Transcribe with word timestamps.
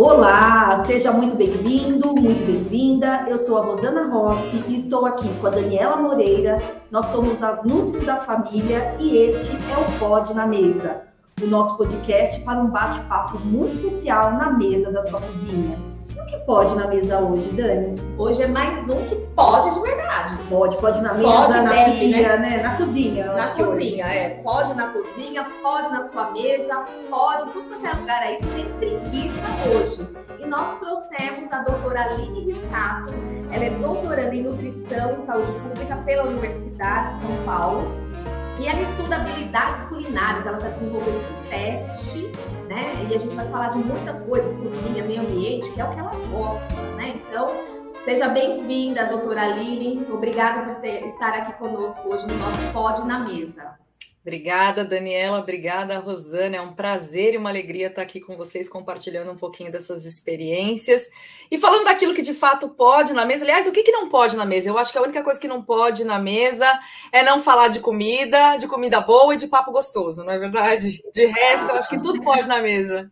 Olá, 0.00 0.84
seja 0.86 1.10
muito 1.10 1.34
bem-vindo, 1.34 2.14
muito 2.14 2.46
bem-vinda. 2.46 3.26
Eu 3.28 3.36
sou 3.36 3.58
a 3.58 3.62
Rosana 3.62 4.06
Rossi 4.06 4.62
e 4.68 4.76
estou 4.76 5.04
aqui 5.04 5.28
com 5.40 5.48
a 5.48 5.50
Daniela 5.50 5.96
Moreira. 5.96 6.58
Nós 6.88 7.06
somos 7.06 7.42
as 7.42 7.64
Nutris 7.64 8.06
da 8.06 8.18
Família 8.18 8.94
e 9.00 9.16
este 9.16 9.50
é 9.50 9.76
o 9.76 9.98
Pod 9.98 10.32
na 10.34 10.46
Mesa, 10.46 11.02
o 11.42 11.46
nosso 11.46 11.76
podcast 11.76 12.40
para 12.42 12.60
um 12.60 12.68
bate-papo 12.68 13.40
muito 13.40 13.74
especial 13.74 14.34
na 14.34 14.52
mesa 14.52 14.92
da 14.92 15.02
sua 15.02 15.20
cozinha 15.20 15.87
que 16.28 16.38
pode 16.40 16.74
na 16.74 16.86
mesa 16.86 17.20
hoje, 17.20 17.48
Dani? 17.50 17.96
Hoje 18.18 18.42
é 18.42 18.46
mais 18.46 18.88
um 18.88 18.96
que 19.06 19.16
pode 19.34 19.74
de 19.74 19.80
verdade. 19.80 20.36
Pode, 20.48 20.76
pode 20.76 21.00
na 21.00 21.14
mesa, 21.14 21.28
pode, 21.28 21.60
na 21.60 21.70
deve, 21.70 21.98
pia, 21.98 22.36
né? 22.36 22.50
né? 22.50 22.62
Na 22.62 22.76
cozinha. 22.76 23.32
Na 23.32 23.48
cozinha, 23.48 24.06
é. 24.06 24.28
Pode 24.42 24.74
na 24.74 24.88
cozinha, 24.88 25.46
pode 25.62 25.88
na 25.88 26.02
sua 26.02 26.30
mesa, 26.32 26.84
pode, 27.08 27.52
tudo 27.52 27.68
quanto 27.68 27.86
é 27.86 27.92
lugar 27.92 28.22
aí, 28.22 28.38
sem 28.54 28.66
preguiça 28.74 29.40
hoje. 29.66 30.08
E 30.38 30.46
nós 30.46 30.78
trouxemos 30.78 31.50
a 31.50 31.62
doutora 31.62 32.02
Aline 32.02 32.52
Riscato. 32.52 33.14
Ela 33.50 33.64
é 33.64 33.70
doutoranda 33.70 34.34
em 34.34 34.42
Nutrição 34.42 35.14
e 35.14 35.26
Saúde 35.26 35.52
Pública 35.52 35.96
pela 36.04 36.24
Universidade 36.24 37.14
de 37.14 37.26
São 37.26 37.44
Paulo. 37.46 38.07
E 38.60 38.66
ela 38.66 38.80
estuda 38.80 39.16
habilidades 39.16 39.84
culinárias, 39.84 40.46
ela 40.46 40.56
está 40.56 40.68
desenvolvendo 40.68 41.16
um 41.16 41.48
teste 41.48 42.32
né? 42.68 43.08
E 43.10 43.14
a 43.14 43.18
gente 43.18 43.34
vai 43.34 43.48
falar 43.48 43.68
de 43.68 43.78
muitas 43.78 44.20
coisas, 44.20 44.52
cozinha, 44.52 45.02
meio 45.04 45.22
ambiente, 45.22 45.70
que 45.72 45.80
é 45.80 45.84
o 45.84 45.90
que 45.90 45.98
ela 45.98 46.12
gosta, 46.30 46.74
né? 46.96 47.14
Então, 47.16 47.50
seja 48.04 48.28
bem-vinda, 48.28 49.06
doutora 49.06 49.42
Aline. 49.42 50.06
Obrigada 50.12 50.66
por 50.66 50.80
ter, 50.80 51.06
estar 51.06 51.30
aqui 51.30 51.54
conosco 51.54 52.08
hoje 52.08 52.26
no 52.26 52.36
nosso 52.36 52.72
Pod 52.72 53.06
na 53.06 53.20
Mesa. 53.20 53.78
Obrigada, 54.28 54.84
Daniela. 54.84 55.38
Obrigada, 55.38 55.98
Rosana. 55.98 56.56
É 56.56 56.60
um 56.60 56.74
prazer 56.74 57.32
e 57.32 57.38
uma 57.38 57.48
alegria 57.48 57.86
estar 57.86 58.02
aqui 58.02 58.20
com 58.20 58.36
vocês, 58.36 58.68
compartilhando 58.68 59.32
um 59.32 59.38
pouquinho 59.38 59.72
dessas 59.72 60.04
experiências 60.04 61.08
e 61.50 61.56
falando 61.56 61.84
daquilo 61.84 62.12
que 62.12 62.20
de 62.20 62.34
fato 62.34 62.68
pode 62.68 63.14
na 63.14 63.24
mesa. 63.24 63.44
Aliás, 63.44 63.66
o 63.66 63.72
que, 63.72 63.82
que 63.82 63.90
não 63.90 64.10
pode 64.10 64.36
na 64.36 64.44
mesa? 64.44 64.68
Eu 64.68 64.76
acho 64.76 64.92
que 64.92 64.98
a 64.98 65.02
única 65.02 65.22
coisa 65.22 65.40
que 65.40 65.48
não 65.48 65.62
pode 65.62 66.04
na 66.04 66.18
mesa 66.18 66.70
é 67.10 67.22
não 67.22 67.40
falar 67.40 67.68
de 67.68 67.80
comida, 67.80 68.58
de 68.58 68.68
comida 68.68 69.00
boa 69.00 69.32
e 69.32 69.38
de 69.38 69.46
papo 69.46 69.72
gostoso, 69.72 70.22
não 70.22 70.30
é 70.30 70.38
verdade? 70.38 71.00
De 71.10 71.24
resto, 71.24 71.70
eu 71.70 71.76
acho 71.76 71.88
que 71.88 71.98
tudo 71.98 72.20
pode 72.20 72.46
na 72.46 72.60
mesa. 72.60 73.10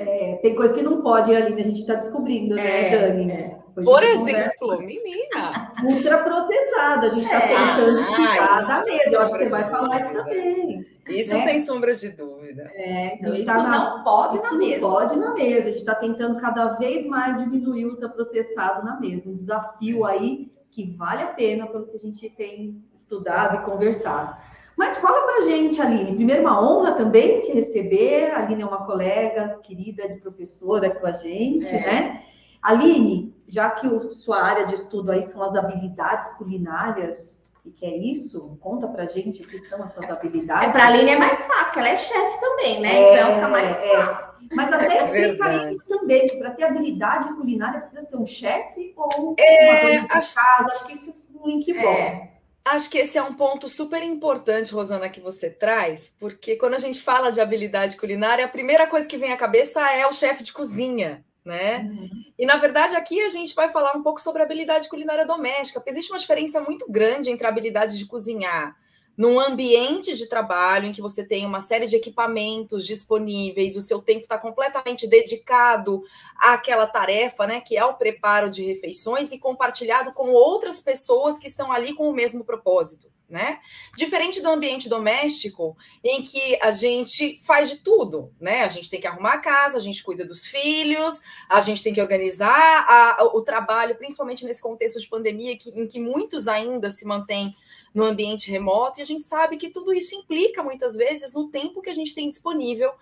É, 0.00 0.38
tem 0.42 0.54
coisa 0.54 0.74
que 0.74 0.82
não 0.82 1.02
pode, 1.02 1.34
Aline, 1.34 1.60
a 1.60 1.64
gente 1.64 1.80
está 1.80 1.94
descobrindo, 1.94 2.54
né, 2.54 2.88
é, 2.88 3.08
Dani? 3.08 3.30
É. 3.30 3.60
Por 3.84 4.02
exemplo, 4.02 4.78
menina. 4.80 5.72
Ultraprocessada, 5.84 7.06
a 7.06 7.10
gente 7.10 7.24
está 7.24 7.38
é. 7.38 7.48
tentando 7.48 8.06
tirar 8.08 8.58
ah, 8.58 8.62
da 8.62 8.84
mesa. 8.84 9.10
Eu 9.10 9.20
acho 9.20 9.32
que 9.32 9.38
você 9.38 9.48
vai 9.48 9.70
falar 9.70 10.00
isso 10.00 10.12
também. 10.12 10.86
Isso 11.08 11.34
né? 11.34 11.44
sem 11.44 11.58
sombra 11.60 11.94
de 11.94 12.08
dúvida. 12.10 12.70
É, 12.74 13.14
então 13.14 13.32
isso 13.32 13.44
tá 13.44 13.62
na, 13.62 13.96
não 13.96 14.04
pode 14.04 14.36
isso 14.36 14.44
na 14.44 14.52
mesa. 14.52 14.80
Não 14.80 14.90
pode 14.90 15.18
na 15.18 15.34
mesa. 15.34 15.68
A 15.68 15.70
gente 15.70 15.80
está 15.80 15.94
tentando 15.94 16.40
cada 16.40 16.74
vez 16.74 17.06
mais 17.06 17.38
diminuir 17.38 17.86
o 17.86 17.90
ultraprocessado 17.90 18.84
na 18.84 18.98
mesa. 19.00 19.28
Um 19.28 19.36
desafio 19.36 20.04
aí 20.04 20.52
que 20.70 20.94
vale 20.96 21.22
a 21.22 21.28
pena 21.28 21.66
pelo 21.66 21.86
que 21.86 21.96
a 21.96 22.00
gente 22.00 22.28
tem 22.30 22.82
estudado 22.94 23.56
e 23.56 23.64
conversado. 23.64 24.36
Mas 24.80 24.96
fala 24.96 25.20
pra 25.26 25.42
gente, 25.42 25.78
Aline. 25.78 26.14
Primeiro, 26.14 26.40
uma 26.40 26.58
honra 26.58 26.92
também 26.92 27.42
te 27.42 27.52
receber. 27.52 28.30
A 28.30 28.38
Aline 28.38 28.62
é 28.62 28.66
uma 28.66 28.86
colega 28.86 29.60
querida 29.62 30.08
de 30.08 30.18
professora 30.22 30.88
com 30.88 31.06
a 31.06 31.12
gente, 31.12 31.66
é. 31.66 31.80
né? 31.80 32.22
Aline, 32.62 33.36
já 33.46 33.68
que 33.68 33.86
o, 33.86 34.10
sua 34.10 34.42
área 34.42 34.64
de 34.64 34.76
estudo 34.76 35.12
aí 35.12 35.22
são 35.24 35.42
as 35.42 35.54
habilidades 35.54 36.30
culinárias, 36.30 37.38
e 37.62 37.70
que 37.70 37.84
é 37.84 37.94
isso, 37.94 38.56
conta 38.62 38.88
pra 38.88 39.04
gente 39.04 39.42
o 39.42 39.46
que 39.46 39.58
são 39.68 39.84
essas 39.84 40.08
habilidades. 40.08 40.70
É, 40.70 40.72
pra 40.72 40.86
Aline 40.86 41.10
é 41.10 41.18
mais 41.18 41.46
fácil, 41.46 41.64
porque 41.64 41.78
ela 41.78 41.88
é 41.90 41.96
chefe 41.98 42.40
também, 42.40 42.80
né? 42.80 43.02
É, 43.02 43.12
então 43.12 43.34
fica 43.34 43.48
mais 43.48 43.84
é. 43.84 43.96
fácil. 44.02 44.48
Mas 44.52 44.72
até 44.72 44.96
é 44.96 45.04
explica 45.04 45.64
isso 45.66 45.84
também, 45.86 46.26
que 46.26 46.38
para 46.38 46.52
ter 46.52 46.64
habilidade 46.64 47.28
culinária 47.34 47.80
precisa 47.80 48.00
ser 48.00 48.16
um 48.16 48.24
chefe 48.24 48.94
ou 48.96 49.34
é, 49.38 49.62
uma 49.62 49.80
dona 49.82 50.08
de 50.08 50.12
acho... 50.16 50.34
casa. 50.34 50.72
Acho 50.72 50.86
que 50.86 50.92
isso 50.94 51.10
é 51.10 51.38
um 51.38 51.46
link 51.46 51.70
bom. 51.74 52.30
Acho 52.70 52.90
que 52.90 52.98
esse 52.98 53.18
é 53.18 53.22
um 53.22 53.34
ponto 53.34 53.68
super 53.68 54.02
importante, 54.02 54.72
Rosana, 54.72 55.08
que 55.08 55.20
você 55.20 55.50
traz, 55.50 56.14
porque 56.18 56.56
quando 56.56 56.74
a 56.74 56.78
gente 56.78 57.00
fala 57.00 57.30
de 57.30 57.40
habilidade 57.40 57.96
culinária, 57.96 58.44
a 58.44 58.48
primeira 58.48 58.86
coisa 58.86 59.08
que 59.08 59.18
vem 59.18 59.32
à 59.32 59.36
cabeça 59.36 59.80
é 59.92 60.06
o 60.06 60.12
chefe 60.12 60.42
de 60.42 60.52
cozinha 60.52 61.24
né? 61.44 61.78
Uhum. 61.78 62.08
E 62.38 62.46
na 62.46 62.56
verdade 62.56 62.94
aqui 62.94 63.20
a 63.20 63.28
gente 63.28 63.54
vai 63.54 63.68
falar 63.68 63.96
um 63.96 64.02
pouco 64.02 64.20
sobre 64.20 64.42
habilidade 64.42 64.88
culinária 64.88 65.26
doméstica, 65.26 65.80
porque 65.80 65.90
existe 65.90 66.12
uma 66.12 66.18
diferença 66.18 66.60
muito 66.60 66.90
grande 66.90 67.30
entre 67.30 67.46
a 67.46 67.48
habilidade 67.48 67.98
de 67.98 68.06
cozinhar 68.06 68.76
num 69.20 69.38
ambiente 69.38 70.16
de 70.16 70.24
trabalho 70.24 70.86
em 70.86 70.92
que 70.92 71.02
você 71.02 71.22
tem 71.22 71.44
uma 71.44 71.60
série 71.60 71.86
de 71.86 71.94
equipamentos 71.94 72.86
disponíveis, 72.86 73.76
o 73.76 73.82
seu 73.82 74.00
tempo 74.00 74.22
está 74.22 74.38
completamente 74.38 75.06
dedicado 75.06 76.02
àquela 76.38 76.86
tarefa, 76.86 77.46
né, 77.46 77.60
que 77.60 77.76
é 77.76 77.84
o 77.84 77.98
preparo 77.98 78.48
de 78.48 78.64
refeições 78.64 79.30
e 79.30 79.38
compartilhado 79.38 80.14
com 80.14 80.30
outras 80.30 80.80
pessoas 80.80 81.38
que 81.38 81.48
estão 81.48 81.70
ali 81.70 81.92
com 81.92 82.08
o 82.08 82.14
mesmo 82.14 82.42
propósito 82.42 83.10
né? 83.30 83.60
Diferente 83.96 84.42
do 84.42 84.48
ambiente 84.48 84.88
doméstico, 84.88 85.76
em 86.02 86.20
que 86.20 86.58
a 86.60 86.72
gente 86.72 87.40
faz 87.44 87.70
de 87.70 87.76
tudo, 87.76 88.34
né? 88.40 88.64
A 88.64 88.68
gente 88.68 88.90
tem 88.90 89.00
que 89.00 89.06
arrumar 89.06 89.34
a 89.34 89.38
casa, 89.38 89.78
a 89.78 89.80
gente 89.80 90.02
cuida 90.02 90.24
dos 90.24 90.44
filhos, 90.44 91.20
a 91.48 91.60
gente 91.60 91.80
tem 91.80 91.94
que 91.94 92.02
organizar 92.02 92.84
a, 92.88 93.22
o 93.22 93.40
trabalho, 93.40 93.94
principalmente 93.94 94.44
nesse 94.44 94.60
contexto 94.60 94.98
de 94.98 95.08
pandemia, 95.08 95.56
que, 95.56 95.70
em 95.70 95.86
que 95.86 96.00
muitos 96.00 96.48
ainda 96.48 96.90
se 96.90 97.06
mantêm 97.06 97.54
no 97.92 98.04
ambiente 98.04 98.50
remoto, 98.50 99.00
e 99.00 99.02
a 99.02 99.06
gente 99.06 99.24
sabe 99.24 99.56
que 99.56 99.70
tudo 99.70 99.92
isso 99.92 100.14
implica, 100.14 100.62
muitas 100.62 100.96
vezes, 100.96 101.34
no 101.34 101.48
tempo 101.48 101.82
que 101.82 101.90
a 101.90 101.94
gente 101.94 102.14
tem 102.14 102.28
disponível 102.28 102.92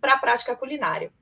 para 0.00 0.14
a 0.14 0.18
prática 0.18 0.56
culinária. 0.56 1.12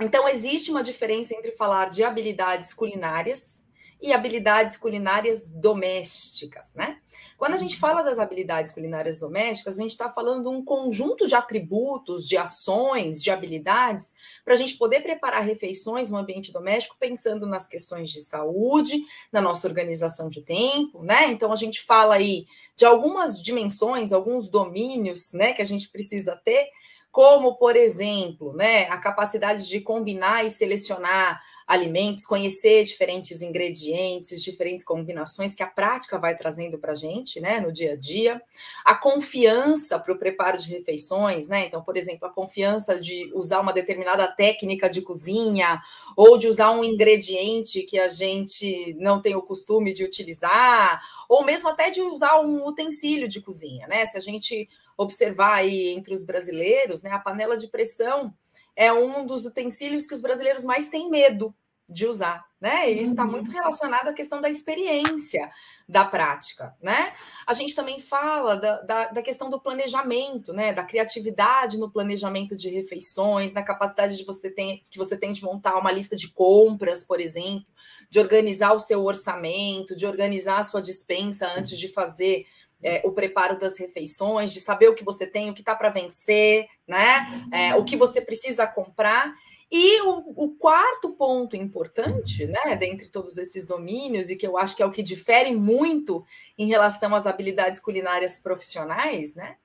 Então, 0.00 0.26
existe 0.28 0.70
uma 0.70 0.82
diferença 0.82 1.34
entre 1.34 1.52
falar 1.52 1.90
de 1.90 2.02
habilidades 2.02 2.72
culinárias 2.72 3.64
e 4.02 4.12
habilidades 4.12 4.76
culinárias 4.76 5.50
domésticas, 5.50 6.74
né? 6.74 6.98
Quando 7.36 7.54
a 7.54 7.56
gente 7.56 7.74
uhum. 7.74 7.80
fala 7.80 8.02
das 8.02 8.18
habilidades 8.18 8.72
culinárias 8.72 9.18
domésticas, 9.18 9.78
a 9.78 9.82
gente 9.82 9.92
está 9.92 10.10
falando 10.10 10.42
de 10.42 10.48
um 10.48 10.64
conjunto 10.64 11.26
de 11.26 11.34
atributos, 11.34 12.28
de 12.28 12.36
ações, 12.36 13.22
de 13.22 13.30
habilidades, 13.30 14.14
para 14.44 14.54
a 14.54 14.56
gente 14.56 14.76
poder 14.76 15.00
preparar 15.00 15.42
refeições 15.42 16.10
no 16.10 16.18
ambiente 16.18 16.52
doméstico, 16.52 16.96
pensando 16.98 17.46
nas 17.46 17.66
questões 17.66 18.10
de 18.10 18.20
saúde, 18.20 19.02
na 19.32 19.40
nossa 19.40 19.66
organização 19.66 20.28
de 20.28 20.42
tempo, 20.42 21.02
né? 21.02 21.30
Então 21.30 21.52
a 21.52 21.56
gente 21.56 21.82
fala 21.82 22.14
aí 22.14 22.46
de 22.76 22.84
algumas 22.84 23.42
dimensões, 23.42 24.12
alguns 24.12 24.48
domínios, 24.48 25.32
né, 25.32 25.52
que 25.52 25.62
a 25.62 25.66
gente 25.66 25.88
precisa 25.90 26.34
ter, 26.34 26.68
como, 27.10 27.56
por 27.56 27.76
exemplo, 27.76 28.54
né, 28.54 28.88
a 28.88 28.98
capacidade 28.98 29.68
de 29.68 29.80
combinar 29.80 30.44
e 30.46 30.50
selecionar 30.50 31.40
alimentos, 31.70 32.26
conhecer 32.26 32.82
diferentes 32.82 33.42
ingredientes, 33.42 34.42
diferentes 34.42 34.84
combinações 34.84 35.54
que 35.54 35.62
a 35.62 35.68
prática 35.68 36.18
vai 36.18 36.36
trazendo 36.36 36.78
para 36.78 36.90
a 36.90 36.96
gente, 36.96 37.38
né, 37.38 37.60
no 37.60 37.70
dia 37.70 37.92
a 37.92 37.96
dia. 37.96 38.42
A 38.84 38.96
confiança 38.96 39.96
para 39.96 40.12
o 40.12 40.18
preparo 40.18 40.58
de 40.58 40.68
refeições, 40.68 41.46
né? 41.46 41.66
Então, 41.66 41.80
por 41.80 41.96
exemplo, 41.96 42.26
a 42.26 42.32
confiança 42.32 42.98
de 42.98 43.30
usar 43.36 43.60
uma 43.60 43.72
determinada 43.72 44.26
técnica 44.26 44.90
de 44.90 45.00
cozinha 45.00 45.80
ou 46.16 46.36
de 46.36 46.48
usar 46.48 46.72
um 46.72 46.82
ingrediente 46.82 47.84
que 47.84 48.00
a 48.00 48.08
gente 48.08 48.96
não 48.98 49.22
tem 49.22 49.36
o 49.36 49.42
costume 49.42 49.94
de 49.94 50.02
utilizar, 50.02 51.00
ou 51.28 51.44
mesmo 51.44 51.68
até 51.68 51.88
de 51.88 52.00
usar 52.00 52.40
um 52.40 52.66
utensílio 52.66 53.28
de 53.28 53.40
cozinha, 53.40 53.86
né? 53.86 54.04
Se 54.06 54.18
a 54.18 54.20
gente 54.20 54.68
observar 54.98 55.54
aí 55.54 55.90
entre 55.90 56.12
os 56.12 56.24
brasileiros, 56.26 57.00
né, 57.00 57.10
a 57.12 57.18
panela 57.20 57.56
de 57.56 57.68
pressão 57.68 58.34
é 58.74 58.92
um 58.92 59.24
dos 59.24 59.46
utensílios 59.46 60.06
que 60.06 60.14
os 60.14 60.20
brasileiros 60.20 60.64
mais 60.64 60.88
têm 60.88 61.08
medo 61.08 61.54
de 61.90 62.06
usar, 62.06 62.46
né? 62.60 62.88
E 62.90 63.02
isso 63.02 63.10
está 63.10 63.24
muito 63.24 63.48
uhum. 63.48 63.54
relacionado 63.54 64.08
à 64.08 64.12
questão 64.12 64.40
da 64.40 64.48
experiência 64.48 65.50
da 65.88 66.04
prática, 66.04 66.72
né? 66.80 67.12
A 67.44 67.52
gente 67.52 67.74
também 67.74 68.00
fala 68.00 68.54
da, 68.54 68.80
da, 68.82 69.08
da, 69.08 69.22
questão 69.22 69.50
do 69.50 69.60
planejamento, 69.60 70.52
né? 70.52 70.72
Da 70.72 70.84
criatividade 70.84 71.76
no 71.78 71.90
planejamento 71.90 72.56
de 72.56 72.70
refeições, 72.70 73.52
na 73.52 73.62
capacidade 73.62 74.16
de 74.16 74.24
você 74.24 74.48
ter, 74.48 74.82
que 74.88 74.96
você 74.96 75.18
tem 75.18 75.32
de 75.32 75.42
montar 75.42 75.76
uma 75.76 75.90
lista 75.90 76.14
de 76.14 76.28
compras, 76.28 77.04
por 77.04 77.20
exemplo, 77.20 77.66
de 78.08 78.20
organizar 78.20 78.72
o 78.72 78.78
seu 78.78 79.04
orçamento, 79.04 79.96
de 79.96 80.06
organizar 80.06 80.58
a 80.58 80.62
sua 80.62 80.80
dispensa 80.80 81.52
antes 81.56 81.76
de 81.76 81.88
fazer 81.88 82.46
é, 82.82 83.02
o 83.04 83.10
preparo 83.10 83.58
das 83.58 83.76
refeições, 83.76 84.52
de 84.52 84.60
saber 84.60 84.88
o 84.88 84.94
que 84.94 85.04
você 85.04 85.26
tem, 85.26 85.50
o 85.50 85.54
que 85.54 85.60
está 85.60 85.74
para 85.74 85.90
vencer, 85.90 86.66
né? 86.86 87.48
É, 87.52 87.74
o 87.74 87.84
que 87.84 87.96
você 87.96 88.20
precisa 88.20 88.64
comprar. 88.64 89.34
E 89.70 90.00
o, 90.02 90.24
o, 90.34 90.54
quarto 90.56 91.10
ponto 91.10 91.56
importante, 91.56 92.44
né, 92.44 92.74
dentre 92.74 93.06
todos 93.06 93.38
esses 93.38 93.66
domínios, 93.66 94.28
e 94.28 94.36
que 94.36 94.46
eu 94.46 94.58
acho 94.58 94.74
que 94.74 94.82
é 94.82 94.86
o 94.86 94.90
que 94.90 95.02
difere 95.02 95.54
muito 95.54 96.24
em 96.58 96.66
relação 96.66 97.14
às 97.14 97.24
habilidades 97.24 97.78
culinárias 97.78 98.38
profissionais, 98.38 99.36
né, 99.36 99.56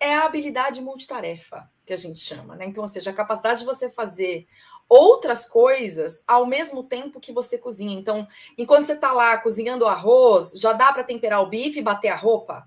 é 0.00 0.14
a 0.14 0.24
habilidade 0.24 0.80
multitarefa, 0.80 1.70
que 1.84 1.92
a 1.92 1.96
gente 1.98 2.18
chama, 2.18 2.56
né? 2.56 2.64
Então, 2.64 2.82
ou 2.82 2.88
seja, 2.88 3.10
a 3.10 3.14
capacidade 3.14 3.60
de 3.60 3.66
você 3.66 3.90
fazer 3.90 4.46
outras 4.88 5.46
coisas 5.46 6.24
ao 6.26 6.46
mesmo 6.46 6.82
tempo 6.82 7.20
que 7.20 7.32
você 7.32 7.58
cozinha. 7.58 7.94
Então, 7.94 8.26
enquanto 8.56 8.86
você 8.86 8.94
está 8.94 9.12
lá 9.12 9.36
cozinhando 9.36 9.86
arroz, 9.86 10.52
já 10.58 10.72
dá 10.72 10.90
para 10.92 11.04
temperar 11.04 11.42
o 11.42 11.48
bife 11.48 11.78
e 11.78 11.82
bater 11.82 12.08
a 12.08 12.16
roupa, 12.16 12.66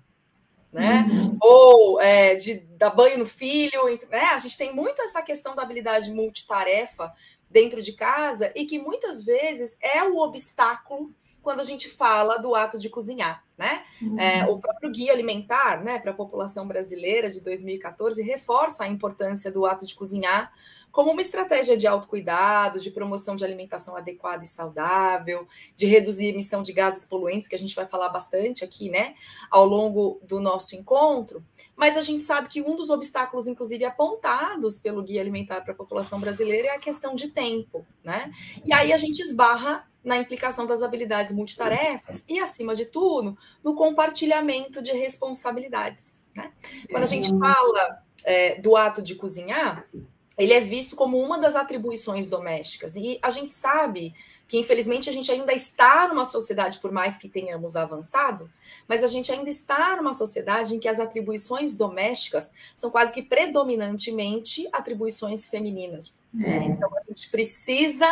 né? 0.74 1.06
Uhum. 1.08 1.38
Ou 1.40 2.00
é, 2.00 2.34
de 2.34 2.54
dar 2.76 2.90
banho 2.90 3.18
no 3.18 3.26
filho, 3.26 3.84
né? 4.10 4.24
A 4.32 4.38
gente 4.38 4.58
tem 4.58 4.74
muito 4.74 5.00
essa 5.02 5.22
questão 5.22 5.54
da 5.54 5.62
habilidade 5.62 6.12
multitarefa 6.12 7.14
dentro 7.48 7.80
de 7.80 7.92
casa 7.92 8.52
e 8.56 8.66
que 8.66 8.80
muitas 8.80 9.24
vezes 9.24 9.78
é 9.80 10.02
o 10.02 10.18
obstáculo 10.18 11.14
quando 11.40 11.60
a 11.60 11.64
gente 11.64 11.88
fala 11.88 12.38
do 12.38 12.54
ato 12.56 12.76
de 12.76 12.88
cozinhar, 12.88 13.44
né? 13.56 13.84
Uhum. 14.02 14.18
É, 14.18 14.46
o 14.46 14.58
próprio 14.58 14.90
guia 14.90 15.12
alimentar, 15.12 15.80
né, 15.84 15.98
para 16.00 16.10
a 16.10 16.14
população 16.14 16.66
brasileira 16.66 17.30
de 17.30 17.40
2014 17.40 18.20
reforça 18.22 18.82
a 18.82 18.88
importância 18.88 19.52
do 19.52 19.64
ato 19.64 19.86
de 19.86 19.94
cozinhar 19.94 20.52
como 20.94 21.10
uma 21.10 21.20
estratégia 21.20 21.76
de 21.76 21.88
autocuidado, 21.88 22.78
de 22.78 22.88
promoção 22.88 23.34
de 23.34 23.44
alimentação 23.44 23.96
adequada 23.96 24.44
e 24.44 24.46
saudável, 24.46 25.48
de 25.76 25.86
reduzir 25.86 26.26
a 26.26 26.28
emissão 26.28 26.62
de 26.62 26.72
gases 26.72 27.04
poluentes, 27.04 27.48
que 27.48 27.54
a 27.56 27.58
gente 27.58 27.74
vai 27.74 27.84
falar 27.84 28.10
bastante 28.10 28.62
aqui, 28.62 28.88
né, 28.88 29.16
ao 29.50 29.66
longo 29.66 30.20
do 30.22 30.38
nosso 30.38 30.76
encontro. 30.76 31.44
Mas 31.74 31.96
a 31.96 32.00
gente 32.00 32.22
sabe 32.22 32.46
que 32.46 32.62
um 32.62 32.76
dos 32.76 32.90
obstáculos, 32.90 33.48
inclusive 33.48 33.84
apontados 33.84 34.78
pelo 34.78 35.02
Guia 35.02 35.20
Alimentar 35.20 35.62
para 35.62 35.72
a 35.72 35.76
População 35.76 36.20
Brasileira, 36.20 36.68
é 36.68 36.76
a 36.76 36.78
questão 36.78 37.16
de 37.16 37.26
tempo, 37.26 37.84
né? 38.04 38.30
E 38.64 38.72
aí 38.72 38.92
a 38.92 38.96
gente 38.96 39.18
esbarra 39.18 39.90
na 40.04 40.16
implicação 40.16 40.64
das 40.64 40.80
habilidades 40.80 41.34
multitarefas 41.34 42.22
e, 42.28 42.38
acima 42.38 42.76
de 42.76 42.84
tudo, 42.84 43.36
no 43.64 43.74
compartilhamento 43.74 44.80
de 44.80 44.92
responsabilidades. 44.92 46.22
Né? 46.36 46.52
Quando 46.88 47.02
a 47.02 47.06
gente 47.06 47.30
fala 47.36 47.98
é, 48.24 48.60
do 48.60 48.76
ato 48.76 49.02
de 49.02 49.16
cozinhar, 49.16 49.88
ele 50.36 50.52
é 50.52 50.60
visto 50.60 50.96
como 50.96 51.18
uma 51.18 51.38
das 51.38 51.54
atribuições 51.56 52.28
domésticas. 52.28 52.96
E 52.96 53.18
a 53.22 53.30
gente 53.30 53.54
sabe 53.54 54.14
que, 54.46 54.58
infelizmente, 54.58 55.08
a 55.08 55.12
gente 55.12 55.30
ainda 55.30 55.52
está 55.52 56.06
numa 56.08 56.24
sociedade, 56.24 56.78
por 56.78 56.92
mais 56.92 57.16
que 57.16 57.28
tenhamos 57.28 57.76
avançado, 57.76 58.50
mas 58.86 59.02
a 59.02 59.06
gente 59.06 59.32
ainda 59.32 59.48
está 59.48 59.96
numa 59.96 60.12
sociedade 60.12 60.74
em 60.74 60.78
que 60.78 60.88
as 60.88 61.00
atribuições 61.00 61.74
domésticas 61.74 62.52
são 62.76 62.90
quase 62.90 63.12
que 63.12 63.22
predominantemente 63.22 64.68
atribuições 64.72 65.48
femininas. 65.48 66.20
É. 66.42 66.56
Então, 66.64 66.90
a 66.96 67.02
gente 67.08 67.30
precisa 67.30 68.06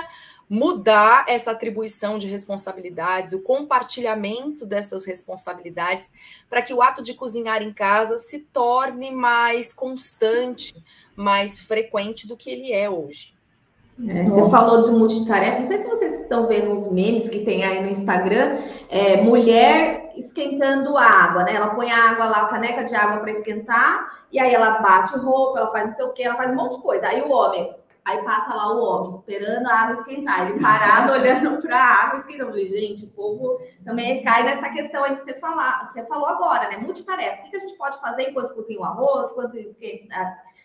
mudar 0.48 1.24
essa 1.28 1.50
atribuição 1.50 2.18
de 2.18 2.26
responsabilidades, 2.26 3.32
o 3.32 3.40
compartilhamento 3.40 4.66
dessas 4.66 5.06
responsabilidades, 5.06 6.12
para 6.48 6.60
que 6.60 6.74
o 6.74 6.82
ato 6.82 7.02
de 7.02 7.14
cozinhar 7.14 7.62
em 7.62 7.72
casa 7.72 8.18
se 8.18 8.40
torne 8.40 9.10
mais 9.10 9.72
constante 9.72 10.74
mais 11.16 11.60
frequente 11.60 12.26
do 12.26 12.36
que 12.36 12.50
ele 12.50 12.72
é 12.72 12.88
hoje. 12.88 13.34
É, 14.08 14.24
você 14.24 14.50
falou 14.50 14.84
de 14.84 14.90
multitarefa, 14.90 15.60
não 15.60 15.66
sei 15.68 15.82
se 15.82 15.88
vocês 15.88 16.20
estão 16.22 16.46
vendo 16.46 16.72
os 16.72 16.90
memes 16.90 17.28
que 17.28 17.44
tem 17.44 17.62
aí 17.62 17.82
no 17.82 17.90
Instagram, 17.90 18.58
é, 18.88 19.22
mulher 19.22 20.12
esquentando 20.16 20.96
água, 20.96 21.44
né? 21.44 21.54
Ela 21.54 21.74
põe 21.74 21.90
a 21.90 22.10
água 22.10 22.24
lá, 22.24 22.42
a 22.42 22.48
caneca 22.48 22.84
de 22.84 22.94
água 22.94 23.20
para 23.20 23.30
esquentar, 23.30 24.22
e 24.32 24.38
aí 24.38 24.52
ela 24.52 24.80
bate 24.80 25.16
roupa, 25.18 25.58
ela 25.58 25.70
faz 25.70 25.86
não 25.86 25.92
sei 25.92 26.04
o 26.04 26.12
que, 26.12 26.22
ela 26.22 26.36
faz 26.36 26.50
um 26.50 26.56
monte 26.56 26.76
de 26.76 26.82
coisa. 26.82 27.06
Aí 27.06 27.22
o 27.22 27.30
homem, 27.30 27.74
aí 28.04 28.24
passa 28.24 28.54
lá 28.54 28.74
o 28.74 28.82
homem, 28.82 29.18
esperando 29.18 29.66
a 29.66 29.74
água 29.74 30.00
esquentar, 30.00 30.50
ele 30.50 30.60
parado 30.60 31.12
olhando 31.12 31.62
para 31.62 31.76
a 31.76 32.04
água 32.04 32.20
esquentando. 32.20 32.58
Gente, 32.58 33.04
o 33.04 33.10
povo 33.10 33.60
também 33.84 34.22
cai 34.22 34.42
nessa 34.42 34.70
questão 34.70 35.04
aí 35.04 35.16
que 35.16 35.24
você, 35.24 35.34
falar, 35.34 35.86
você 35.86 36.02
falou 36.06 36.26
agora, 36.26 36.68
né? 36.70 36.78
Multitarefa. 36.78 37.46
O 37.46 37.50
que 37.50 37.56
a 37.56 37.60
gente 37.60 37.76
pode 37.76 38.00
fazer 38.00 38.30
enquanto 38.30 38.54
cozinha 38.54 38.80
o 38.80 38.84
arroz, 38.84 39.30
enquanto 39.30 39.56
esquenta 39.56 40.16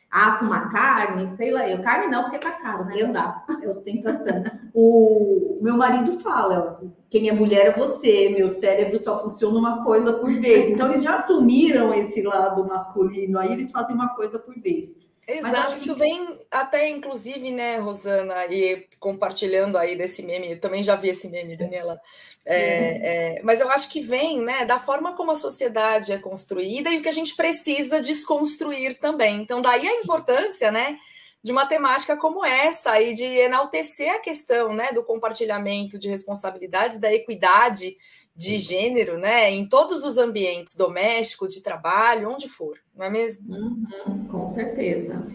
assa 0.09 0.43
uma 0.43 0.69
carne, 0.69 1.27
sei 1.35 1.51
lá, 1.51 1.67
eu 1.67 1.81
carne 1.83 2.07
não, 2.07 2.23
porque 2.23 2.39
tá 2.39 2.51
caro, 2.51 2.85
né? 2.85 3.03
Não 3.03 3.11
dá, 3.11 3.43
é 3.61 3.67
ostentação. 3.67 4.43
o 4.73 5.59
meu 5.61 5.75
marido 5.75 6.19
fala, 6.19 6.81
quem 7.09 7.29
é 7.29 7.33
mulher 7.33 7.67
é 7.67 7.71
você, 7.77 8.29
meu 8.37 8.49
cérebro 8.49 8.99
só 8.99 9.21
funciona 9.23 9.57
uma 9.57 9.83
coisa 9.83 10.13
por 10.13 10.31
vez. 10.33 10.69
Então 10.69 10.89
eles 10.89 11.03
já 11.03 11.15
assumiram 11.15 11.93
esse 11.93 12.21
lado 12.21 12.65
masculino, 12.65 13.39
aí 13.39 13.51
eles 13.51 13.71
fazem 13.71 13.95
uma 13.95 14.09
coisa 14.09 14.39
por 14.39 14.59
vez. 14.59 15.06
Exato, 15.27 15.75
isso 15.75 15.93
que... 15.93 15.99
vem 15.99 16.39
até 16.49 16.89
inclusive, 16.89 17.51
né, 17.51 17.77
Rosana, 17.77 18.45
e 18.45 18.87
compartilhando 18.97 19.77
aí 19.77 19.95
desse 19.95 20.23
meme, 20.23 20.53
eu 20.53 20.59
também 20.59 20.81
já 20.81 20.95
vi 20.95 21.09
esse 21.09 21.27
meme, 21.27 21.57
Daniela, 21.57 21.99
é, 22.45 23.35
é, 23.35 23.41
mas 23.43 23.59
eu 23.59 23.69
acho 23.69 23.91
que 23.91 23.99
vem, 23.99 24.41
né, 24.41 24.65
da 24.65 24.79
forma 24.79 25.13
como 25.17 25.31
a 25.31 25.35
sociedade 25.35 26.13
é 26.13 26.17
construída 26.17 26.89
e 26.89 26.99
o 26.99 27.01
que 27.01 27.09
a 27.09 27.13
gente 27.13 27.35
precisa 27.35 27.99
desconstruir 27.99 28.97
também. 28.99 29.41
Então, 29.41 29.61
daí 29.61 29.85
a 29.85 30.01
importância, 30.01 30.71
né, 30.71 30.97
de 31.43 31.51
uma 31.51 31.65
temática 31.65 32.15
como 32.15 32.45
essa 32.45 32.99
e 33.01 33.13
de 33.13 33.25
enaltecer 33.25 34.13
a 34.13 34.19
questão, 34.19 34.73
né, 34.73 34.91
do 34.93 35.03
compartilhamento 35.03 35.99
de 35.99 36.07
responsabilidades, 36.07 36.99
da 36.99 37.13
equidade 37.13 37.97
de 38.37 38.57
gênero, 38.57 39.17
né, 39.17 39.51
em 39.51 39.67
todos 39.67 40.05
os 40.05 40.17
ambientes, 40.19 40.75
doméstico, 40.75 41.47
de 41.47 41.61
trabalho, 41.61 42.29
onde 42.29 42.47
for, 42.47 42.77
não 42.95 43.03
é 43.03 43.09
mesmo? 43.09 43.51
Uhum, 43.51 44.27
com 44.29 44.47
certeza. 44.47 45.25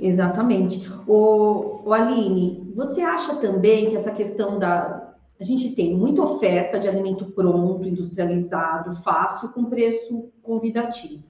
Exatamente. 0.00 0.90
O, 1.06 1.82
o 1.84 1.92
Aline, 1.92 2.72
você 2.74 3.02
acha 3.02 3.36
também 3.36 3.90
que 3.90 3.96
essa 3.96 4.10
questão 4.10 4.58
da. 4.58 5.14
A 5.38 5.44
gente 5.44 5.74
tem 5.74 5.94
muita 5.94 6.22
oferta 6.22 6.78
de 6.78 6.88
alimento 6.88 7.26
pronto, 7.32 7.86
industrializado, 7.86 8.96
fácil, 9.02 9.50
com 9.50 9.66
preço 9.66 10.30
convidativo. 10.42 11.22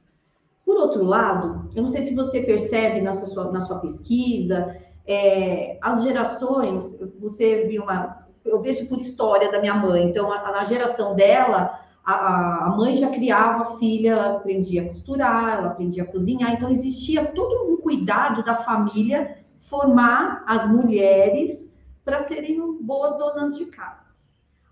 Por 0.64 0.76
outro 0.76 1.04
lado, 1.04 1.70
eu 1.74 1.82
não 1.82 1.88
sei 1.88 2.02
se 2.02 2.14
você 2.14 2.40
percebe 2.40 3.00
nessa 3.00 3.26
sua, 3.26 3.50
na 3.50 3.60
sua 3.60 3.80
pesquisa, 3.80 4.76
é, 5.04 5.76
as 5.80 6.04
gerações, 6.04 6.98
você 7.18 7.66
viu 7.66 7.82
uma, 7.82 8.25
eu 8.46 8.60
vejo 8.60 8.88
por 8.88 8.98
história 8.98 9.50
da 9.50 9.60
minha 9.60 9.74
mãe. 9.74 10.04
Então, 10.04 10.32
a, 10.32 10.52
na 10.52 10.64
geração 10.64 11.14
dela, 11.14 11.80
a, 12.04 12.66
a, 12.66 12.76
mãe 12.76 12.96
já 12.96 13.10
criava 13.10 13.62
a 13.62 13.76
filha, 13.78 14.10
ela 14.12 14.36
aprendia 14.36 14.82
a 14.82 14.88
costurar, 14.88 15.58
ela 15.58 15.66
aprendia 15.68 16.02
a 16.02 16.06
cozinhar. 16.06 16.52
Então, 16.52 16.70
existia 16.70 17.24
todo 17.26 17.72
um 17.72 17.76
cuidado 17.78 18.44
da 18.44 18.54
família 18.54 19.38
formar 19.60 20.44
as 20.46 20.68
mulheres 20.68 21.72
para 22.04 22.20
serem 22.20 22.82
boas 22.82 23.16
donas 23.18 23.56
de 23.56 23.66
casa. 23.66 24.06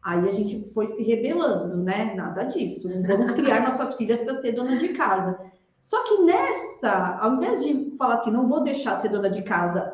Aí 0.02 0.28
a 0.28 0.30
gente 0.30 0.70
foi 0.72 0.86
se 0.86 1.02
rebelando, 1.02 1.78
né? 1.78 2.14
Nada 2.14 2.44
disso. 2.44 2.88
Vamos 3.06 3.30
criar 3.30 3.62
nossas 3.68 3.96
filhas 3.96 4.20
para 4.22 4.36
ser 4.36 4.52
dona 4.52 4.76
de 4.76 4.88
casa. 4.88 5.40
Só 5.82 6.02
que 6.04 6.22
nessa, 6.22 7.18
ao 7.20 7.34
invés 7.34 7.62
de 7.62 7.94
falar 7.98 8.16
assim, 8.16 8.30
não 8.30 8.48
vou 8.48 8.62
deixar 8.62 9.00
ser 9.00 9.08
dona 9.08 9.28
de 9.28 9.42
casa, 9.42 9.93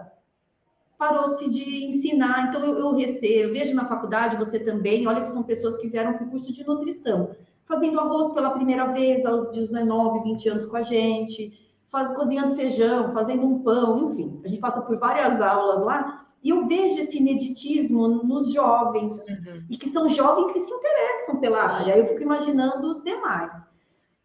parou-se 1.00 1.48
de 1.48 1.86
ensinar. 1.86 2.48
Então, 2.48 2.62
eu, 2.62 2.78
eu 2.78 2.92
recebo, 2.94 3.48
eu 3.48 3.52
vejo 3.54 3.74
na 3.74 3.86
faculdade, 3.86 4.36
você 4.36 4.60
também, 4.60 5.08
olha 5.08 5.22
que 5.22 5.30
são 5.30 5.42
pessoas 5.42 5.78
que 5.78 5.88
vieram 5.88 6.12
para 6.12 6.26
o 6.26 6.30
curso 6.30 6.52
de 6.52 6.62
nutrição, 6.62 7.30
fazendo 7.64 7.98
arroz 7.98 8.30
pela 8.34 8.50
primeira 8.50 8.84
vez 8.92 9.24
aos 9.24 9.50
19, 9.50 10.22
20 10.24 10.48
anos 10.50 10.66
com 10.66 10.76
a 10.76 10.82
gente, 10.82 11.58
faz, 11.90 12.14
cozinhando 12.14 12.54
feijão, 12.54 13.14
fazendo 13.14 13.46
um 13.46 13.62
pão, 13.62 14.10
enfim. 14.10 14.42
A 14.44 14.48
gente 14.48 14.60
passa 14.60 14.82
por 14.82 14.98
várias 14.98 15.40
aulas 15.40 15.82
lá 15.82 16.26
e 16.44 16.50
eu 16.50 16.66
vejo 16.66 16.98
esse 16.98 17.16
ineditismo 17.16 18.06
nos 18.06 18.52
jovens, 18.52 19.12
uhum. 19.12 19.64
e 19.70 19.78
que 19.78 19.88
são 19.88 20.06
jovens 20.06 20.52
que 20.52 20.60
se 20.60 20.70
interessam 20.70 21.40
pela 21.40 21.62
área. 21.62 21.96
Eu 21.96 22.08
fico 22.08 22.22
imaginando 22.22 22.86
os 22.86 23.02
demais. 23.02 23.54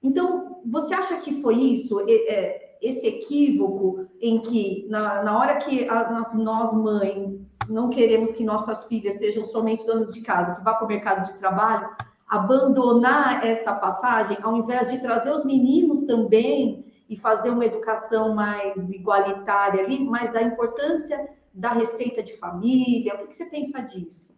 Então, 0.04 0.60
você 0.66 0.94
acha 0.94 1.16
que 1.22 1.42
foi 1.42 1.56
isso? 1.56 2.02
É, 2.02 2.65
esse 2.86 3.08
equívoco 3.08 4.06
em 4.22 4.40
que, 4.40 4.86
na, 4.90 5.24
na 5.24 5.40
hora 5.40 5.56
que 5.56 5.90
a, 5.90 6.12
nós, 6.12 6.34
nós, 6.36 6.74
mães, 6.74 7.58
não 7.68 7.90
queremos 7.90 8.32
que 8.32 8.44
nossas 8.44 8.86
filhas 8.86 9.18
sejam 9.18 9.44
somente 9.44 9.86
donas 9.86 10.14
de 10.14 10.22
casa, 10.22 10.56
que 10.56 10.64
vá 10.64 10.76
para 10.76 10.86
o 10.86 10.88
mercado 10.88 11.26
de 11.26 11.38
trabalho, 11.40 11.90
abandonar 12.28 13.46
essa 13.46 13.74
passagem, 13.74 14.38
ao 14.42 14.58
invés 14.58 14.92
de 14.92 15.00
trazer 15.00 15.32
os 15.32 15.46
meninos 15.46 16.06
também 16.06 16.86
e 17.10 17.18
fazer 17.18 17.50
uma 17.50 17.66
educação 17.66 18.36
mais 18.36 18.90
igualitária 18.90 19.84
ali, 19.84 20.04
mas 20.04 20.32
da 20.32 20.42
importância 20.42 21.28
da 21.54 21.72
receita 21.72 22.22
de 22.22 22.38
família. 22.38 23.16
O 23.16 23.18
que, 23.20 23.28
que 23.28 23.34
você 23.34 23.46
pensa 23.46 23.82
disso? 23.82 24.35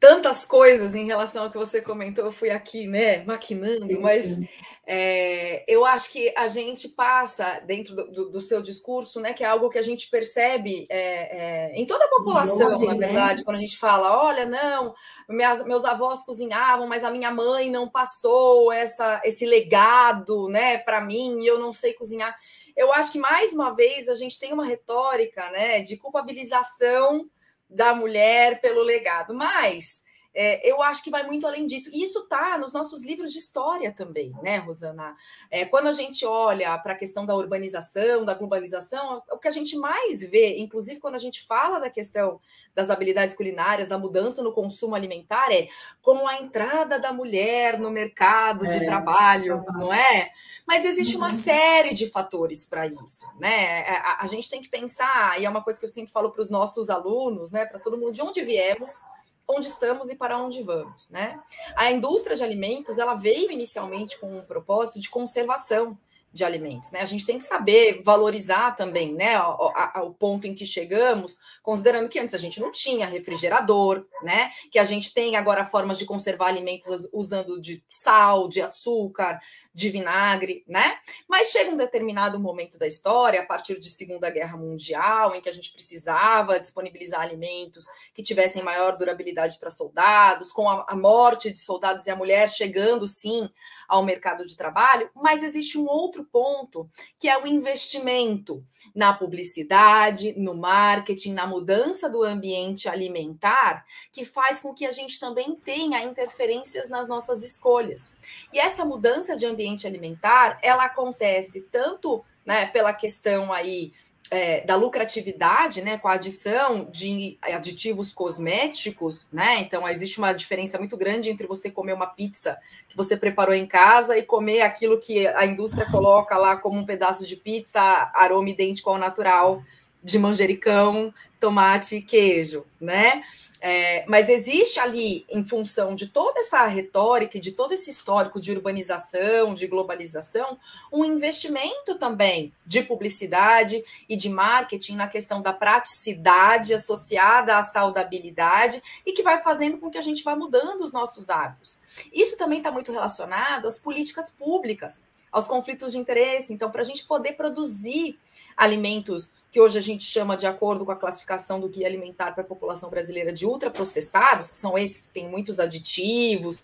Tantas 0.00 0.46
coisas 0.46 0.94
em 0.94 1.04
relação 1.04 1.44
ao 1.44 1.50
que 1.50 1.58
você 1.58 1.82
comentou, 1.82 2.24
eu 2.24 2.32
fui 2.32 2.48
aqui, 2.48 2.86
né, 2.86 3.22
maquinando, 3.24 4.00
mas 4.00 4.40
é, 4.86 5.62
eu 5.68 5.84
acho 5.84 6.10
que 6.10 6.32
a 6.34 6.48
gente 6.48 6.88
passa 6.88 7.60
dentro 7.66 7.94
do, 7.94 8.10
do, 8.10 8.30
do, 8.30 8.40
seu 8.40 8.62
discurso, 8.62 9.20
né, 9.20 9.34
que 9.34 9.44
é 9.44 9.46
algo 9.46 9.68
que 9.68 9.78
a 9.78 9.82
gente 9.82 10.08
percebe 10.08 10.86
é, 10.88 11.68
é, 11.68 11.72
em 11.74 11.84
toda 11.84 12.06
a 12.06 12.08
população, 12.08 12.58
Jovem, 12.58 12.88
na 12.88 12.94
né? 12.94 13.06
verdade, 13.06 13.40
né? 13.40 13.44
quando 13.44 13.58
a 13.58 13.60
gente 13.60 13.76
fala, 13.76 14.24
olha, 14.24 14.46
não, 14.46 14.94
minhas, 15.28 15.66
meus 15.66 15.84
avós 15.84 16.22
cozinhavam, 16.22 16.88
mas 16.88 17.04
a 17.04 17.10
minha 17.10 17.30
mãe 17.30 17.70
não 17.70 17.86
passou 17.86 18.72
essa, 18.72 19.20
esse 19.22 19.44
legado, 19.44 20.48
né, 20.48 20.78
para 20.78 21.02
mim, 21.02 21.42
e 21.42 21.46
eu 21.46 21.58
não 21.58 21.74
sei 21.74 21.92
cozinhar. 21.92 22.34
Eu 22.74 22.90
acho 22.94 23.12
que 23.12 23.18
mais 23.18 23.52
uma 23.52 23.76
vez 23.76 24.08
a 24.08 24.14
gente 24.14 24.38
tem 24.38 24.50
uma 24.50 24.64
retórica, 24.64 25.50
né, 25.50 25.82
de 25.82 25.98
culpabilização 25.98 27.28
da 27.70 27.94
mulher 27.94 28.60
pelo 28.60 28.82
legado. 28.82 29.32
Mas 29.32 30.02
é, 30.34 30.68
eu 30.70 30.82
acho 30.82 31.02
que 31.02 31.10
vai 31.10 31.26
muito 31.26 31.46
além 31.46 31.66
disso. 31.66 31.90
E 31.92 32.02
isso 32.02 32.20
está 32.20 32.56
nos 32.56 32.72
nossos 32.72 33.02
livros 33.02 33.32
de 33.32 33.38
história 33.38 33.92
também, 33.92 34.32
né, 34.42 34.58
Rosana? 34.58 35.16
É, 35.50 35.64
quando 35.64 35.88
a 35.88 35.92
gente 35.92 36.24
olha 36.24 36.76
para 36.78 36.92
a 36.92 36.96
questão 36.96 37.26
da 37.26 37.34
urbanização, 37.34 38.24
da 38.24 38.34
globalização, 38.34 39.22
o 39.30 39.38
que 39.38 39.48
a 39.48 39.52
gente 39.52 39.76
mais 39.76 40.22
vê, 40.22 40.58
inclusive 40.58 41.00
quando 41.00 41.16
a 41.16 41.18
gente 41.18 41.44
fala 41.46 41.80
da 41.80 41.90
questão 41.90 42.40
das 42.74 42.90
habilidades 42.90 43.34
culinárias, 43.34 43.88
da 43.88 43.98
mudança 43.98 44.42
no 44.42 44.52
consumo 44.52 44.94
alimentar, 44.94 45.50
é 45.52 45.68
como 46.00 46.26
a 46.28 46.40
entrada 46.40 46.98
da 46.98 47.12
mulher 47.12 47.78
no 47.78 47.90
mercado 47.90 48.66
de 48.68 48.76
é, 48.76 48.86
trabalho, 48.86 49.64
não 49.72 49.92
é? 49.92 50.30
Mas 50.66 50.84
existe 50.84 51.16
uma 51.16 51.26
uhum. 51.26 51.32
série 51.32 51.92
de 51.92 52.08
fatores 52.08 52.64
para 52.64 52.86
isso, 52.86 53.26
né? 53.38 53.80
É, 53.80 53.96
a, 53.96 54.18
a 54.20 54.26
gente 54.28 54.48
tem 54.48 54.62
que 54.62 54.68
pensar, 54.68 55.40
e 55.40 55.44
é 55.44 55.50
uma 55.50 55.64
coisa 55.64 55.80
que 55.80 55.84
eu 55.84 55.90
sempre 55.90 56.12
falo 56.12 56.30
para 56.30 56.40
os 56.40 56.50
nossos 56.50 56.88
alunos, 56.88 57.50
né, 57.50 57.66
para 57.66 57.80
todo 57.80 57.98
mundo, 57.98 58.12
de 58.12 58.22
onde 58.22 58.42
viemos 58.42 59.02
onde 59.50 59.66
estamos 59.66 60.10
e 60.10 60.16
para 60.16 60.38
onde 60.38 60.62
vamos, 60.62 61.08
né? 61.10 61.40
A 61.76 61.90
indústria 61.90 62.36
de 62.36 62.42
alimentos, 62.44 62.98
ela 62.98 63.14
veio 63.14 63.50
inicialmente 63.50 64.18
com 64.18 64.38
um 64.38 64.44
propósito 64.44 65.00
de 65.00 65.10
conservação 65.10 65.98
de 66.32 66.44
alimentos, 66.44 66.92
né? 66.92 67.00
A 67.00 67.06
gente 67.06 67.26
tem 67.26 67.38
que 67.38 67.44
saber 67.44 68.02
valorizar 68.04 68.76
também, 68.76 69.12
né, 69.12 69.40
o, 69.40 70.14
ponto 70.18 70.46
em 70.46 70.54
que 70.54 70.64
chegamos, 70.64 71.38
considerando 71.62 72.08
que 72.08 72.18
antes 72.18 72.34
a 72.34 72.38
gente 72.38 72.60
não 72.60 72.70
tinha 72.70 73.06
refrigerador, 73.06 74.06
né? 74.22 74.50
Que 74.70 74.78
a 74.78 74.84
gente 74.84 75.12
tem 75.12 75.36
agora 75.36 75.64
formas 75.64 75.98
de 75.98 76.04
conservar 76.04 76.46
alimentos 76.46 77.08
usando 77.12 77.60
de 77.60 77.82
sal, 77.88 78.48
de 78.48 78.62
açúcar, 78.62 79.40
de 79.72 79.88
vinagre, 79.88 80.64
né? 80.68 80.98
Mas 81.28 81.48
chega 81.48 81.70
um 81.70 81.76
determinado 81.76 82.38
momento 82.38 82.78
da 82.78 82.86
história, 82.86 83.40
a 83.40 83.46
partir 83.46 83.78
de 83.78 83.90
Segunda 83.90 84.30
Guerra 84.30 84.56
Mundial, 84.56 85.34
em 85.34 85.40
que 85.40 85.48
a 85.48 85.52
gente 85.52 85.72
precisava 85.72 86.60
disponibilizar 86.60 87.20
alimentos 87.20 87.86
que 88.14 88.22
tivessem 88.22 88.62
maior 88.62 88.96
durabilidade 88.96 89.58
para 89.58 89.70
soldados, 89.70 90.52
com 90.52 90.68
a, 90.68 90.86
a 90.88 90.96
morte 90.96 91.50
de 91.50 91.58
soldados 91.58 92.06
e 92.06 92.10
a 92.10 92.16
mulher 92.16 92.48
chegando 92.48 93.06
sim 93.06 93.48
ao 93.88 94.04
mercado 94.04 94.44
de 94.44 94.56
trabalho, 94.56 95.10
mas 95.14 95.42
existe 95.42 95.76
um 95.76 95.86
outro 95.86 96.19
ponto, 96.24 96.88
que 97.18 97.28
é 97.28 97.40
o 97.40 97.46
investimento 97.46 98.62
na 98.94 99.12
publicidade, 99.12 100.34
no 100.38 100.54
marketing, 100.54 101.32
na 101.32 101.46
mudança 101.46 102.08
do 102.08 102.22
ambiente 102.22 102.88
alimentar, 102.88 103.84
que 104.12 104.24
faz 104.24 104.60
com 104.60 104.74
que 104.74 104.84
a 104.84 104.90
gente 104.90 105.18
também 105.18 105.54
tenha 105.56 106.02
interferências 106.04 106.88
nas 106.88 107.08
nossas 107.08 107.42
escolhas. 107.42 108.16
E 108.52 108.58
essa 108.58 108.84
mudança 108.84 109.36
de 109.36 109.46
ambiente 109.46 109.70
ambiente 109.70 109.86
alimentar, 109.86 110.58
ela 110.62 110.84
acontece 110.84 111.62
tanto 111.70 112.24
né, 112.44 112.66
pela 112.66 112.92
questão 112.92 113.52
aí 113.52 113.92
é, 114.30 114.64
da 114.64 114.76
lucratividade, 114.76 115.82
né, 115.82 115.98
com 115.98 116.06
a 116.06 116.12
adição 116.12 116.88
de 116.90 117.36
aditivos 117.42 118.12
cosméticos, 118.12 119.26
né? 119.32 119.60
Então 119.60 119.88
existe 119.88 120.18
uma 120.18 120.32
diferença 120.32 120.78
muito 120.78 120.96
grande 120.96 121.28
entre 121.28 121.46
você 121.46 121.70
comer 121.70 121.92
uma 121.94 122.06
pizza 122.06 122.56
que 122.88 122.96
você 122.96 123.16
preparou 123.16 123.54
em 123.54 123.66
casa 123.66 124.16
e 124.16 124.22
comer 124.22 124.60
aquilo 124.60 125.00
que 125.00 125.26
a 125.26 125.44
indústria 125.44 125.86
coloca 125.90 126.36
lá 126.36 126.56
como 126.56 126.78
um 126.78 126.86
pedaço 126.86 127.26
de 127.26 127.34
pizza, 127.34 127.80
aroma 128.14 128.50
idêntico 128.50 128.88
ao 128.88 128.98
natural, 128.98 129.62
de 130.02 130.18
manjericão, 130.18 131.12
tomate 131.40 131.96
e 131.96 132.02
queijo, 132.02 132.64
né? 132.80 133.22
É, 133.62 134.04
mas 134.08 134.28
existe 134.28 134.80
ali, 134.80 135.26
em 135.28 135.44
função 135.44 135.94
de 135.94 136.06
toda 136.06 136.40
essa 136.40 136.66
retórica 136.66 137.36
e 137.36 137.40
de 137.40 137.52
todo 137.52 137.72
esse 137.72 137.90
histórico 137.90 138.40
de 138.40 138.50
urbanização, 138.50 139.54
de 139.54 139.66
globalização, 139.66 140.58
um 140.90 141.04
investimento 141.04 141.96
também 141.96 142.54
de 142.64 142.82
publicidade 142.82 143.84
e 144.08 144.16
de 144.16 144.30
marketing 144.30 144.96
na 144.96 145.08
questão 145.08 145.42
da 145.42 145.52
praticidade 145.52 146.72
associada 146.72 147.58
à 147.58 147.62
saudabilidade 147.62 148.82
e 149.04 149.12
que 149.12 149.22
vai 149.22 149.42
fazendo 149.42 149.76
com 149.76 149.90
que 149.90 149.98
a 149.98 150.02
gente 150.02 150.24
vá 150.24 150.34
mudando 150.34 150.80
os 150.80 150.92
nossos 150.92 151.28
hábitos. 151.28 151.78
Isso 152.12 152.38
também 152.38 152.58
está 152.58 152.72
muito 152.72 152.90
relacionado 152.90 153.66
às 153.66 153.78
políticas 153.78 154.30
públicas, 154.30 155.02
aos 155.30 155.46
conflitos 155.46 155.92
de 155.92 155.98
interesse. 155.98 156.52
Então, 156.52 156.70
para 156.70 156.80
a 156.82 156.84
gente 156.84 157.04
poder 157.04 157.32
produzir 157.32 158.18
alimentos 158.56 159.34
que 159.50 159.60
hoje 159.60 159.78
a 159.78 159.82
gente 159.82 160.04
chama, 160.04 160.36
de 160.36 160.46
acordo 160.46 160.84
com 160.84 160.92
a 160.92 160.96
classificação 160.96 161.58
do 161.58 161.68
Guia 161.68 161.86
Alimentar 161.86 162.32
para 162.32 162.42
a 162.42 162.46
População 162.46 162.88
Brasileira, 162.88 163.32
de 163.32 163.46
ultraprocessados, 163.46 164.50
que 164.50 164.56
são 164.56 164.78
esses 164.78 165.06
que 165.06 165.14
têm 165.14 165.28
muitos 165.28 165.58
aditivos, 165.58 166.62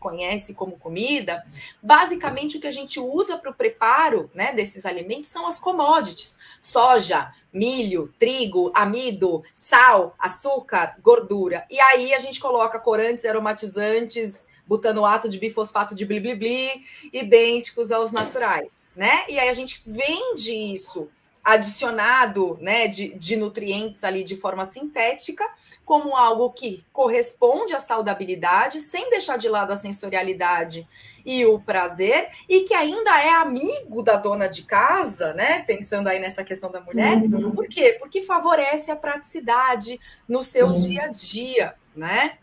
conhece 0.00 0.54
como 0.54 0.78
comida, 0.78 1.44
basicamente 1.80 2.56
o 2.56 2.60
que 2.60 2.66
a 2.66 2.72
gente 2.72 2.98
usa 2.98 3.36
para 3.36 3.50
o 3.50 3.54
preparo 3.54 4.30
né, 4.34 4.52
desses 4.52 4.86
alimentos 4.86 5.28
são 5.28 5.46
as 5.46 5.60
commodities: 5.60 6.38
soja, 6.60 7.32
milho, 7.52 8.12
trigo, 8.18 8.72
amido, 8.74 9.44
sal, 9.54 10.16
açúcar, 10.18 10.96
gordura. 11.02 11.66
E 11.70 11.78
aí 11.78 12.14
a 12.14 12.18
gente 12.18 12.40
coloca 12.40 12.80
corantes, 12.80 13.24
aromatizantes, 13.24 14.48
butanoato 14.70 15.28
de 15.28 15.36
bifosfato 15.36 15.96
de 15.96 16.06
bliblibli, 16.06 16.84
idênticos 17.12 17.90
aos 17.90 18.12
naturais, 18.12 18.86
né? 18.94 19.24
E 19.28 19.36
aí 19.36 19.48
a 19.48 19.52
gente 19.52 19.82
vende 19.84 20.52
isso 20.52 21.08
adicionado 21.42 22.56
né, 22.60 22.86
de, 22.86 23.14
de 23.14 23.34
nutrientes 23.34 24.04
ali 24.04 24.22
de 24.22 24.36
forma 24.36 24.64
sintética, 24.64 25.44
como 25.84 26.14
algo 26.14 26.50
que 26.50 26.84
corresponde 26.92 27.74
à 27.74 27.80
saudabilidade, 27.80 28.78
sem 28.78 29.10
deixar 29.10 29.38
de 29.38 29.48
lado 29.48 29.72
a 29.72 29.76
sensorialidade 29.76 30.86
e 31.26 31.44
o 31.44 31.58
prazer, 31.58 32.28
e 32.48 32.60
que 32.60 32.74
ainda 32.74 33.20
é 33.20 33.30
amigo 33.30 34.02
da 34.02 34.16
dona 34.16 34.46
de 34.46 34.62
casa, 34.62 35.34
né? 35.34 35.64
Pensando 35.66 36.08
aí 36.08 36.20
nessa 36.20 36.44
questão 36.44 36.70
da 36.70 36.80
mulher. 36.80 37.16
Uhum. 37.16 37.50
Por 37.52 37.66
quê? 37.66 37.96
Porque 37.98 38.22
favorece 38.22 38.92
a 38.92 38.96
praticidade 38.96 39.98
no 40.28 40.44
seu 40.44 40.68
uhum. 40.68 40.74
dia 40.74 41.04
a 41.04 41.08
dia, 41.08 41.74
né? 41.96 42.38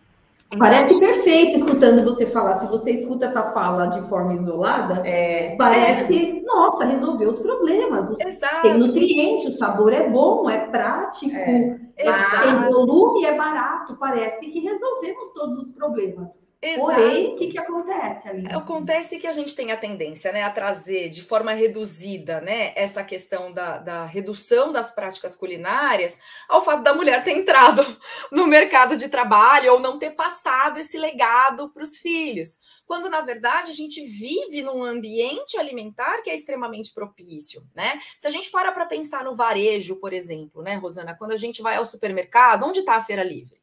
Então, 0.47 0.59
parece 0.59 0.97
perfeito 0.97 1.57
escutando 1.57 2.05
você 2.05 2.25
falar. 2.25 2.59
Se 2.59 2.67
você 2.67 2.91
escuta 2.91 3.25
essa 3.25 3.43
fala 3.51 3.87
de 3.87 4.01
forma 4.07 4.33
isolada, 4.33 5.05
é, 5.05 5.55
parece, 5.57 6.39
é. 6.39 6.41
nossa, 6.41 6.85
resolveu 6.85 7.29
os 7.29 7.39
problemas. 7.39 8.09
Exato. 8.19 8.61
Tem 8.61 8.77
nutriente, 8.77 9.47
o 9.47 9.51
sabor 9.51 9.91
é 9.91 10.09
bom, 10.09 10.49
é 10.49 10.67
prático, 10.67 11.35
é. 11.35 11.77
tem 11.97 12.71
volume, 12.71 13.25
é 13.25 13.35
barato. 13.35 13.97
Parece 13.97 14.39
que 14.39 14.59
resolvemos 14.59 15.31
todos 15.31 15.57
os 15.57 15.71
problemas. 15.73 16.46
Exato. 16.59 16.81
Porém, 16.81 17.33
o 17.33 17.37
que, 17.37 17.51
que 17.51 17.59
acontece 17.59 18.27
ali? 18.27 18.47
Acontece 18.47 19.19
que 19.19 19.27
a 19.27 19.31
gente 19.31 19.55
tem 19.55 19.71
a 19.71 19.77
tendência 19.77 20.31
né, 20.31 20.41
a 20.41 20.49
trazer 20.49 21.07
de 21.07 21.21
forma 21.21 21.53
reduzida 21.53 22.41
né, 22.41 22.73
essa 22.75 23.03
questão 23.03 23.53
da, 23.53 23.77
da 23.77 24.05
redução 24.05 24.71
das 24.71 24.89
práticas 24.89 25.35
culinárias 25.35 26.17
ao 26.49 26.63
fato 26.63 26.81
da 26.81 26.95
mulher 26.95 27.23
ter 27.23 27.33
entrado 27.33 27.83
no 28.31 28.47
mercado 28.47 28.97
de 28.97 29.07
trabalho 29.07 29.73
ou 29.73 29.79
não 29.79 29.99
ter 29.99 30.11
passado 30.11 30.79
esse 30.79 30.97
legado 30.97 31.69
para 31.69 31.83
os 31.83 31.95
filhos. 31.97 32.57
Quando, 32.87 33.07
na 33.07 33.21
verdade, 33.21 33.69
a 33.69 33.73
gente 33.73 34.03
vive 34.07 34.63
num 34.63 34.83
ambiente 34.83 35.57
alimentar 35.57 36.23
que 36.23 36.29
é 36.29 36.35
extremamente 36.35 36.91
propício, 36.91 37.67
né? 37.75 37.99
Se 38.17 38.27
a 38.27 38.31
gente 38.31 38.49
para 38.49 38.71
para 38.71 38.85
pensar 38.85 39.23
no 39.23 39.35
varejo, 39.35 39.97
por 39.97 40.11
exemplo, 40.11 40.63
né, 40.63 40.75
Rosana, 40.75 41.15
quando 41.15 41.33
a 41.33 41.37
gente 41.37 41.61
vai 41.61 41.75
ao 41.75 41.85
supermercado, 41.85 42.65
onde 42.65 42.79
está 42.79 42.95
a 42.95 43.03
feira 43.03 43.23
livre? 43.23 43.61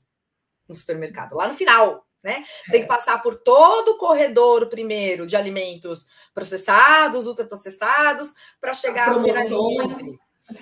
No 0.69 0.75
supermercado, 0.75 1.35
lá 1.35 1.49
no 1.49 1.55
final, 1.55 2.04
né? 2.25 2.43
Você 2.65 2.73
tem 2.73 2.81
que 2.81 2.87
é. 2.87 2.89
passar 2.89 3.23
por 3.23 3.37
todo 3.37 3.91
o 3.91 3.99
corredor 3.99 4.67
primeiro 4.67 5.27
de 5.27 5.37
alimentos 5.37 6.09
processados, 6.35 7.27
ultraprocessados, 7.27 8.33
para 8.61 8.73
chegar 8.73 9.15
feira 9.23 9.45
livre. 9.45 10.19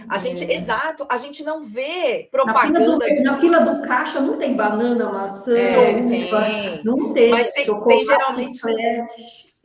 A 0.09 0.19
gente, 0.19 0.45
é. 0.45 0.55
exato, 0.55 1.07
a 1.09 1.17
gente 1.17 1.43
não 1.43 1.65
vê 1.65 2.29
propaganda. 2.31 2.79
Na 2.79 2.85
fila, 2.85 2.99
do, 2.99 3.15
de... 3.15 3.23
na 3.23 3.41
fila 3.41 3.61
do 3.61 3.83
caixa 3.83 4.21
não 4.21 4.39
tem 4.39 4.55
banana, 4.55 5.11
maçã, 5.11 5.57
é, 5.57 6.01
não, 6.01 6.07
tem. 6.07 6.85
não 6.85 7.13
tem. 7.13 7.31
Mas 7.31 7.51
tem, 7.53 7.67
tem 7.85 8.05
geralmente. 8.05 8.61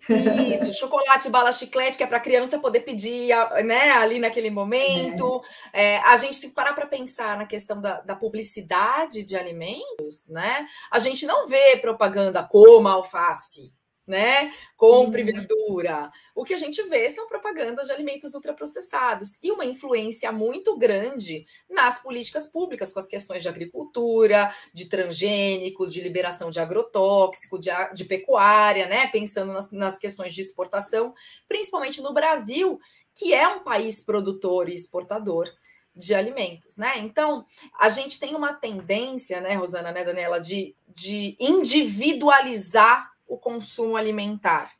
Isso, 0.09 0.73
chocolate, 0.73 1.29
bala, 1.29 1.51
chiclete, 1.51 1.97
que 1.97 2.03
é 2.03 2.07
para 2.07 2.17
a 2.17 2.21
criança 2.21 2.59
poder 2.59 2.81
pedir 2.81 3.29
né, 3.65 3.91
ali 3.91 4.19
naquele 4.19 4.49
momento. 4.49 5.41
É. 5.73 5.87
É, 5.87 5.97
a 5.99 6.17
gente, 6.17 6.35
se 6.35 6.49
parar 6.49 6.73
para 6.73 6.87
pensar 6.87 7.37
na 7.37 7.45
questão 7.45 7.79
da, 7.79 8.01
da, 8.01 8.15
publicidade 8.15 9.23
de 9.23 9.35
alimentos, 9.35 10.27
né? 10.27 10.67
A 10.91 10.99
gente 10.99 11.25
não 11.25 11.47
vê 11.47 11.77
propaganda 11.77 12.43
coma 12.43 12.91
alface, 12.91 13.73
né? 14.07 14.53
Compre 14.77 15.21
uhum. 15.21 15.27
verdura. 15.27 16.09
O 16.33 16.45
que 16.45 16.53
a 16.53 16.57
gente 16.57 16.81
vê 16.83 17.09
são 17.09 17.27
propagandas 17.27 17.87
de 17.87 17.93
alimentos 17.93 18.33
ultraprocessados 18.33 19.37
e 19.43 19.51
uma 19.51 19.65
influência 19.65 20.31
muito 20.31 20.77
grande 20.77 21.45
nas 21.69 22.01
políticas 22.01 22.47
públicas, 22.47 22.91
com 22.91 22.99
as 22.99 23.07
questões 23.07 23.43
de 23.43 23.49
agricultura, 23.49 24.53
de 24.73 24.85
transgênicos, 24.85 25.93
de 25.93 26.01
liberação 26.01 26.49
de 26.49 26.59
agrotóxico, 26.59 27.59
de, 27.59 27.69
de 27.93 28.05
pecuária, 28.05 28.87
né? 28.87 29.07
Pensando 29.07 29.51
nas, 29.51 29.69
nas 29.71 29.97
questões 29.97 30.33
de 30.33 30.41
exportação, 30.41 31.13
principalmente 31.47 32.01
no 32.01 32.13
Brasil, 32.13 32.79
que 33.13 33.33
é 33.33 33.47
um 33.47 33.63
país 33.63 34.01
produtor 34.01 34.69
e 34.69 34.75
exportador 34.75 35.49
de 35.93 36.13
alimentos, 36.13 36.77
né? 36.77 36.99
Então, 36.99 37.43
a 37.79 37.89
gente 37.89 38.19
tem 38.19 38.35
uma 38.35 38.53
tendência, 38.53 39.41
né, 39.41 39.55
Rosana, 39.55 39.91
né, 39.91 40.05
Daniela, 40.05 40.39
de, 40.39 40.75
de 40.87 41.35
individualizar 41.39 43.11
o 43.27 43.38
consumo 43.38 43.96
alimentar. 43.96 44.72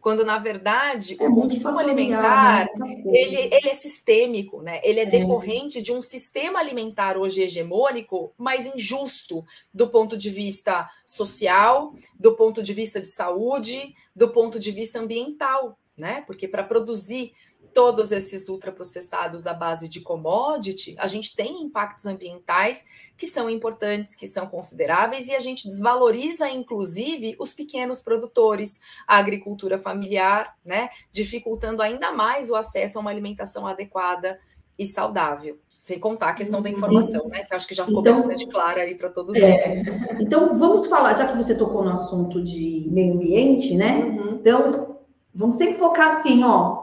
quando 0.00 0.24
na 0.24 0.38
verdade 0.38 1.16
é 1.18 1.26
o 1.26 1.34
consumo 1.34 1.78
alimentar 1.78 2.68
né? 2.76 3.02
ele, 3.06 3.36
ele 3.36 3.68
é 3.68 3.74
sistêmico, 3.74 4.60
né? 4.60 4.80
Ele 4.84 5.00
é, 5.00 5.04
é 5.04 5.06
decorrente 5.06 5.80
de 5.80 5.92
um 5.92 6.02
sistema 6.02 6.58
alimentar 6.58 7.16
hoje 7.16 7.42
hegemônico, 7.42 8.32
mas 8.36 8.66
injusto 8.66 9.44
do 9.72 9.88
ponto 9.88 10.16
de 10.16 10.28
vista 10.28 10.90
social, 11.06 11.94
do 12.18 12.34
ponto 12.36 12.62
de 12.62 12.74
vista 12.74 13.00
de 13.00 13.08
saúde, 13.08 13.94
do 14.14 14.30
ponto 14.30 14.60
de 14.60 14.70
vista 14.70 15.00
ambiental, 15.00 15.78
né? 15.96 16.22
Porque 16.26 16.46
para 16.46 16.64
produzir 16.64 17.32
todos 17.74 18.12
esses 18.12 18.48
ultraprocessados 18.48 19.46
à 19.46 19.52
base 19.52 19.88
de 19.88 20.00
commodity, 20.00 20.94
a 20.96 21.08
gente 21.08 21.34
tem 21.34 21.60
impactos 21.62 22.06
ambientais 22.06 22.84
que 23.16 23.26
são 23.26 23.50
importantes, 23.50 24.14
que 24.14 24.26
são 24.26 24.46
consideráveis, 24.46 25.26
e 25.26 25.34
a 25.34 25.40
gente 25.40 25.68
desvaloriza, 25.68 26.48
inclusive, 26.48 27.36
os 27.38 27.52
pequenos 27.52 28.00
produtores, 28.00 28.80
a 29.06 29.18
agricultura 29.18 29.78
familiar, 29.78 30.56
né? 30.64 30.88
Dificultando 31.10 31.82
ainda 31.82 32.12
mais 32.12 32.48
o 32.48 32.54
acesso 32.56 32.96
a 32.96 33.00
uma 33.00 33.10
alimentação 33.10 33.66
adequada 33.66 34.38
e 34.78 34.86
saudável. 34.86 35.58
Sem 35.82 35.98
contar 35.98 36.30
a 36.30 36.34
questão 36.34 36.62
da 36.62 36.70
uhum. 36.70 36.76
informação, 36.76 37.28
né? 37.28 37.44
Que 37.44 37.52
eu 37.52 37.56
acho 37.56 37.66
que 37.66 37.74
já 37.74 37.84
ficou 37.84 38.00
então, 38.00 38.14
bastante 38.14 38.46
clara 38.46 38.82
aí 38.82 38.94
para 38.94 39.10
todos 39.10 39.36
é, 39.36 39.84
nós. 39.84 40.20
Então, 40.20 40.56
vamos 40.56 40.86
falar, 40.86 41.12
já 41.14 41.26
que 41.26 41.36
você 41.36 41.54
tocou 41.54 41.84
no 41.84 41.90
assunto 41.90 42.42
de 42.42 42.88
meio 42.90 43.14
ambiente, 43.14 43.76
né? 43.76 43.98
Uhum. 43.98 44.36
Então, 44.40 44.96
vamos 45.34 45.56
sempre 45.56 45.76
focar 45.76 46.16
assim, 46.16 46.42
ó, 46.42 46.73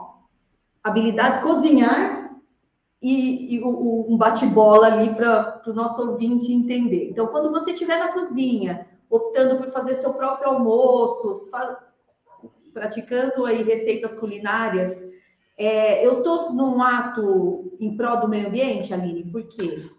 habilidade 0.82 1.38
de 1.38 1.42
cozinhar 1.42 2.36
e, 3.00 3.56
e 3.56 3.62
o, 3.62 4.06
um 4.08 4.16
bate-bola 4.16 4.86
ali 4.86 5.14
para 5.14 5.62
o 5.66 5.72
nosso 5.72 6.00
ouvinte 6.10 6.52
entender. 6.52 7.10
Então, 7.10 7.26
quando 7.28 7.50
você 7.50 7.72
estiver 7.72 7.98
na 7.98 8.12
cozinha, 8.12 8.86
optando 9.10 9.56
por 9.56 9.72
fazer 9.72 9.94
seu 9.96 10.14
próprio 10.14 10.50
almoço, 10.50 11.48
praticando 12.72 13.44
aí 13.44 13.62
receitas 13.62 14.14
culinárias, 14.14 14.96
é, 15.58 16.06
eu 16.06 16.18
estou 16.18 16.52
num 16.52 16.82
ato 16.82 17.76
em 17.78 17.96
prol 17.96 18.20
do 18.20 18.28
meio 18.28 18.48
ambiente, 18.48 18.94
Aline, 18.94 19.30
por 19.30 19.42
quê? 19.48 19.90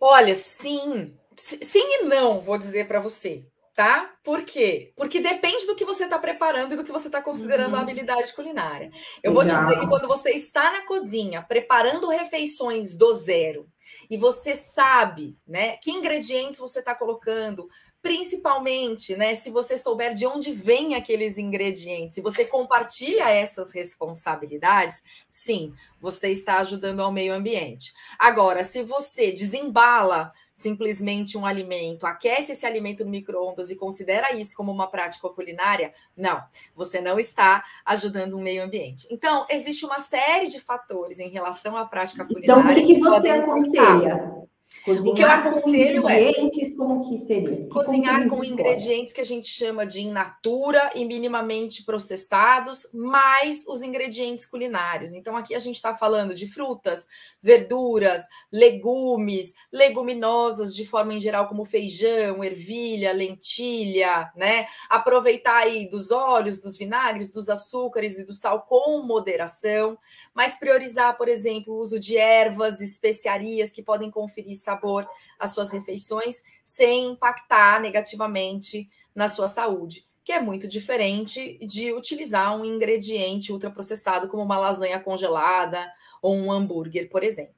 Olha, 0.00 0.34
sim. 0.34 1.14
Sim 1.36 2.00
e 2.00 2.04
não, 2.04 2.40
vou 2.40 2.58
dizer 2.58 2.88
para 2.88 2.98
você 2.98 3.44
tá? 3.76 4.10
Por 4.24 4.42
quê? 4.42 4.94
Porque 4.96 5.20
depende 5.20 5.66
do 5.66 5.76
que 5.76 5.84
você 5.84 6.04
está 6.04 6.18
preparando 6.18 6.72
e 6.72 6.76
do 6.76 6.82
que 6.82 6.90
você 6.90 7.08
está 7.08 7.20
considerando 7.20 7.74
uhum. 7.74 7.78
a 7.78 7.82
habilidade 7.82 8.32
culinária. 8.32 8.90
Eu 9.22 9.34
Legal. 9.34 9.34
vou 9.34 9.44
te 9.44 9.60
dizer 9.60 9.80
que 9.80 9.86
quando 9.86 10.08
você 10.08 10.30
está 10.30 10.72
na 10.72 10.86
cozinha 10.86 11.42
preparando 11.42 12.08
refeições 12.08 12.96
do 12.96 13.12
zero 13.12 13.68
e 14.08 14.16
você 14.16 14.56
sabe, 14.56 15.36
né, 15.46 15.76
que 15.76 15.90
ingredientes 15.90 16.58
você 16.58 16.78
está 16.78 16.94
colocando, 16.94 17.68
principalmente, 18.02 19.16
né, 19.16 19.34
se 19.34 19.50
você 19.50 19.76
souber 19.76 20.14
de 20.14 20.26
onde 20.26 20.52
vêm 20.52 20.94
aqueles 20.94 21.38
ingredientes, 21.38 22.14
se 22.14 22.20
você 22.20 22.44
compartilha 22.44 23.28
essas 23.28 23.72
responsabilidades, 23.72 25.02
sim, 25.30 25.74
você 26.00 26.30
está 26.30 26.58
ajudando 26.58 27.00
ao 27.00 27.10
meio 27.10 27.34
ambiente. 27.34 27.92
Agora, 28.18 28.62
se 28.62 28.82
você 28.82 29.32
desembala 29.32 30.32
simplesmente 30.54 31.36
um 31.36 31.44
alimento, 31.44 32.06
aquece 32.06 32.52
esse 32.52 32.64
alimento 32.64 33.04
no 33.04 33.10
micro-ondas 33.10 33.70
e 33.70 33.76
considera 33.76 34.34
isso 34.34 34.56
como 34.56 34.72
uma 34.72 34.86
prática 34.86 35.28
culinária, 35.28 35.92
não, 36.16 36.42
você 36.74 37.00
não 37.00 37.18
está 37.18 37.64
ajudando 37.84 38.34
o 38.34 38.40
meio 38.40 38.62
ambiente. 38.62 39.06
Então, 39.10 39.46
existe 39.50 39.84
uma 39.84 40.00
série 40.00 40.46
de 40.46 40.60
fatores 40.60 41.18
em 41.18 41.28
relação 41.28 41.76
à 41.76 41.84
prática 41.84 42.24
culinária. 42.24 42.62
Então, 42.62 42.72
o 42.72 42.86
que, 42.86 42.94
que 42.94 43.00
você 43.00 43.28
aconselha? 43.28 44.46
Cozinhar 44.84 45.08
o 45.08 45.14
que 45.14 45.22
eu 45.22 45.28
aconselho 45.28 46.02
com 46.02 46.08
é 46.08 46.28
ingredientes, 46.28 46.72
é 46.72 46.76
como 46.76 47.08
que 47.08 47.18
seria? 47.26 47.68
cozinhar 47.68 48.28
com 48.28 48.44
ingredientes 48.44 49.12
que 49.12 49.20
a 49.20 49.24
gente 49.24 49.48
chama 49.48 49.84
de 49.84 50.00
in 50.00 50.12
natura 50.12 50.92
e 50.94 51.04
minimamente 51.04 51.82
processados, 51.84 52.86
mais 52.94 53.66
os 53.66 53.82
ingredientes 53.82 54.46
culinários. 54.46 55.12
Então 55.12 55.36
aqui 55.36 55.56
a 55.56 55.58
gente 55.58 55.74
está 55.74 55.92
falando 55.92 56.36
de 56.36 56.46
frutas, 56.46 57.08
verduras, 57.42 58.22
legumes, 58.52 59.54
leguminosas 59.72 60.74
de 60.74 60.86
forma 60.86 61.14
em 61.14 61.20
geral, 61.20 61.48
como 61.48 61.64
feijão, 61.64 62.44
ervilha, 62.44 63.12
lentilha, 63.12 64.30
né? 64.36 64.68
Aproveitar 64.88 65.64
aí 65.64 65.88
dos 65.90 66.12
óleos, 66.12 66.60
dos 66.60 66.76
vinagres, 66.76 67.32
dos 67.32 67.48
açúcares 67.48 68.18
e 68.18 68.24
do 68.24 68.32
sal 68.32 68.62
com 68.62 69.02
moderação, 69.02 69.98
mas 70.32 70.54
priorizar, 70.54 71.16
por 71.16 71.28
exemplo, 71.28 71.74
o 71.74 71.80
uso 71.80 71.98
de 71.98 72.16
ervas, 72.16 72.80
especiarias 72.80 73.72
que 73.72 73.82
podem 73.82 74.10
conferir 74.10 74.55
sabor 74.56 75.08
às 75.38 75.50
suas 75.50 75.70
refeições 75.70 76.42
sem 76.64 77.12
impactar 77.12 77.80
negativamente 77.80 78.88
na 79.14 79.28
sua 79.28 79.46
saúde, 79.46 80.06
que 80.24 80.32
é 80.32 80.40
muito 80.40 80.66
diferente 80.66 81.58
de 81.64 81.92
utilizar 81.92 82.56
um 82.56 82.64
ingrediente 82.64 83.52
ultraprocessado 83.52 84.28
como 84.28 84.42
uma 84.42 84.58
lasanha 84.58 84.98
congelada 84.98 85.90
ou 86.20 86.34
um 86.34 86.50
hambúrguer, 86.50 87.08
por 87.08 87.22
exemplo. 87.22 87.54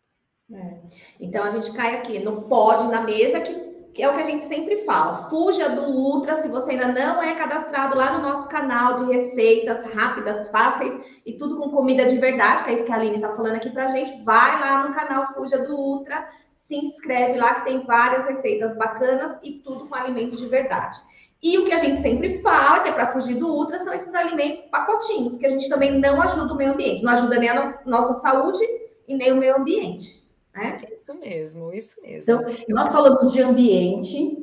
É. 0.52 0.74
Então 1.20 1.44
a 1.44 1.50
gente 1.50 1.72
cai 1.72 1.96
aqui 1.96 2.18
no 2.18 2.42
pode 2.42 2.84
na 2.88 3.02
mesa, 3.02 3.40
que, 3.40 4.02
é 4.02 4.08
o 4.08 4.14
que 4.14 4.20
a 4.20 4.24
gente 4.24 4.46
sempre 4.46 4.78
fala. 4.84 5.28
Fuja 5.28 5.70
do 5.70 5.90
Ultra 5.90 6.36
se 6.36 6.48
você 6.48 6.70
ainda 6.70 6.88
não 6.88 7.22
é 7.22 7.34
cadastrado 7.34 7.96
lá 7.96 8.16
no 8.16 8.22
nosso 8.22 8.48
canal 8.48 8.94
de 8.94 9.12
receitas 9.12 9.84
rápidas, 9.92 10.48
fáceis 10.48 10.94
e 11.26 11.34
tudo 11.34 11.56
com 11.56 11.70
comida 11.70 12.06
de 12.06 12.18
verdade, 12.18 12.64
que 12.64 12.70
é 12.70 12.74
isso 12.74 12.84
que 12.84 12.92
a 12.92 12.94
Aline 12.94 13.16
está 13.16 13.34
falando 13.34 13.56
aqui 13.56 13.70
pra 13.70 13.88
gente. 13.88 14.22
Vai 14.22 14.60
lá 14.60 14.86
no 14.86 14.94
canal 14.94 15.34
Fuja 15.34 15.58
do 15.58 15.74
Ultra 15.74 16.28
se 16.68 16.76
inscreve 16.76 17.38
lá 17.38 17.54
que 17.54 17.64
tem 17.64 17.84
várias 17.84 18.26
receitas 18.26 18.76
bacanas 18.76 19.38
e 19.42 19.54
tudo 19.54 19.88
com 19.88 19.94
alimento 19.94 20.36
de 20.36 20.46
verdade. 20.46 21.00
E 21.42 21.56
o 21.56 21.64
que 21.64 21.72
a 21.72 21.78
gente 21.78 22.02
sempre 22.02 22.40
fala, 22.42 22.80
que 22.80 22.90
é 22.90 22.92
para 22.92 23.12
fugir 23.12 23.36
do 23.36 23.48
ultra, 23.48 23.82
são 23.82 23.92
esses 23.94 24.14
alimentos 24.14 24.66
pacotinhos, 24.66 25.38
que 25.38 25.46
a 25.46 25.48
gente 25.48 25.68
também 25.68 25.98
não 25.98 26.20
ajuda 26.20 26.52
o 26.52 26.56
meio 26.56 26.72
ambiente, 26.72 27.02
não 27.02 27.12
ajuda 27.12 27.38
nem 27.38 27.48
a 27.48 27.80
nossa 27.86 28.20
saúde 28.20 28.62
e 29.06 29.14
nem 29.16 29.32
o 29.32 29.36
meio 29.36 29.56
ambiente. 29.56 30.28
Né? 30.54 30.76
Isso 30.92 31.14
mesmo, 31.14 31.72
isso 31.72 32.02
mesmo. 32.02 32.40
Então, 32.40 32.54
nós 32.68 32.92
falamos 32.92 33.32
de 33.32 33.40
ambiente, 33.40 34.36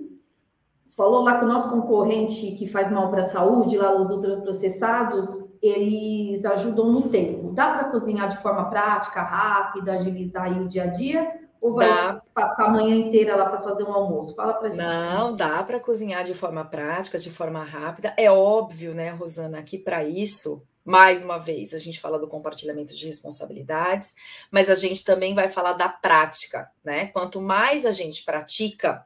falou 0.95 1.21
lá 1.21 1.37
que 1.37 1.45
o 1.45 1.47
nosso 1.47 1.69
concorrente 1.69 2.51
que 2.51 2.65
faz 2.65 2.89
mal 2.89 3.11
para 3.11 3.25
a 3.25 3.29
saúde, 3.29 3.77
lá 3.77 4.01
os 4.01 4.09
ultraprocessados, 4.09 5.51
eles 5.61 6.45
ajudam 6.45 6.91
no 6.91 7.09
tempo. 7.09 7.51
Dá 7.51 7.73
para 7.73 7.89
cozinhar 7.89 8.29
de 8.29 8.41
forma 8.41 8.69
prática, 8.69 9.21
rápida, 9.21 9.93
agilizar 9.93 10.43
aí 10.43 10.59
o 10.61 10.67
dia 10.67 10.83
a 10.85 10.87
dia? 10.87 11.44
Ou 11.65 11.73
vai 11.73 11.89
dá. 11.89 12.21
passar 12.31 12.65
a 12.65 12.69
manhã 12.69 12.95
inteira 12.95 13.35
lá 13.35 13.49
para 13.49 13.59
fazer 13.59 13.83
um 13.83 13.91
almoço? 13.91 14.35
Fala 14.35 14.53
para 14.53 14.69
gente. 14.69 14.77
Não, 14.77 15.35
dá 15.35 15.63
para 15.63 15.79
cozinhar 15.79 16.23
de 16.23 16.35
forma 16.35 16.63
prática, 16.63 17.17
de 17.17 17.31
forma 17.31 17.63
rápida. 17.63 18.13
É 18.15 18.29
óbvio, 18.31 18.93
né, 18.93 19.09
Rosana, 19.09 19.63
que 19.63 19.79
para 19.79 20.03
isso, 20.03 20.61
mais 20.83 21.23
uma 21.23 21.39
vez, 21.39 21.73
a 21.73 21.79
gente 21.79 21.99
fala 21.99 22.19
do 22.19 22.27
compartilhamento 22.27 22.95
de 22.95 23.07
responsabilidades, 23.07 24.13
mas 24.51 24.69
a 24.69 24.75
gente 24.75 25.03
também 25.03 25.33
vai 25.33 25.47
falar 25.47 25.73
da 25.73 25.89
prática, 25.89 26.69
né? 26.83 27.07
Quanto 27.07 27.41
mais 27.41 27.83
a 27.83 27.91
gente 27.91 28.23
pratica, 28.23 29.03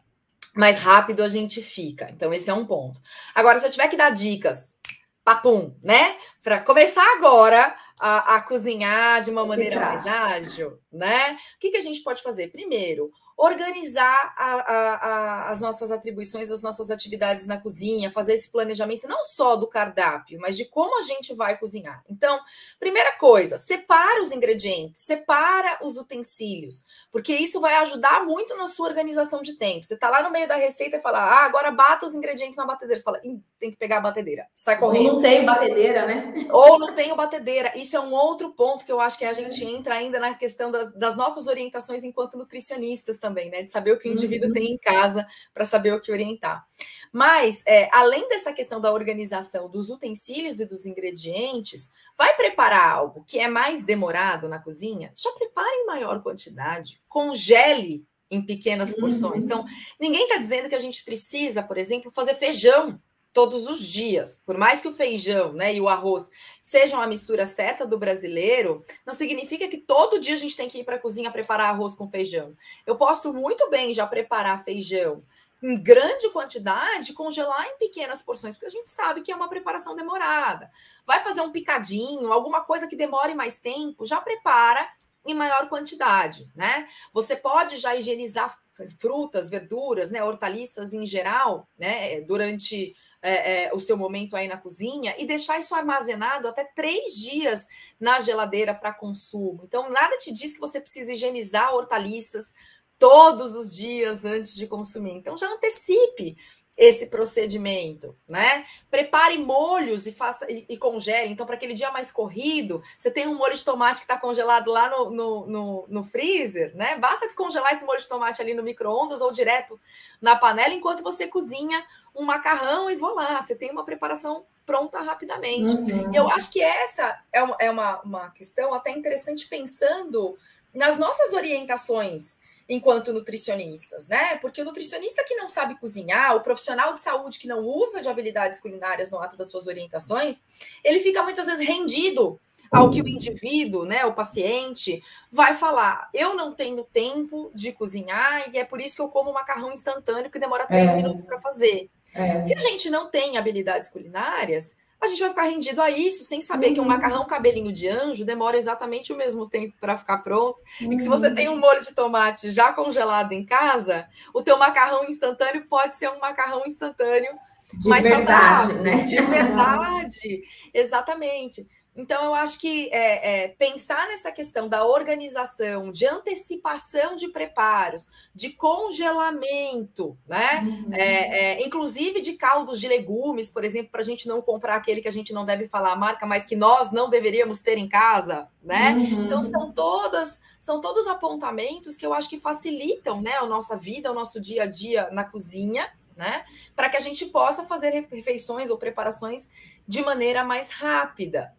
mais 0.54 0.80
rápido 0.80 1.24
a 1.24 1.30
gente 1.30 1.62
fica. 1.62 2.10
Então, 2.12 2.34
esse 2.34 2.50
é 2.50 2.54
um 2.54 2.66
ponto. 2.66 3.00
Agora, 3.34 3.58
se 3.58 3.68
eu 3.68 3.72
tiver 3.72 3.88
que 3.88 3.96
dar 3.96 4.10
dicas, 4.10 4.76
papum, 5.24 5.74
né? 5.82 6.18
Para 6.44 6.60
começar 6.60 7.06
agora 7.16 7.74
a, 8.00 8.36
a 8.36 8.42
cozinhar 8.42 9.22
de 9.22 9.30
uma 9.30 9.46
maneira 9.46 9.80
mais 9.80 10.08
ágil, 10.08 10.80
né? 10.92 11.34
O 11.56 11.60
que, 11.60 11.72
que 11.72 11.78
a 11.78 11.82
gente 11.82 12.02
pode 12.02 12.22
fazer? 12.22 12.48
Primeiro, 12.50 13.12
organizar 13.40 14.34
a, 14.36 14.54
a, 14.54 14.96
a, 14.96 15.50
as 15.50 15.62
nossas 15.62 15.92
atribuições, 15.92 16.52
as 16.52 16.62
nossas 16.62 16.92
atividades 16.92 17.46
na 17.46 17.58
cozinha, 17.58 18.12
fazer 18.12 18.34
esse 18.34 18.52
planejamento 18.52 19.08
não 19.08 19.24
só 19.24 19.56
do 19.56 19.66
cardápio, 19.66 20.38
mas 20.42 20.58
de 20.58 20.66
como 20.66 21.00
a 21.00 21.04
gente 21.04 21.34
vai 21.34 21.58
cozinhar. 21.58 22.04
Então, 22.10 22.38
primeira 22.78 23.14
coisa, 23.14 23.58
separa 23.58 24.22
os 24.22 24.34
ingredientes, 24.34 25.04
separa 25.04 25.80
os 25.82 25.98
utensílios, 25.98 26.84
porque 27.14 27.34
isso 27.34 27.62
vai 27.62 27.76
ajudar 27.76 28.26
muito 28.26 28.58
na 28.58 28.68
sua 28.68 28.90
organização 28.90 29.42
de 29.42 29.54
tempo. 29.54 29.86
Você 29.86 29.94
está 29.94 30.10
lá 30.10 30.22
no 30.22 30.32
meio 30.32 30.48
da 30.48 30.58
receita 30.58 30.98
e 30.98 31.02
fala, 31.02 31.20
ah, 31.20 31.46
agora 31.46 31.72
bata 31.72 32.06
os 32.06 32.16
ingredientes 32.16 32.58
na 32.58 32.66
batedeira. 32.66 33.00
Você 33.00 33.06
fala, 33.06 33.20
tem 33.20 33.72
que 33.72 33.78
pegar 33.78 34.00
a 34.00 34.02
batedeira. 34.02 34.48
Sai 34.54 34.78
correndo. 34.78 35.06
Ou 35.06 35.14
não 35.14 35.22
tem 35.22 35.46
batedeira, 35.46 36.06
né? 36.06 36.48
Ou 36.52 36.78
não 36.78 36.94
tenho 36.94 37.16
batedeira. 37.16 37.72
Isso 37.78 37.96
é 37.96 38.00
um 38.02 38.14
outro 38.14 38.52
ponto 38.52 38.86
que 38.86 38.92
eu 38.92 39.00
acho 39.00 39.18
que 39.18 39.24
a 39.24 39.32
gente 39.32 39.64
entra 39.64 39.96
ainda 39.96 40.20
na 40.20 40.34
questão 40.34 40.70
das, 40.70 40.94
das 40.94 41.16
nossas 41.16 41.48
orientações 41.48 42.04
enquanto 42.04 42.38
nutricionistas 42.38 43.18
também 43.18 43.29
também, 43.30 43.50
né? 43.50 43.64
De 43.64 43.72
saber 43.72 43.92
o 43.92 44.00
que 44.00 44.10
o 44.10 44.12
indivíduo 44.12 44.48
uhum. 44.48 44.54
tem 44.54 44.74
em 44.74 44.78
casa 44.78 45.26
para 45.54 45.64
saber 45.64 45.94
o 45.94 46.02
que 46.02 46.12
orientar. 46.12 46.66
Mas, 47.12 47.64
é, 47.66 47.90
além 47.92 48.28
dessa 48.28 48.52
questão 48.52 48.82
da 48.82 48.92
organização 48.92 49.70
dos 49.70 49.90
utensílios 49.90 50.60
e 50.60 50.66
dos 50.66 50.86
ingredientes, 50.86 51.92
vai 52.18 52.36
preparar 52.36 52.92
algo 52.92 53.24
que 53.26 53.40
é 53.40 53.48
mais 53.48 53.84
demorado 53.84 54.48
na 54.48 54.60
cozinha? 54.60 55.12
Já 55.16 55.32
prepare 55.32 55.76
em 55.78 55.86
maior 55.86 56.22
quantidade, 56.22 57.02
congele 57.08 58.06
em 58.30 58.46
pequenas 58.46 58.94
porções. 58.94 59.44
Uhum. 59.44 59.46
Então, 59.46 59.66
ninguém 60.00 60.24
está 60.24 60.38
dizendo 60.38 60.70
que 60.70 60.76
a 60.76 60.80
gente 60.80 61.04
precisa, 61.04 61.64
por 61.64 61.78
exemplo, 61.78 62.12
fazer 62.12 62.36
feijão 62.36 63.02
todos 63.34 63.68
os 63.68 63.82
dias. 63.82 64.42
Por 64.46 64.58
mais 64.58 64.82
que 64.82 64.88
o 64.88 64.94
feijão 64.94 65.54
né, 65.54 65.74
e 65.74 65.82
o 65.82 65.88
arroz 65.88 66.30
sejam 66.62 67.02
a 67.02 67.08
mistura 67.08 67.46
certa 67.46 67.86
do 67.86 67.98
brasileiro, 67.98 68.84
não 69.06 69.14
significa 69.14 69.68
que 69.68 69.78
todo 69.78 70.20
dia 70.20 70.36
a 70.36 70.38
gente 70.38 70.56
tem 70.56 70.70
que 70.70 70.80
ir 70.80 70.84
para 70.84 70.96
a 70.96 71.00
cozinha 71.00 71.32
preparar 71.32 71.70
arroz 71.70 71.96
com 71.96 72.10
feijão. 72.10 72.56
Eu 72.86 72.96
posso 72.96 73.34
muito 73.34 73.70
bem 73.70 73.94
já 73.94 74.06
preparar 74.08 74.64
feijão 74.64 75.24
em 75.62 75.82
grande 75.82 76.30
quantidade, 76.30 77.14
congelar 77.14 77.68
em 77.68 77.78
pequenas 77.78 78.22
porções, 78.22 78.56
porque 78.56 78.68
a 78.68 78.70
gente 78.70 78.90
sabe 78.90 79.22
que 79.22 79.32
é 79.32 79.36
uma 79.36 79.50
preparação 79.50 79.96
demorada. 79.96 80.72
Vai 81.06 81.22
fazer 81.22 81.42
um 81.42 81.52
picadinho, 81.52 82.32
alguma 82.32 82.62
coisa 82.62 82.88
que 82.88 82.96
demore 82.96 83.36
mais 83.36 83.60
tempo, 83.60 84.06
já 84.06 84.22
prepara 84.22 84.88
em 85.26 85.34
maior 85.34 85.68
quantidade, 85.68 86.50
né? 86.56 86.88
Você 87.12 87.36
pode 87.36 87.78
já 87.78 87.94
higienizar 87.94 88.58
frutas, 89.00 89.50
verduras, 89.50 90.10
né, 90.10 90.24
hortaliças 90.24 90.94
em 90.94 91.06
geral, 91.06 91.68
né, 91.78 92.22
durante 92.22 92.96
é, 93.22 93.66
é, 93.66 93.74
o 93.74 93.80
seu 93.80 93.98
momento 93.98 94.36
aí 94.36 94.48
na 94.48 94.58
cozinha 94.58 95.16
e 95.18 95.26
deixar 95.26 95.60
isso 95.60 95.76
armazenado 95.76 96.48
até 96.48 96.64
três 96.64 97.16
dias 97.16 97.68
na 98.00 98.20
geladeira 98.20 98.74
para 98.74 98.94
consumo. 98.94 99.64
Então, 99.66 99.90
nada 99.90 100.18
te 100.18 100.32
diz 100.32 100.54
que 100.54 100.60
você 100.60 100.80
precisa 100.80 101.14
higienizar 101.14 101.74
hortaliças 101.74 102.54
todos 102.98 103.56
os 103.56 103.76
dias 103.76 104.26
antes 104.26 104.54
de 104.56 104.68
consumir. 104.68 105.14
Então, 105.14 105.38
já 105.38 105.52
antecipe 105.52 106.38
esse 106.80 107.08
procedimento, 107.08 108.16
né? 108.26 108.66
Prepare 108.90 109.38
molhos 109.38 110.08
e 110.08 110.14
faça 110.14 110.50
e, 110.50 110.66
e 110.70 110.78
congele. 110.78 111.34
Então, 111.34 111.46
para 111.46 111.56
aquele 111.56 111.74
dia 111.74 111.92
mais 111.92 112.10
corrido, 112.10 112.82
você 112.98 113.12
tem 113.12 113.28
um 113.28 113.36
molho 113.36 113.54
de 113.54 113.66
tomate 113.66 113.98
que 113.98 114.04
está 114.04 114.18
congelado 114.18 114.72
lá 114.72 114.90
no, 114.90 115.10
no, 115.10 115.46
no, 115.46 115.86
no, 115.90 116.04
freezer, 116.06 116.74
né? 116.74 116.98
Basta 116.98 117.26
descongelar 117.26 117.74
esse 117.74 117.84
molho 117.84 118.00
de 118.00 118.08
tomate 118.08 118.42
ali 118.42 118.54
no 118.54 118.64
micro-ondas 118.64 119.20
ou 119.20 119.30
direto 119.30 119.78
na 120.22 120.38
panela 120.38 120.74
enquanto 120.74 121.04
você 121.04 121.28
cozinha 121.28 121.86
um 122.16 122.24
macarrão 122.24 122.90
e 122.90 122.96
vou 122.96 123.14
lá, 123.14 123.42
você 123.42 123.56
tem 123.56 123.72
uma 123.72 123.84
preparação 123.84 124.46
pronta 124.66 125.02
rapidamente. 125.02 125.72
Uhum. 125.72 126.14
E 126.14 126.16
eu 126.16 126.30
acho 126.30 126.50
que 126.50 126.62
essa 126.62 127.22
é 127.34 127.44
uma, 127.44 127.58
é 127.60 127.70
uma, 127.70 128.00
uma 128.04 128.30
questão 128.30 128.74
até 128.74 128.92
interessante 128.92 129.50
pensando 129.50 130.38
nas 130.74 130.98
nossas 130.98 131.34
orientações 131.34 132.39
enquanto 132.70 133.12
nutricionistas, 133.12 134.08
né? 134.08 134.36
Porque 134.38 134.62
o 134.62 134.66
nutricionista 134.66 135.24
que 135.28 135.36
não 135.36 135.50
sabe 135.50 135.80
cozinhar, 135.80 136.36
o 136.36 136.42
profissional 136.42 136.94
de 136.94 137.00
saúde 137.00 137.40
que 137.40 137.48
não 137.48 137.66
usa 137.66 138.00
de 138.00 138.08
habilidades 138.08 138.60
culinárias 138.60 139.10
no 139.10 139.20
ato 139.20 139.36
das 139.36 139.50
suas 139.50 139.66
orientações, 139.66 140.42
ele 140.84 141.00
fica 141.00 141.24
muitas 141.24 141.48
vezes 141.48 141.68
rendido 141.68 142.40
ao 142.72 142.92
que 142.92 143.02
o 143.02 143.08
indivíduo, 143.08 143.84
né, 143.84 144.06
o 144.06 144.14
paciente, 144.14 145.02
vai 145.32 145.56
falar: 145.56 146.08
eu 146.14 146.36
não 146.36 146.54
tenho 146.54 146.84
tempo 146.84 147.52
de 147.56 147.72
cozinhar 147.74 148.54
e 148.54 148.60
é 148.60 148.64
por 148.64 148.80
isso 148.80 148.96
que 148.96 149.02
eu 149.02 149.10
como 149.10 149.34
macarrão 149.34 149.72
instantâneo 149.72 150.30
que 150.30 150.38
demora 150.38 150.68
três 150.68 150.92
é. 150.92 150.96
minutos 150.96 151.26
para 151.26 151.42
fazer. 151.42 151.90
É. 152.14 152.42
Se 152.44 152.54
a 152.54 152.60
gente 152.60 152.90
não 152.92 153.10
tem 153.10 153.38
habilidades 153.38 153.90
culinárias, 153.90 154.78
a 155.02 155.08
gente 155.08 155.20
vai 155.20 155.30
ficar 155.30 155.44
rendido 155.44 155.82
a 155.82 155.90
isso, 155.90 156.26
sem 156.26 156.42
saber 156.42 156.68
uhum. 156.68 156.74
que 156.74 156.80
um 156.80 156.84
uhum. 156.84 156.90
macarrão 156.90 157.26
cabelinho 157.26 157.72
de 157.72 157.88
anjo 157.88 158.26
demora 158.26 158.58
exatamente 158.58 159.14
o 159.14 159.18
mesmo 159.18 159.48
tempo 159.48 159.74
para 159.80 159.96
ficar 159.96 160.18
pronto. 160.18 160.62
Uhum. 160.82 160.92
E 160.92 160.96
que 160.96 161.02
se 161.02 161.08
você 161.08 161.32
tem 161.32 161.48
um 161.48 161.58
molho 161.58 161.82
de 161.82 161.94
tomate 161.96 162.52
já 162.52 162.74
congelado 162.74 163.32
em 163.32 163.46
casa, 163.46 164.08
o 164.34 164.42
teu 164.42 164.58
macarrão 164.58 165.06
instantâneo 165.06 165.66
pode 165.68 165.96
ser 165.96 166.10
um 166.10 166.20
macarrão 166.20 166.64
instantâneo 166.66 167.32
de 167.74 167.88
mais 167.88 168.04
verdade, 168.04 168.68
saudável, 168.68 168.84
né? 168.84 169.02
De 169.04 169.22
verdade, 169.22 170.42
exatamente. 170.74 171.68
Então, 172.00 172.24
eu 172.24 172.34
acho 172.34 172.58
que 172.58 172.90
é, 172.94 173.44
é, 173.44 173.48
pensar 173.50 174.08
nessa 174.08 174.32
questão 174.32 174.70
da 174.70 174.86
organização, 174.86 175.92
de 175.92 176.08
antecipação 176.08 177.14
de 177.14 177.28
preparos, 177.28 178.08
de 178.34 178.52
congelamento, 178.52 180.18
né? 180.26 180.62
Uhum. 180.64 180.94
É, 180.94 181.58
é 181.58 181.68
inclusive 181.68 182.22
de 182.22 182.34
caldos 182.34 182.80
de 182.80 182.88
legumes, 182.88 183.52
por 183.52 183.66
exemplo, 183.66 183.92
para 183.92 184.00
a 184.00 184.06
gente 184.06 184.30
não 184.30 184.42
comprar 184.42 184.78
aquele 184.78 185.02
que 185.02 185.10
a 185.10 185.12
gente 185.12 185.34
não 185.34 185.46
deve 185.46 185.68
falar 185.68 185.92
a 185.92 185.96
marca, 185.98 186.26
mas 186.26 186.46
que 186.46 186.56
nós 186.56 186.90
não 186.90 187.10
deveríamos 187.10 187.60
ter 187.60 187.78
em 187.78 187.90
casa, 187.90 188.48
né? 188.64 188.94
Uhum. 188.94 189.26
Então, 189.26 189.42
são 189.42 189.74
todas. 189.74 190.42
São 190.58 190.82
todos 190.82 191.08
apontamentos 191.08 191.96
que 191.96 192.06
eu 192.06 192.14
acho 192.14 192.30
que 192.30 192.38
facilitam 192.38 193.22
né, 193.22 193.38
a 193.38 193.46
nossa 193.46 193.78
vida, 193.78 194.12
o 194.12 194.14
nosso 194.14 194.42
dia 194.42 194.64
a 194.64 194.66
dia 194.66 195.10
na 195.10 195.24
cozinha, 195.24 195.90
né? 196.18 196.44
Para 196.76 196.90
que 196.90 196.98
a 196.98 197.00
gente 197.00 197.26
possa 197.28 197.64
fazer 197.64 197.92
refeições 197.92 198.70
ou 198.70 198.78
preparações 198.78 199.50
de 199.88 200.02
maneira 200.02 200.44
mais 200.44 200.70
rápida. 200.70 201.54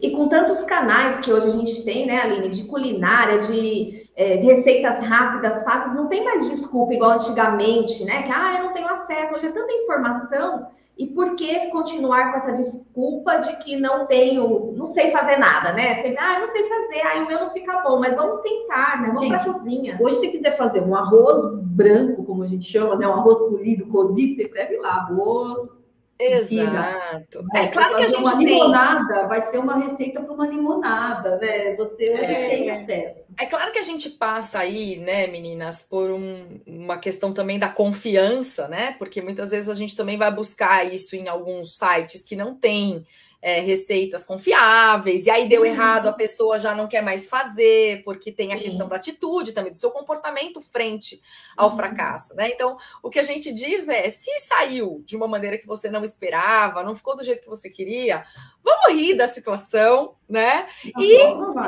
E 0.00 0.10
com 0.10 0.28
tantos 0.28 0.62
canais 0.62 1.18
que 1.20 1.32
hoje 1.32 1.48
a 1.48 1.50
gente 1.50 1.84
tem, 1.84 2.06
né, 2.06 2.22
Aline, 2.22 2.48
de 2.48 2.64
culinária, 2.64 3.40
de, 3.40 4.08
é, 4.14 4.36
de 4.36 4.46
receitas 4.46 5.04
rápidas, 5.04 5.64
fáceis, 5.64 5.94
não 5.94 6.06
tem 6.06 6.24
mais 6.24 6.48
desculpa 6.48 6.94
igual 6.94 7.12
antigamente, 7.12 8.04
né? 8.04 8.22
Que 8.22 8.30
ah, 8.30 8.58
eu 8.58 8.64
não 8.66 8.72
tenho 8.72 8.88
acesso, 8.88 9.34
hoje 9.34 9.46
é 9.46 9.50
tanta 9.50 9.72
informação. 9.72 10.68
E 10.96 11.06
por 11.06 11.36
que 11.36 11.68
continuar 11.70 12.32
com 12.32 12.38
essa 12.38 12.52
desculpa 12.52 13.36
de 13.38 13.56
que 13.58 13.76
não 13.76 14.06
tenho, 14.06 14.72
não 14.76 14.88
sei 14.88 15.10
fazer 15.10 15.36
nada, 15.36 15.72
né? 15.72 15.96
Sempre, 16.02 16.18
ah, 16.18 16.34
eu 16.34 16.40
não 16.40 16.48
sei 16.48 16.64
fazer, 16.64 17.00
ah, 17.02 17.22
o 17.22 17.26
meu 17.26 17.40
não 17.40 17.50
fica 17.50 17.80
bom, 17.82 18.00
mas 18.00 18.16
vamos 18.16 18.40
tentar, 18.40 19.00
né? 19.00 19.06
Vamos 19.08 19.22
gente, 19.22 19.44
pra 19.44 19.52
cozinha. 19.52 19.98
Hoje, 20.00 20.16
se 20.16 20.28
quiser 20.30 20.56
fazer 20.56 20.80
um 20.80 20.94
arroz 20.94 21.60
branco, 21.66 22.24
como 22.24 22.42
a 22.42 22.48
gente 22.48 22.70
chama, 22.70 22.96
né? 22.96 23.06
Um 23.06 23.14
arroz 23.14 23.38
polido, 23.38 23.86
cozido, 23.86 24.34
você 24.34 24.42
escreve 24.42 24.76
lá, 24.78 24.96
arroz 24.96 25.77
Exato. 26.20 27.44
É, 27.54 27.68
claro 27.68 27.96
que 27.96 28.02
a 28.02 28.08
gente 28.08 28.20
uma 28.20 28.36
tem. 28.36 28.46
limonada, 28.46 29.26
vai 29.28 29.50
ter 29.50 29.58
uma 29.58 29.76
receita 29.78 30.20
para 30.20 30.34
uma 30.34 30.46
limonada, 30.46 31.38
né? 31.38 31.76
Você 31.76 32.10
hoje 32.10 32.24
é, 32.24 32.48
tem 32.48 32.70
acesso. 32.70 33.32
É 33.38 33.46
claro 33.46 33.70
que 33.70 33.78
a 33.78 33.84
gente 33.84 34.10
passa 34.10 34.58
aí, 34.58 34.96
né, 34.96 35.28
meninas, 35.28 35.82
por 35.82 36.10
um, 36.10 36.60
uma 36.66 36.98
questão 36.98 37.32
também 37.32 37.58
da 37.58 37.68
confiança, 37.68 38.66
né? 38.66 38.96
Porque 38.98 39.22
muitas 39.22 39.50
vezes 39.50 39.68
a 39.68 39.74
gente 39.74 39.94
também 39.94 40.18
vai 40.18 40.30
buscar 40.30 40.92
isso 40.92 41.14
em 41.14 41.28
alguns 41.28 41.76
sites 41.76 42.24
que 42.24 42.34
não 42.34 42.54
tem 42.54 43.06
é, 43.40 43.60
receitas 43.60 44.24
confiáveis, 44.24 45.26
e 45.26 45.30
aí 45.30 45.48
deu 45.48 45.60
uhum. 45.62 45.66
errado, 45.66 46.08
a 46.08 46.12
pessoa 46.12 46.58
já 46.58 46.74
não 46.74 46.88
quer 46.88 47.02
mais 47.02 47.28
fazer, 47.28 48.02
porque 48.04 48.32
tem 48.32 48.52
a 48.52 48.58
questão 48.58 48.88
da 48.88 48.96
atitude 48.96 49.52
também, 49.52 49.70
do 49.70 49.76
seu 49.76 49.90
comportamento 49.90 50.60
frente 50.60 51.22
ao 51.56 51.70
uhum. 51.70 51.76
fracasso, 51.76 52.34
né? 52.34 52.50
Então, 52.50 52.76
o 53.02 53.08
que 53.08 53.18
a 53.18 53.22
gente 53.22 53.52
diz 53.52 53.88
é: 53.88 54.10
se 54.10 54.30
saiu 54.40 55.02
de 55.04 55.16
uma 55.16 55.28
maneira 55.28 55.56
que 55.56 55.66
você 55.66 55.88
não 55.88 56.02
esperava, 56.02 56.82
não 56.82 56.94
ficou 56.94 57.16
do 57.16 57.24
jeito 57.24 57.42
que 57.42 57.48
você 57.48 57.70
queria, 57.70 58.24
vamos 58.62 59.00
rir 59.00 59.14
da 59.14 59.26
situação, 59.26 60.14
né? 60.28 60.68
e 60.98 61.18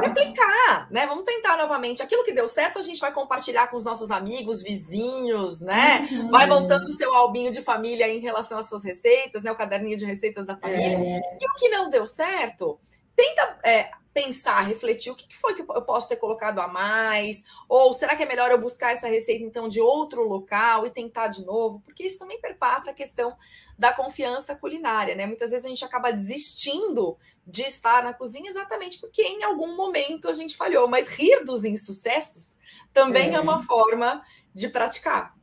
replicar, 0.02 0.86
né? 0.90 1.06
Vamos 1.06 1.24
tentar 1.24 1.56
novamente. 1.56 2.02
Aquilo 2.02 2.24
que 2.24 2.32
deu 2.32 2.46
certo, 2.46 2.78
a 2.78 2.82
gente 2.82 3.00
vai 3.00 3.12
compartilhar 3.12 3.68
com 3.68 3.76
os 3.76 3.84
nossos 3.84 4.10
amigos, 4.10 4.62
vizinhos, 4.62 5.60
né? 5.60 6.06
Uhum. 6.10 6.30
Vai 6.30 6.46
montando 6.46 6.84
o 6.84 6.90
seu 6.90 7.14
albinho 7.14 7.50
de 7.50 7.62
família 7.62 8.08
em 8.08 8.18
relação 8.18 8.58
às 8.58 8.68
suas 8.68 8.84
receitas, 8.84 9.42
né? 9.42 9.50
O 9.50 9.56
caderninho 9.56 9.96
de 9.96 10.04
receitas 10.04 10.44
da 10.44 10.56
família. 10.56 10.98
É. 10.98 11.20
E 11.40 11.50
o 11.50 11.54
que 11.54 11.68
não 11.70 11.88
deu 11.88 12.06
certo, 12.06 12.78
tenta 13.16 13.58
é, 13.64 13.90
pensar, 14.12 14.62
refletir 14.62 15.12
o 15.12 15.14
que 15.14 15.36
foi 15.36 15.54
que 15.54 15.62
eu 15.62 15.82
posso 15.82 16.08
ter 16.08 16.16
colocado 16.16 16.58
a 16.58 16.66
mais, 16.66 17.44
ou 17.68 17.92
será 17.92 18.16
que 18.16 18.22
é 18.22 18.26
melhor 18.26 18.50
eu 18.50 18.60
buscar 18.60 18.92
essa 18.92 19.06
receita 19.06 19.44
então 19.44 19.68
de 19.68 19.80
outro 19.80 20.22
local 20.26 20.86
e 20.86 20.90
tentar 20.90 21.28
de 21.28 21.44
novo? 21.44 21.80
Porque 21.84 22.04
isso 22.04 22.18
também 22.18 22.40
perpassa 22.40 22.90
a 22.90 22.94
questão 22.94 23.36
da 23.78 23.92
confiança 23.92 24.54
culinária, 24.54 25.14
né? 25.14 25.26
Muitas 25.26 25.50
vezes 25.52 25.64
a 25.64 25.68
gente 25.68 25.84
acaba 25.84 26.12
desistindo 26.12 27.16
de 27.46 27.62
estar 27.62 28.02
na 28.02 28.12
cozinha 28.12 28.50
exatamente 28.50 28.98
porque 28.98 29.22
em 29.22 29.42
algum 29.42 29.74
momento 29.76 30.28
a 30.28 30.34
gente 30.34 30.56
falhou, 30.56 30.86
mas 30.88 31.08
rir 31.08 31.44
dos 31.44 31.64
insucessos 31.64 32.58
também 32.92 33.30
é, 33.30 33.34
é 33.34 33.40
uma 33.40 33.62
forma 33.62 34.22
de 34.54 34.68
praticar. 34.68 35.34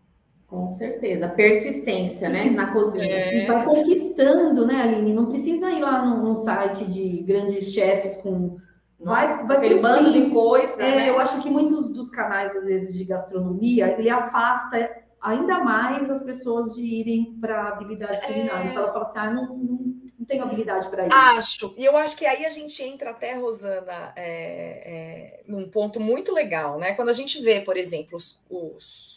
Com 0.48 0.66
certeza, 0.70 1.28
persistência, 1.28 2.30
né, 2.30 2.50
na 2.50 2.72
cozinha. 2.72 3.04
É. 3.04 3.44
E 3.44 3.48
vai 3.48 3.66
conquistando, 3.66 4.66
né, 4.66 4.82
Aline? 4.82 5.14
Não 5.14 5.26
precisa 5.26 5.70
ir 5.70 5.82
lá 5.82 6.06
num, 6.06 6.36
site 6.38 6.86
de 6.86 7.22
grandes 7.24 7.74
chefes 7.74 8.22
com 8.22 8.56
vai, 8.98 9.46
vai 9.46 9.58
aquele 9.58 9.82
bando 9.82 10.14
de 10.14 10.30
coisa. 10.30 10.82
É, 10.82 10.96
né? 10.96 11.10
eu 11.10 11.20
acho 11.20 11.42
que 11.42 11.50
muitos 11.50 11.92
dos 11.94 12.10
canais, 12.10 12.56
às 12.56 12.66
vezes, 12.66 12.94
de 12.94 13.04
gastronomia, 13.04 14.00
ele 14.00 14.10
afasta 14.10 14.90
ainda 15.22 15.60
mais 15.60 16.10
as 16.10 16.24
pessoas 16.24 16.74
de 16.74 16.82
irem 16.82 17.38
para 17.42 17.64
a 17.64 17.68
habilidade 17.74 18.26
culinária. 18.26 18.70
É... 18.70 18.74
Ela 18.74 18.94
fala 18.94 19.06
assim, 19.06 19.20
ah, 19.20 19.32
não, 19.32 19.48
não, 19.48 19.80
não 20.18 20.26
tenho 20.26 20.44
habilidade 20.44 20.88
para 20.88 21.08
isso. 21.08 21.16
Acho, 21.18 21.76
e 21.78 21.84
eu 21.84 21.98
acho 21.98 22.16
que 22.16 22.26
aí 22.26 22.46
a 22.46 22.50
gente 22.50 22.82
entra 22.82 23.10
até, 23.10 23.34
Rosana, 23.34 24.14
é, 24.16 24.22
é, 24.26 25.44
num 25.46 25.70
ponto 25.70 26.00
muito 26.00 26.34
legal, 26.34 26.80
né? 26.80 26.94
Quando 26.94 27.10
a 27.10 27.14
gente 27.14 27.42
vê, 27.42 27.60
por 27.60 27.76
exemplo, 27.76 28.16
os, 28.16 28.40
os 28.50 29.16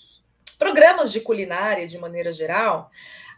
programas 0.61 1.11
de 1.11 1.23
culinária 1.23 1.87
de 1.87 1.99
maneira 1.99 2.31
geral, 2.31 2.91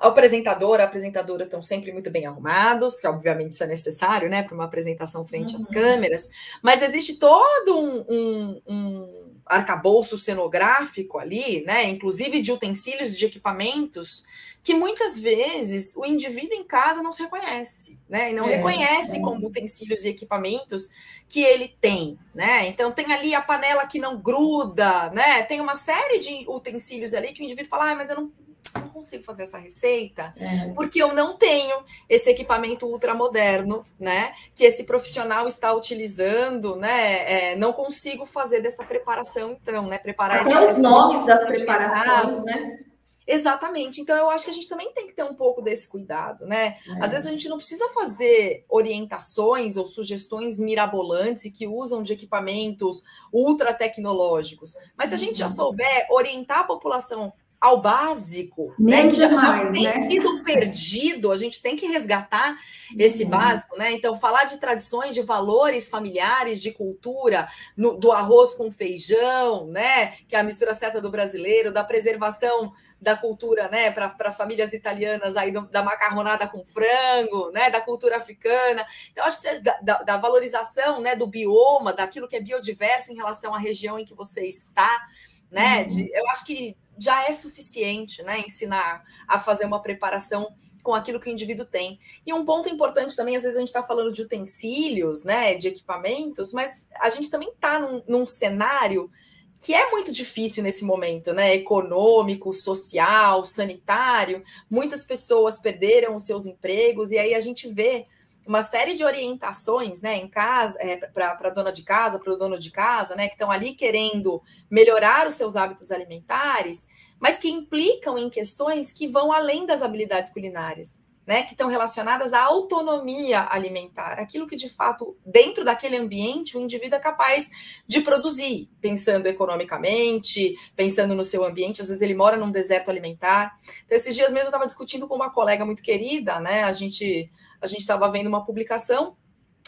o 0.02 0.08
apresentador, 0.08 0.80
a 0.80 0.84
apresentadora 0.84 1.44
estão 1.44 1.62
sempre 1.62 1.92
muito 1.92 2.10
bem 2.10 2.26
arrumados, 2.26 3.00
que 3.00 3.06
obviamente 3.06 3.52
isso 3.52 3.64
é 3.64 3.66
necessário, 3.66 4.28
né, 4.28 4.42
para 4.42 4.54
uma 4.54 4.64
apresentação 4.64 5.24
frente 5.24 5.54
uhum. 5.54 5.62
às 5.62 5.68
câmeras, 5.68 6.28
mas 6.60 6.82
existe 6.82 7.18
todo 7.18 7.78
um, 7.78 8.04
um, 8.08 8.62
um 8.66 9.32
arcabouço 9.46 10.18
cenográfico 10.18 11.18
ali, 11.18 11.64
né, 11.64 11.88
inclusive 11.88 12.42
de 12.42 12.50
utensílios 12.50 13.16
de 13.16 13.26
equipamentos, 13.26 14.24
que 14.62 14.74
muitas 14.74 15.18
vezes 15.18 15.94
o 15.96 16.06
indivíduo 16.06 16.54
em 16.54 16.64
casa 16.64 17.02
não 17.02 17.10
se 17.10 17.22
reconhece, 17.22 17.98
né? 18.08 18.30
E 18.30 18.34
não 18.34 18.48
é, 18.48 18.56
reconhece 18.56 19.16
é. 19.16 19.20
como 19.20 19.48
utensílios 19.48 20.04
e 20.04 20.08
equipamentos 20.08 20.88
que 21.28 21.42
ele 21.42 21.76
tem, 21.80 22.16
né? 22.32 22.68
Então 22.68 22.92
tem 22.92 23.12
ali 23.12 23.34
a 23.34 23.42
panela 23.42 23.84
que 23.86 23.98
não 23.98 24.20
gruda, 24.20 25.10
né? 25.10 25.42
Tem 25.42 25.60
uma 25.60 25.74
série 25.74 26.20
de 26.20 26.44
utensílios 26.48 27.12
ali 27.12 27.32
que 27.32 27.42
o 27.42 27.44
indivíduo 27.44 27.68
fala, 27.68 27.90
ah, 27.90 27.96
mas 27.96 28.08
eu 28.10 28.16
não, 28.16 28.32
não 28.74 28.88
consigo 28.88 29.24
fazer 29.24 29.44
essa 29.44 29.58
receita 29.58 30.32
é. 30.36 30.72
porque 30.74 31.02
eu 31.02 31.14
não 31.14 31.36
tenho 31.36 31.82
esse 32.08 32.30
equipamento 32.30 32.86
ultramoderno, 32.86 33.80
né? 33.98 34.32
Que 34.54 34.64
esse 34.64 34.84
profissional 34.84 35.46
está 35.46 35.72
utilizando, 35.72 36.76
né? 36.76 37.50
É, 37.52 37.56
não 37.56 37.72
consigo 37.72 38.24
fazer 38.24 38.60
dessa 38.60 38.84
preparação, 38.84 39.52
então, 39.52 39.86
né? 39.86 39.98
Preparar 39.98 40.42
Até 40.42 40.72
os 40.72 40.78
nomes 40.78 41.24
das 41.24 41.44
preparações, 41.44 42.44
né? 42.44 42.78
Exatamente. 43.26 44.00
Então, 44.00 44.16
eu 44.16 44.28
acho 44.30 44.44
que 44.44 44.50
a 44.50 44.54
gente 44.54 44.68
também 44.68 44.92
tem 44.92 45.06
que 45.06 45.12
ter 45.12 45.22
um 45.22 45.34
pouco 45.34 45.62
desse 45.62 45.88
cuidado, 45.88 46.44
né? 46.44 46.76
É. 46.86 47.04
Às 47.04 47.12
vezes 47.12 47.26
a 47.26 47.30
gente 47.30 47.48
não 47.48 47.56
precisa 47.56 47.88
fazer 47.90 48.64
orientações 48.68 49.76
ou 49.76 49.86
sugestões 49.86 50.58
mirabolantes 50.58 51.44
e 51.44 51.50
que 51.50 51.66
usam 51.66 52.02
de 52.02 52.12
equipamentos 52.12 53.02
ultra 53.32 53.72
tecnológicos. 53.72 54.74
Mas 54.96 55.10
se 55.10 55.14
a 55.14 55.18
gente 55.18 55.38
já 55.38 55.46
uhum. 55.46 55.54
souber 55.54 56.06
orientar 56.10 56.60
a 56.60 56.64
população 56.64 57.32
ao 57.62 57.80
básico, 57.80 58.74
né, 58.76 59.06
que 59.06 59.14
já, 59.14 59.28
já 59.28 59.70
tem 59.70 59.84
né? 59.84 60.04
sido 60.04 60.42
perdido, 60.42 61.30
a 61.30 61.36
gente 61.36 61.62
tem 61.62 61.76
que 61.76 61.86
resgatar 61.86 62.56
esse 62.98 63.22
uhum. 63.22 63.30
básico, 63.30 63.78
né? 63.78 63.92
Então, 63.92 64.16
falar 64.16 64.44
de 64.46 64.58
tradições, 64.58 65.14
de 65.14 65.22
valores 65.22 65.88
familiares, 65.88 66.60
de 66.60 66.72
cultura, 66.72 67.48
no, 67.76 67.96
do 67.96 68.10
arroz 68.10 68.52
com 68.54 68.68
feijão, 68.68 69.68
né? 69.68 70.14
Que 70.26 70.34
é 70.34 70.40
a 70.40 70.42
mistura 70.42 70.74
certa 70.74 71.00
do 71.00 71.08
brasileiro, 71.08 71.72
da 71.72 71.84
preservação 71.84 72.72
da 73.00 73.16
cultura, 73.16 73.68
né, 73.68 73.90
para 73.90 74.14
as 74.24 74.36
famílias 74.36 74.72
italianas 74.72 75.36
aí 75.36 75.50
do, 75.50 75.62
da 75.62 75.82
macarronada 75.82 76.46
com 76.46 76.64
frango, 76.64 77.50
né, 77.50 77.68
da 77.68 77.80
cultura 77.80 78.16
africana. 78.16 78.86
Então 79.10 79.24
acho 79.24 79.40
que 79.40 79.60
da, 79.60 79.80
da, 79.80 80.02
da, 80.02 80.16
valorização, 80.16 81.00
né, 81.00 81.16
do 81.16 81.26
bioma, 81.26 81.92
daquilo 81.92 82.28
que 82.28 82.36
é 82.36 82.40
biodiverso 82.40 83.12
em 83.12 83.16
relação 83.16 83.52
à 83.52 83.58
região 83.58 83.98
em 83.98 84.04
que 84.04 84.14
você 84.14 84.46
está, 84.46 85.04
né? 85.50 85.80
Uhum. 85.80 85.86
De, 85.86 86.10
eu 86.16 86.28
acho 86.28 86.44
que 86.44 86.76
já 87.02 87.24
é 87.24 87.32
suficiente, 87.32 88.22
né, 88.22 88.40
ensinar 88.40 89.04
a 89.26 89.38
fazer 89.38 89.64
uma 89.64 89.82
preparação 89.82 90.54
com 90.82 90.94
aquilo 90.94 91.20
que 91.20 91.28
o 91.28 91.32
indivíduo 91.32 91.64
tem. 91.64 91.98
E 92.26 92.32
um 92.32 92.44
ponto 92.44 92.68
importante 92.68 93.16
também, 93.16 93.36
às 93.36 93.42
vezes 93.42 93.56
a 93.56 93.60
gente 93.60 93.68
está 93.68 93.82
falando 93.82 94.12
de 94.12 94.22
utensílios, 94.22 95.24
né, 95.24 95.54
de 95.54 95.68
equipamentos, 95.68 96.52
mas 96.52 96.88
a 97.00 97.08
gente 97.08 97.30
também 97.30 97.50
está 97.50 97.78
num, 97.78 98.02
num 98.06 98.26
cenário 98.26 99.10
que 99.58 99.72
é 99.72 99.90
muito 99.92 100.10
difícil 100.10 100.60
nesse 100.60 100.84
momento, 100.84 101.32
né? 101.32 101.54
Econômico, 101.54 102.52
social, 102.52 103.44
sanitário. 103.44 104.42
Muitas 104.68 105.04
pessoas 105.04 105.60
perderam 105.60 106.16
os 106.16 106.24
seus 106.24 106.46
empregos, 106.46 107.12
e 107.12 107.18
aí 107.18 107.32
a 107.32 107.40
gente 107.40 107.68
vê 107.68 108.06
uma 108.44 108.64
série 108.64 108.94
de 108.94 109.04
orientações, 109.04 110.02
né, 110.02 110.16
em 110.16 110.28
casa, 110.28 110.76
é, 110.80 110.96
para 110.96 111.38
a 111.40 111.50
dona 111.50 111.72
de 111.72 111.84
casa, 111.84 112.18
para 112.18 112.32
o 112.32 112.36
dono 112.36 112.58
de 112.58 112.72
casa, 112.72 113.14
né, 113.14 113.28
que 113.28 113.34
estão 113.34 113.52
ali 113.52 113.72
querendo 113.72 114.42
melhorar 114.68 115.28
os 115.28 115.34
seus 115.34 115.54
hábitos 115.54 115.92
alimentares, 115.92 116.88
mas 117.22 117.38
que 117.38 117.48
implicam 117.48 118.18
em 118.18 118.28
questões 118.28 118.90
que 118.92 119.06
vão 119.06 119.32
além 119.32 119.64
das 119.64 119.80
habilidades 119.80 120.32
culinárias 120.32 121.00
né, 121.24 121.44
que 121.44 121.52
estão 121.52 121.68
relacionadas 121.68 122.32
à 122.32 122.42
autonomia 122.42 123.46
alimentar, 123.48 124.18
aquilo 124.18 124.44
que 124.44 124.56
de 124.56 124.68
fato, 124.68 125.16
dentro 125.24 125.64
daquele 125.64 125.96
ambiente, 125.96 126.56
o 126.56 126.60
indivíduo 126.60 126.96
é 126.96 127.00
capaz 127.00 127.48
de 127.86 128.00
produzir, 128.00 128.68
pensando 128.80 129.26
economicamente, 129.26 130.56
pensando 130.74 131.14
no 131.14 131.22
seu 131.22 131.44
ambiente. 131.44 131.80
Às 131.80 131.88
vezes 131.88 132.02
ele 132.02 132.14
mora 132.14 132.36
num 132.36 132.50
deserto 132.50 132.90
alimentar. 132.90 133.56
Então, 133.84 133.96
esses 133.96 134.16
dias 134.16 134.32
mesmo 134.32 134.46
eu 134.46 134.50
estava 134.50 134.66
discutindo 134.66 135.06
com 135.06 135.14
uma 135.14 135.30
colega 135.30 135.64
muito 135.64 135.80
querida, 135.80 136.40
né? 136.40 136.64
A 136.64 136.72
gente 136.72 137.30
a 137.60 137.68
gente 137.68 137.82
estava 137.82 138.10
vendo 138.10 138.26
uma 138.26 138.44
publicação 138.44 139.16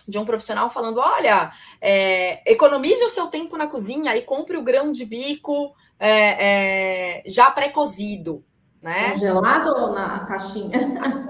de 0.09 0.19
um 0.19 0.25
profissional 0.25 0.69
falando: 0.69 0.99
olha, 0.99 1.53
é, 1.81 2.43
economize 2.51 3.05
o 3.05 3.11
seu 3.11 3.29
tempo 3.29 3.57
na 3.57 3.69
cozinha 3.69 4.17
e 4.17 4.23
compre 4.23 4.57
o 4.57 4.62
grão 4.62 4.90
de 4.90 5.05
bico 5.05 5.73
é, 5.98 7.18
é, 7.18 7.22
já 7.26 7.50
pré-cozido 7.50 8.44
né? 8.85 9.12
Congelado 9.12 9.68
ou 9.68 9.92
na 9.92 10.26
caixinha? 10.26 10.78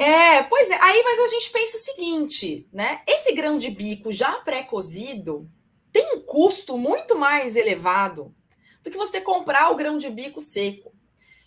É, 0.01 0.43
pois 0.43 0.69
é. 0.69 0.79
Aí, 0.83 1.03
mas 1.05 1.21
a 1.21 1.29
gente 1.29 1.53
pensa 1.53 1.77
o 1.77 1.81
seguinte, 1.81 2.69
né? 2.73 3.01
Esse 3.07 3.33
grão 3.33 3.57
de 3.57 3.71
bico 3.71 4.13
já 4.13 4.33
pré-cozido 4.41 5.49
tem 5.93 6.17
um 6.17 6.21
custo 6.21 6.77
muito 6.77 7.17
mais 7.17 7.55
elevado 7.55 8.35
do 8.83 8.91
que 8.91 8.97
você 8.97 9.21
comprar 9.21 9.71
o 9.71 9.77
grão 9.77 9.97
de 9.97 10.11
bico 10.11 10.41
seco. 10.41 10.93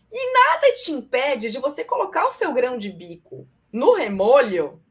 E 0.10 0.34
nada 0.34 0.74
te 0.76 0.94
impede 0.94 1.52
de 1.52 1.60
você 1.60 1.84
colocar 1.84 2.26
o 2.26 2.32
seu 2.32 2.54
grão 2.54 2.78
de 2.78 2.90
bico 2.90 3.46
no 3.70 3.94
remolho 3.94 4.82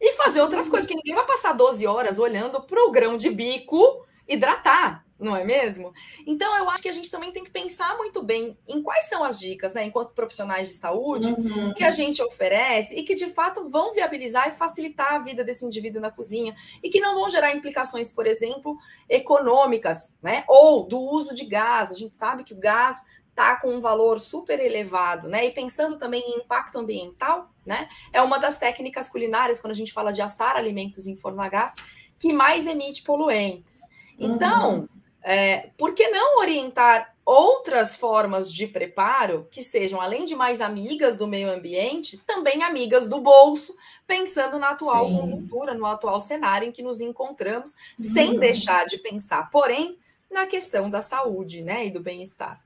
e 0.00 0.12
fazer 0.14 0.40
outras 0.40 0.68
coisas, 0.68 0.88
que 0.88 0.94
ninguém 0.96 1.14
vai 1.14 1.24
passar 1.24 1.52
12 1.52 1.86
horas 1.86 2.18
olhando 2.18 2.60
para 2.62 2.84
o 2.84 2.90
grão 2.90 3.16
de 3.16 3.30
bico 3.30 4.04
hidratar 4.26 5.06
não 5.18 5.36
é 5.36 5.44
mesmo? 5.44 5.92
Então, 6.26 6.56
eu 6.56 6.68
acho 6.70 6.82
que 6.82 6.88
a 6.88 6.92
gente 6.92 7.10
também 7.10 7.32
tem 7.32 7.44
que 7.44 7.50
pensar 7.50 7.96
muito 7.96 8.22
bem 8.22 8.56
em 8.66 8.82
quais 8.82 9.06
são 9.06 9.24
as 9.24 9.38
dicas, 9.38 9.74
né, 9.74 9.84
enquanto 9.84 10.14
profissionais 10.14 10.68
de 10.68 10.74
saúde, 10.74 11.28
uhum. 11.28 11.74
que 11.74 11.84
a 11.84 11.90
gente 11.90 12.22
oferece 12.22 12.94
e 12.94 13.02
que 13.02 13.14
de 13.14 13.26
fato 13.26 13.68
vão 13.68 13.92
viabilizar 13.92 14.48
e 14.48 14.52
facilitar 14.52 15.14
a 15.14 15.18
vida 15.18 15.42
desse 15.42 15.64
indivíduo 15.64 16.00
na 16.00 16.10
cozinha 16.10 16.54
e 16.82 16.88
que 16.88 17.00
não 17.00 17.14
vão 17.14 17.28
gerar 17.28 17.54
implicações, 17.54 18.12
por 18.12 18.26
exemplo, 18.26 18.76
econômicas, 19.08 20.14
né, 20.22 20.44
ou 20.46 20.86
do 20.86 20.98
uso 20.98 21.34
de 21.34 21.44
gás. 21.44 21.90
A 21.90 21.94
gente 21.94 22.14
sabe 22.14 22.44
que 22.44 22.54
o 22.54 22.58
gás 22.58 23.04
está 23.38 23.54
com 23.56 23.72
um 23.72 23.80
valor 23.80 24.18
super 24.18 24.58
elevado, 24.58 25.28
né? 25.28 25.46
E 25.46 25.52
pensando 25.52 25.96
também 25.96 26.20
em 26.20 26.38
impacto 26.40 26.76
ambiental, 26.76 27.48
né? 27.64 27.88
É 28.12 28.20
uma 28.20 28.36
das 28.36 28.58
técnicas 28.58 29.08
culinárias, 29.08 29.60
quando 29.60 29.70
a 29.70 29.76
gente 29.76 29.92
fala 29.92 30.12
de 30.12 30.20
assar 30.20 30.56
alimentos 30.56 31.06
em 31.06 31.14
forno 31.14 31.40
a 31.40 31.48
gás, 31.48 31.72
que 32.18 32.32
mais 32.32 32.66
emite 32.66 33.04
poluentes. 33.04 33.78
Então, 34.18 34.80
uhum. 34.80 34.88
É, 35.30 35.68
por 35.76 35.92
que 35.92 36.08
não 36.08 36.38
orientar 36.38 37.14
outras 37.22 37.94
formas 37.94 38.50
de 38.50 38.66
preparo 38.66 39.46
que 39.50 39.62
sejam, 39.62 40.00
além 40.00 40.24
de 40.24 40.34
mais 40.34 40.62
amigas 40.62 41.18
do 41.18 41.26
meio 41.26 41.50
ambiente, 41.50 42.16
também 42.26 42.62
amigas 42.62 43.10
do 43.10 43.20
bolso, 43.20 43.76
pensando 44.06 44.58
na 44.58 44.70
atual 44.70 45.06
Sim. 45.06 45.18
conjuntura, 45.18 45.74
no 45.74 45.84
atual 45.84 46.18
cenário 46.18 46.66
em 46.66 46.72
que 46.72 46.82
nos 46.82 47.02
encontramos, 47.02 47.72
uhum. 47.72 48.06
sem 48.06 48.38
deixar 48.38 48.86
de 48.86 48.96
pensar, 48.96 49.50
porém, 49.50 49.98
na 50.30 50.46
questão 50.46 50.88
da 50.88 51.02
saúde 51.02 51.60
né, 51.62 51.84
e 51.84 51.90
do 51.90 52.00
bem-estar. 52.00 52.58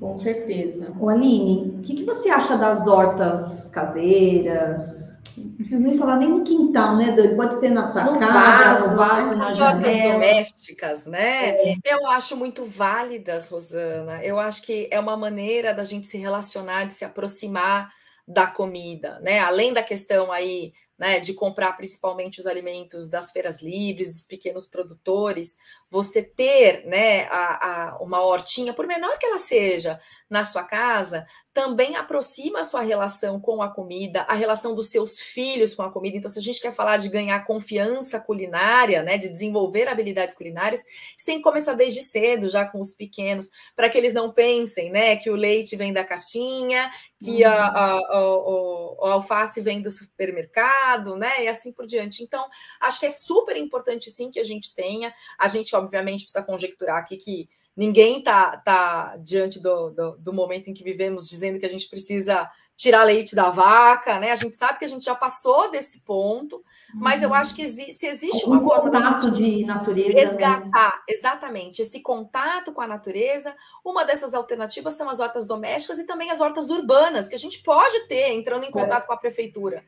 Com 0.00 0.18
certeza. 0.18 0.92
O 0.98 1.08
Aline, 1.08 1.78
o 1.78 1.82
que, 1.82 1.94
que 1.94 2.04
você 2.04 2.28
acha 2.28 2.56
das 2.58 2.88
hortas 2.88 3.68
caseiras, 3.68 5.09
não 5.44 5.52
preciso 5.56 5.82
nem 5.82 5.98
falar 5.98 6.16
nem 6.16 6.28
no 6.28 6.44
quintal, 6.44 6.96
né, 6.96 7.12
Dani? 7.12 7.36
Pode 7.36 7.60
ser 7.60 7.70
na 7.70 7.90
sacada, 7.90 8.88
no 8.88 8.96
vaso, 8.96 9.36
na 9.36 9.54
janela. 9.54 10.12
domésticas, 10.14 11.06
né? 11.06 11.50
É. 11.50 11.76
Eu 11.84 12.06
acho 12.08 12.36
muito 12.36 12.64
válidas, 12.64 13.48
Rosana. 13.48 14.24
Eu 14.24 14.38
acho 14.38 14.62
que 14.62 14.88
é 14.90 14.98
uma 15.00 15.16
maneira 15.16 15.74
da 15.74 15.84
gente 15.84 16.06
se 16.06 16.18
relacionar, 16.18 16.84
de 16.84 16.94
se 16.94 17.04
aproximar 17.04 17.92
da 18.26 18.46
comida, 18.46 19.18
né? 19.20 19.40
Além 19.40 19.72
da 19.72 19.82
questão 19.82 20.30
aí 20.30 20.72
né, 21.00 21.18
de 21.18 21.32
comprar 21.32 21.72
principalmente 21.72 22.38
os 22.38 22.46
alimentos 22.46 23.08
das 23.08 23.32
feiras 23.32 23.62
livres, 23.62 24.12
dos 24.12 24.26
pequenos 24.26 24.66
produtores, 24.66 25.56
você 25.90 26.22
ter 26.22 26.86
né, 26.86 27.24
a, 27.24 27.90
a, 27.90 27.98
uma 27.98 28.22
hortinha, 28.22 28.72
por 28.72 28.86
menor 28.86 29.18
que 29.18 29.26
ela 29.26 29.38
seja, 29.38 30.00
na 30.30 30.44
sua 30.44 30.62
casa, 30.62 31.26
também 31.52 31.96
aproxima 31.96 32.60
a 32.60 32.64
sua 32.64 32.82
relação 32.82 33.40
com 33.40 33.60
a 33.60 33.68
comida, 33.68 34.22
a 34.22 34.34
relação 34.34 34.76
dos 34.76 34.88
seus 34.88 35.18
filhos 35.18 35.74
com 35.74 35.82
a 35.82 35.90
comida. 35.90 36.16
Então, 36.16 36.30
se 36.30 36.38
a 36.38 36.42
gente 36.42 36.60
quer 36.60 36.72
falar 36.72 36.98
de 36.98 37.08
ganhar 37.08 37.44
confiança 37.44 38.20
culinária, 38.20 39.02
né, 39.02 39.18
de 39.18 39.28
desenvolver 39.28 39.88
habilidades 39.88 40.36
culinárias, 40.36 40.80
você 41.16 41.26
tem 41.26 41.38
que 41.38 41.42
começar 41.42 41.74
desde 41.74 42.00
cedo, 42.02 42.48
já 42.48 42.64
com 42.64 42.80
os 42.80 42.92
pequenos, 42.92 43.50
para 43.74 43.90
que 43.90 43.98
eles 43.98 44.14
não 44.14 44.32
pensem, 44.32 44.92
né, 44.92 45.16
que 45.16 45.28
o 45.28 45.34
leite 45.34 45.74
vem 45.74 45.92
da 45.92 46.04
caixinha, 46.04 46.88
que 47.18 47.44
uhum. 47.44 47.50
a, 47.50 47.66
a, 47.66 47.96
a, 47.96 49.08
a, 49.08 49.12
alface 49.12 49.60
vem 49.60 49.82
do 49.82 49.90
supermercado, 49.90 51.16
né, 51.16 51.42
e 51.44 51.48
assim 51.48 51.72
por 51.72 51.84
diante. 51.84 52.22
Então, 52.22 52.46
acho 52.80 53.00
que 53.00 53.06
é 53.06 53.10
super 53.10 53.56
importante, 53.56 54.08
sim, 54.08 54.30
que 54.30 54.38
a 54.38 54.44
gente 54.44 54.72
tenha. 54.72 55.12
A 55.36 55.48
gente, 55.48 55.74
obviamente, 55.80 56.22
precisa 56.22 56.44
conjecturar 56.44 56.98
aqui 56.98 57.16
que 57.16 57.48
ninguém 57.76 58.18
está 58.18 58.56
tá 58.58 59.16
diante 59.16 59.60
do, 59.60 59.90
do, 59.90 60.16
do, 60.18 60.32
momento 60.32 60.68
em 60.68 60.74
que 60.74 60.84
vivemos 60.84 61.28
dizendo 61.28 61.58
que 61.58 61.66
a 61.66 61.70
gente 61.70 61.88
precisa 61.88 62.50
tirar 62.76 63.04
leite 63.04 63.34
da 63.34 63.50
vaca, 63.50 64.18
né? 64.18 64.30
A 64.30 64.36
gente 64.36 64.56
sabe 64.56 64.78
que 64.78 64.84
a 64.84 64.88
gente 64.88 65.04
já 65.04 65.14
passou 65.14 65.70
desse 65.70 66.04
ponto, 66.04 66.64
mas 66.94 67.22
eu 67.22 67.32
acho 67.32 67.54
que 67.54 67.62
exi 67.62 67.92
se 67.92 68.06
existe 68.06 68.44
uma 68.44 68.62
forma 68.62 68.90
contato 68.90 69.30
de 69.30 69.64
natureza 69.64 70.12
resgatar 70.12 70.96
né? 70.96 71.02
exatamente 71.08 71.82
esse 71.82 72.00
contato 72.00 72.72
com 72.72 72.80
a 72.80 72.86
natureza. 72.86 73.54
Uma 73.84 74.04
dessas 74.04 74.34
alternativas 74.34 74.94
são 74.94 75.08
as 75.08 75.20
hortas 75.20 75.46
domésticas 75.46 75.98
e 75.98 76.06
também 76.06 76.30
as 76.30 76.40
hortas 76.40 76.68
urbanas 76.68 77.28
que 77.28 77.34
a 77.34 77.38
gente 77.38 77.62
pode 77.62 78.06
ter 78.06 78.32
entrando 78.32 78.64
em 78.64 78.70
contato 78.70 79.04
é. 79.04 79.06
com 79.06 79.12
a 79.12 79.16
prefeitura. 79.16 79.84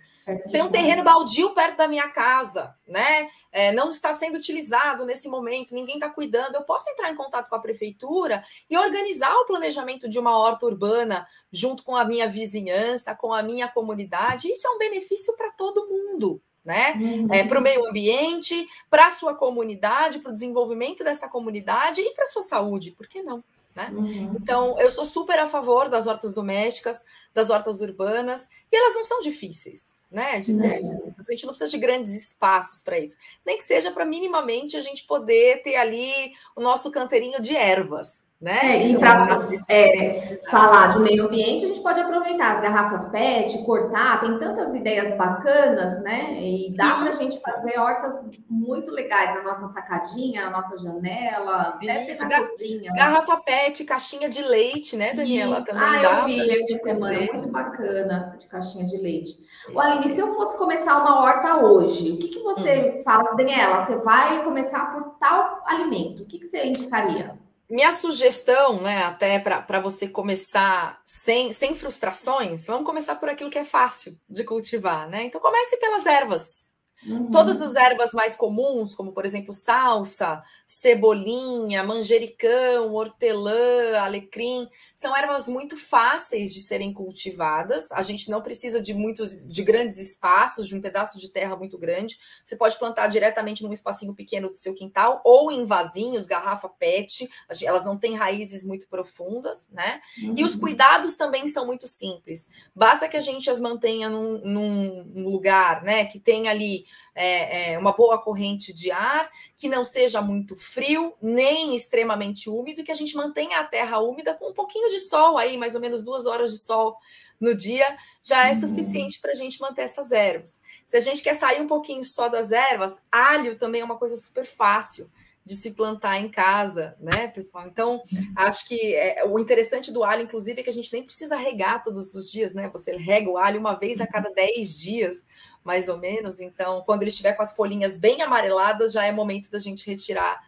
Tem 0.53 0.63
um 0.63 0.71
terreno 0.71 1.03
baldio 1.03 1.51
perto 1.51 1.79
da 1.79 1.89
minha 1.89 2.09
casa, 2.09 2.75
né? 2.87 3.29
É, 3.51 3.73
não 3.73 3.91
está 3.91 4.13
sendo 4.13 4.37
utilizado 4.37 5.05
nesse 5.05 5.29
momento, 5.29 5.75
ninguém 5.75 5.97
está 5.97 6.09
cuidando. 6.09 6.55
Eu 6.55 6.63
posso 6.63 6.89
entrar 6.91 7.11
em 7.11 7.17
contato 7.17 7.49
com 7.49 7.57
a 7.57 7.61
prefeitura 7.61 8.43
e 8.71 8.79
organizar 8.79 9.35
o 9.35 9.47
planejamento 9.47 10.09
de 10.09 10.19
uma 10.19 10.39
horta 10.39 10.67
urbana 10.67 11.27
junto 11.53 11.83
com 11.83 11.97
a 11.97 12.05
minha 12.05 12.29
vizinhança, 12.29 13.17
com 13.17 13.33
a 13.33 13.43
minha 13.43 13.67
comunidade. 13.67 14.51
Isso 14.51 14.67
é 14.67 14.71
um 14.71 14.79
benefício 14.79 15.37
para 15.37 15.51
todo 15.51 15.89
mundo 15.89 16.41
né? 16.65 16.93
Uhum. 16.93 17.29
É, 17.33 17.45
para 17.45 17.59
o 17.59 17.63
meio 17.63 17.87
ambiente, 17.87 18.69
para 18.89 19.07
a 19.07 19.11
sua 19.11 19.35
comunidade, 19.35 20.21
para 20.21 20.31
o 20.31 20.35
desenvolvimento 20.35 21.03
dessa 21.03 21.29
comunidade 21.29 22.01
e 22.01 22.15
para 22.15 22.25
a 22.25 22.29
sua 22.29 22.43
saúde, 22.43 22.93
por 22.93 23.07
que 23.09 23.23
não? 23.23 23.43
Né? 23.75 23.91
Uhum. 23.93 24.37
Então, 24.41 24.79
eu 24.79 24.91
sou 24.91 25.05
super 25.05 25.39
a 25.39 25.49
favor 25.49 25.89
das 25.89 26.07
hortas 26.07 26.33
domésticas, 26.33 27.05
das 27.35 27.51
hortas 27.51 27.81
urbanas, 27.81 28.49
e 28.71 28.77
elas 28.77 28.95
não 28.95 29.05
são 29.05 29.21
difíceis. 29.21 29.97
Né? 30.13 30.41
De 30.41 30.53
ser, 30.53 30.85
a 31.19 31.33
gente 31.33 31.47
não 31.47 31.55
precisa 31.55 31.71
de 31.71 31.79
grandes 31.79 32.13
espaços 32.13 32.83
para 32.83 32.99
isso. 32.99 33.17
Nem 33.45 33.57
que 33.57 33.65
seja 33.65 33.91
para 33.91 34.05
minimamente 34.05 34.77
a 34.77 34.83
gente 34.83 35.05
poder 35.05 35.63
ter 35.63 35.77
ali 35.77 36.33
o 36.55 36.61
nosso 36.61 36.91
canteirinho 36.91 37.41
de 37.41 37.57
ervas, 37.57 38.25
né? 38.39 38.83
É, 38.83 38.89
e 38.89 38.99
para 38.99 39.47
é, 39.69 40.41
falar 40.51 40.95
de 40.95 40.99
meio 40.99 41.27
ambiente, 41.27 41.65
a 41.65 41.69
gente 41.69 41.81
pode 41.81 42.01
aproveitar 42.01 42.57
as 42.57 42.63
garrafas 42.63 43.09
PET, 43.11 43.57
cortar, 43.65 44.21
tem 44.21 44.37
tantas 44.39 44.75
ideias 44.75 45.17
bacanas, 45.17 46.03
né? 46.03 46.43
E 46.43 46.75
dá 46.77 46.97
para 46.97 47.11
a 47.11 47.13
gente 47.13 47.41
fazer 47.41 47.79
hortas 47.79 48.21
muito 48.51 48.91
legais 48.91 49.37
na 49.37 49.43
nossa 49.45 49.73
sacadinha, 49.73 50.47
na 50.47 50.51
nossa 50.51 50.77
janela, 50.77 51.79
até 51.81 52.17
na 52.19 52.29
Gar 52.29 52.49
cozinha. 52.49 52.91
Né? 52.91 52.97
Garrafa 52.99 53.37
PET, 53.37 53.85
caixinha 53.85 54.29
de 54.29 54.43
leite, 54.43 54.97
né, 54.97 55.15
Daniela? 55.15 55.59
Isso. 55.59 55.67
Também 55.69 55.85
ah, 55.85 56.03
dá 56.03 56.19
eu 56.19 56.25
vi 56.27 56.41
essa 56.41 56.79
semana, 56.83 57.19
muito 57.33 57.49
bacana, 57.49 58.37
de 58.39 58.47
caixinha 58.49 58.85
de 58.85 58.97
leite. 58.97 59.52
Isso. 59.69 59.81
Aline, 59.81 60.15
se 60.15 60.21
eu 60.21 60.35
fosse 60.35 60.57
começar 60.57 60.99
uma 60.99 61.21
horta 61.21 61.57
hoje, 61.57 62.13
o 62.13 62.19
que, 62.19 62.29
que 62.29 62.41
você 62.41 62.99
hum. 62.99 63.03
fala, 63.03 63.35
Daniela? 63.35 63.87
Você 63.87 63.97
vai 63.97 64.43
começar 64.45 64.93
por 64.93 65.17
tal 65.19 65.63
alimento, 65.67 66.23
o 66.23 66.27
que, 66.27 66.39
que 66.39 66.47
você 66.47 66.67
indicaria? 66.67 67.41
minha 67.73 67.91
sugestão, 67.91 68.83
né, 68.83 69.03
até 69.05 69.39
para 69.39 69.81
você 69.81 70.07
começar 70.07 71.01
sem, 71.07 71.53
sem 71.53 71.75
frustrações, 71.75 72.67
vamos 72.67 72.85
começar 72.85 73.17
por 73.17 73.31
aquilo 73.31 73.49
que 73.49 73.59
é 73.59 73.65
fácil 73.65 74.15
de 74.29 74.45
cultivar, 74.45 75.09
né? 75.09 75.25
Então 75.25 75.41
comece 75.41 75.79
pelas 75.79 76.05
ervas. 76.05 76.72
Uhum. 77.07 77.31
Todas 77.31 77.61
as 77.61 77.75
ervas 77.75 78.13
mais 78.13 78.37
comuns, 78.37 78.95
como 78.95 79.13
por 79.13 79.25
exemplo 79.25 79.53
salsa, 79.53 80.43
cebolinha, 80.67 81.83
manjericão, 81.83 82.95
hortelã, 82.95 83.99
alecrim, 83.99 84.69
são 84.95 85.15
ervas 85.17 85.49
muito 85.49 85.77
fáceis 85.77 86.55
de 86.55 86.61
serem 86.61 86.93
cultivadas. 86.93 87.91
A 87.93 88.03
gente 88.03 88.31
não 88.31 88.41
precisa 88.41 88.81
de 88.81 88.95
muitos, 88.95 89.47
de 89.49 89.63
grandes 89.63 89.99
espaços, 89.99 90.69
de 90.69 90.77
um 90.77 90.81
pedaço 90.81 91.19
de 91.19 91.29
terra 91.29 91.57
muito 91.57 91.77
grande. 91.77 92.19
Você 92.45 92.57
pode 92.57 92.79
plantar 92.79 93.09
diretamente 93.09 93.63
num 93.63 93.73
espacinho 93.73 94.15
pequeno 94.15 94.49
do 94.49 94.57
seu 94.57 94.75
quintal 94.75 95.21
ou 95.25 95.51
em 95.51 95.65
vasinhos, 95.65 96.27
garrafa 96.27 96.69
PET. 96.69 97.29
Elas 97.63 97.85
não 97.85 97.99
têm 97.99 98.17
raízes 98.17 98.65
muito 98.65 98.89
profundas, 98.89 99.71
né? 99.71 100.01
Uhum. 100.23 100.35
E 100.37 100.45
os 100.45 100.55
uhum. 100.55 100.61
cuidados 100.61 101.17
também 101.17 101.49
são 101.49 101.67
muito 101.67 101.87
simples. 101.87 102.49
Basta 102.75 103.09
que 103.09 103.17
a 103.17 103.21
gente 103.21 103.51
as 103.51 103.61
mantenha 103.61 104.09
num, 104.09 104.39
num 104.45 105.29
lugar, 105.29 105.83
né, 105.83 106.05
que 106.05 106.19
tem 106.19 106.49
ali 106.49 106.87
é, 107.15 107.73
é, 107.73 107.79
uma 107.79 107.93
boa 107.93 108.23
corrente 108.23 108.73
de 108.73 108.91
ar, 108.91 109.31
que 109.57 109.69
não 109.69 109.85
seja 109.85 110.21
muito 110.21 110.57
frio, 110.57 111.15
nem 111.21 111.75
extremamente 111.75 112.49
úmido, 112.49 112.81
e 112.81 112.85
que 112.85 112.93
a 112.93 112.97
gente 112.97 113.17
mantenha 113.17 113.61
a 113.61 113.65
terra 113.65 113.99
úmida 113.99 114.35
com 114.35 114.51
um 114.51 114.55
pouquinho 114.55 114.89
de 114.91 114.99
sol 114.99 115.37
aí, 115.37 115.57
mais 115.57 115.75
ou 115.75 115.81
menos 115.81 116.03
duas 116.03 116.27
horas 116.27 116.51
de 116.51 116.59
sol 116.59 116.97
no 117.41 117.55
dia, 117.57 117.97
já 118.23 118.49
é 118.49 118.55
suficiente 118.55 119.21
para 119.21 119.33
a 119.33 119.35
gente 119.35 119.61
manter 119.61 119.83
essas 119.83 120.13
ervas. 120.13 120.61
Se 120.87 120.97
a 120.97 121.01
gente 121.01 121.23
quer 121.23 121.35
sair 121.35 121.61
um 121.61 121.67
pouquinho 121.67 122.05
só 122.05 122.29
das 122.29 122.53
ervas, 122.53 123.01
alho 123.11 123.59
também 123.59 123.81
é 123.81 123.85
uma 123.85 123.99
coisa 123.99 124.17
super 124.17 124.47
fácil 124.47 125.11
de 125.45 125.55
se 125.55 125.73
plantar 125.73 126.19
em 126.21 126.31
casa, 126.31 126.97
né, 127.01 127.27
pessoal? 127.29 127.67
Então, 127.67 128.03
acho 128.37 128.67
que 128.67 128.95
é, 128.95 129.25
o 129.25 129.39
interessante 129.39 129.91
do 129.91 130.05
alho, 130.05 130.23
inclusive, 130.23 130.61
é 130.61 130.63
que 130.63 130.71
a 130.71 130.73
gente 130.73 130.93
nem 130.93 131.03
precisa 131.03 131.37
regar 131.37 131.83
todos 131.83 132.15
os 132.15 132.31
dias, 132.31 132.55
né? 132.55 132.69
Você 132.69 132.97
rega 132.97 133.29
o 133.29 133.37
alho 133.37 133.59
uma 133.59 133.75
vez 133.75 134.01
a 134.01 134.07
cada 134.07 134.31
10 134.31 134.79
dias, 134.79 135.27
mais 135.65 135.89
ou 135.89 135.99
menos. 135.99 136.41
Então, 136.41 136.83
quando 136.85 137.03
ele 137.03 137.11
estiver 137.11 137.33
com 137.33 137.43
as 137.43 137.55
folhinhas 137.55 137.97
bem 137.97 138.23
amareladas, 138.23 138.93
já 138.93 139.05
é 139.05 139.13
momento 139.13 139.51
da 139.51 139.59
gente 139.59 139.89
retirar. 139.89 140.41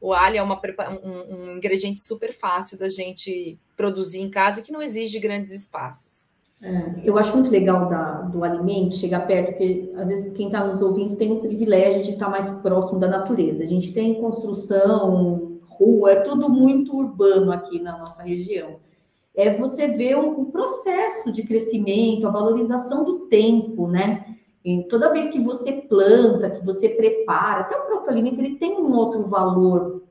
O 0.00 0.12
alho 0.12 0.38
é 0.38 0.42
uma, 0.42 0.60
um, 1.02 1.34
um 1.34 1.56
ingrediente 1.56 2.00
super 2.00 2.32
fácil 2.32 2.78
da 2.78 2.88
gente 2.88 3.58
produzir 3.76 4.20
em 4.20 4.30
casa 4.30 4.62
que 4.62 4.72
não 4.72 4.80
exige 4.80 5.18
grandes 5.18 5.52
espaços. 5.52 6.30
É, 6.62 7.00
eu 7.04 7.16
acho 7.16 7.32
muito 7.32 7.50
legal 7.50 7.88
da, 7.88 8.20
do 8.22 8.44
alimento 8.44 8.96
chegar 8.96 9.26
perto, 9.26 9.52
porque 9.52 9.90
às 9.96 10.08
vezes 10.08 10.32
quem 10.32 10.46
está 10.46 10.66
nos 10.66 10.82
ouvindo 10.82 11.16
tem 11.16 11.32
o 11.32 11.40
privilégio 11.40 12.02
de 12.02 12.10
estar 12.10 12.26
tá 12.26 12.30
mais 12.30 12.50
próximo 12.60 13.00
da 13.00 13.08
natureza. 13.08 13.62
A 13.62 13.66
gente 13.66 13.94
tem 13.94 14.20
construção, 14.20 15.58
rua, 15.68 16.12
é 16.12 16.20
tudo 16.20 16.50
muito 16.50 16.94
urbano 16.94 17.50
aqui 17.50 17.80
na 17.80 17.96
nossa 17.98 18.22
região. 18.22 18.76
É 19.34 19.56
você 19.56 19.88
ver 19.88 20.16
o, 20.16 20.42
o 20.42 20.46
processo 20.46 21.32
de 21.32 21.42
crescimento, 21.44 22.26
a 22.26 22.30
valorização 22.30 23.04
do 23.04 23.20
tempo, 23.20 23.88
né? 23.88 24.36
E 24.64 24.84
toda 24.88 25.12
vez 25.12 25.30
que 25.30 25.40
você 25.40 25.72
planta, 25.72 26.50
que 26.50 26.64
você 26.64 26.90
prepara, 26.90 27.60
até 27.60 27.76
o 27.76 27.86
próprio 27.86 28.10
alimento, 28.10 28.40
ele 28.40 28.56
tem 28.56 28.76
um 28.76 28.94
outro 28.94 29.26
valor 29.26 30.02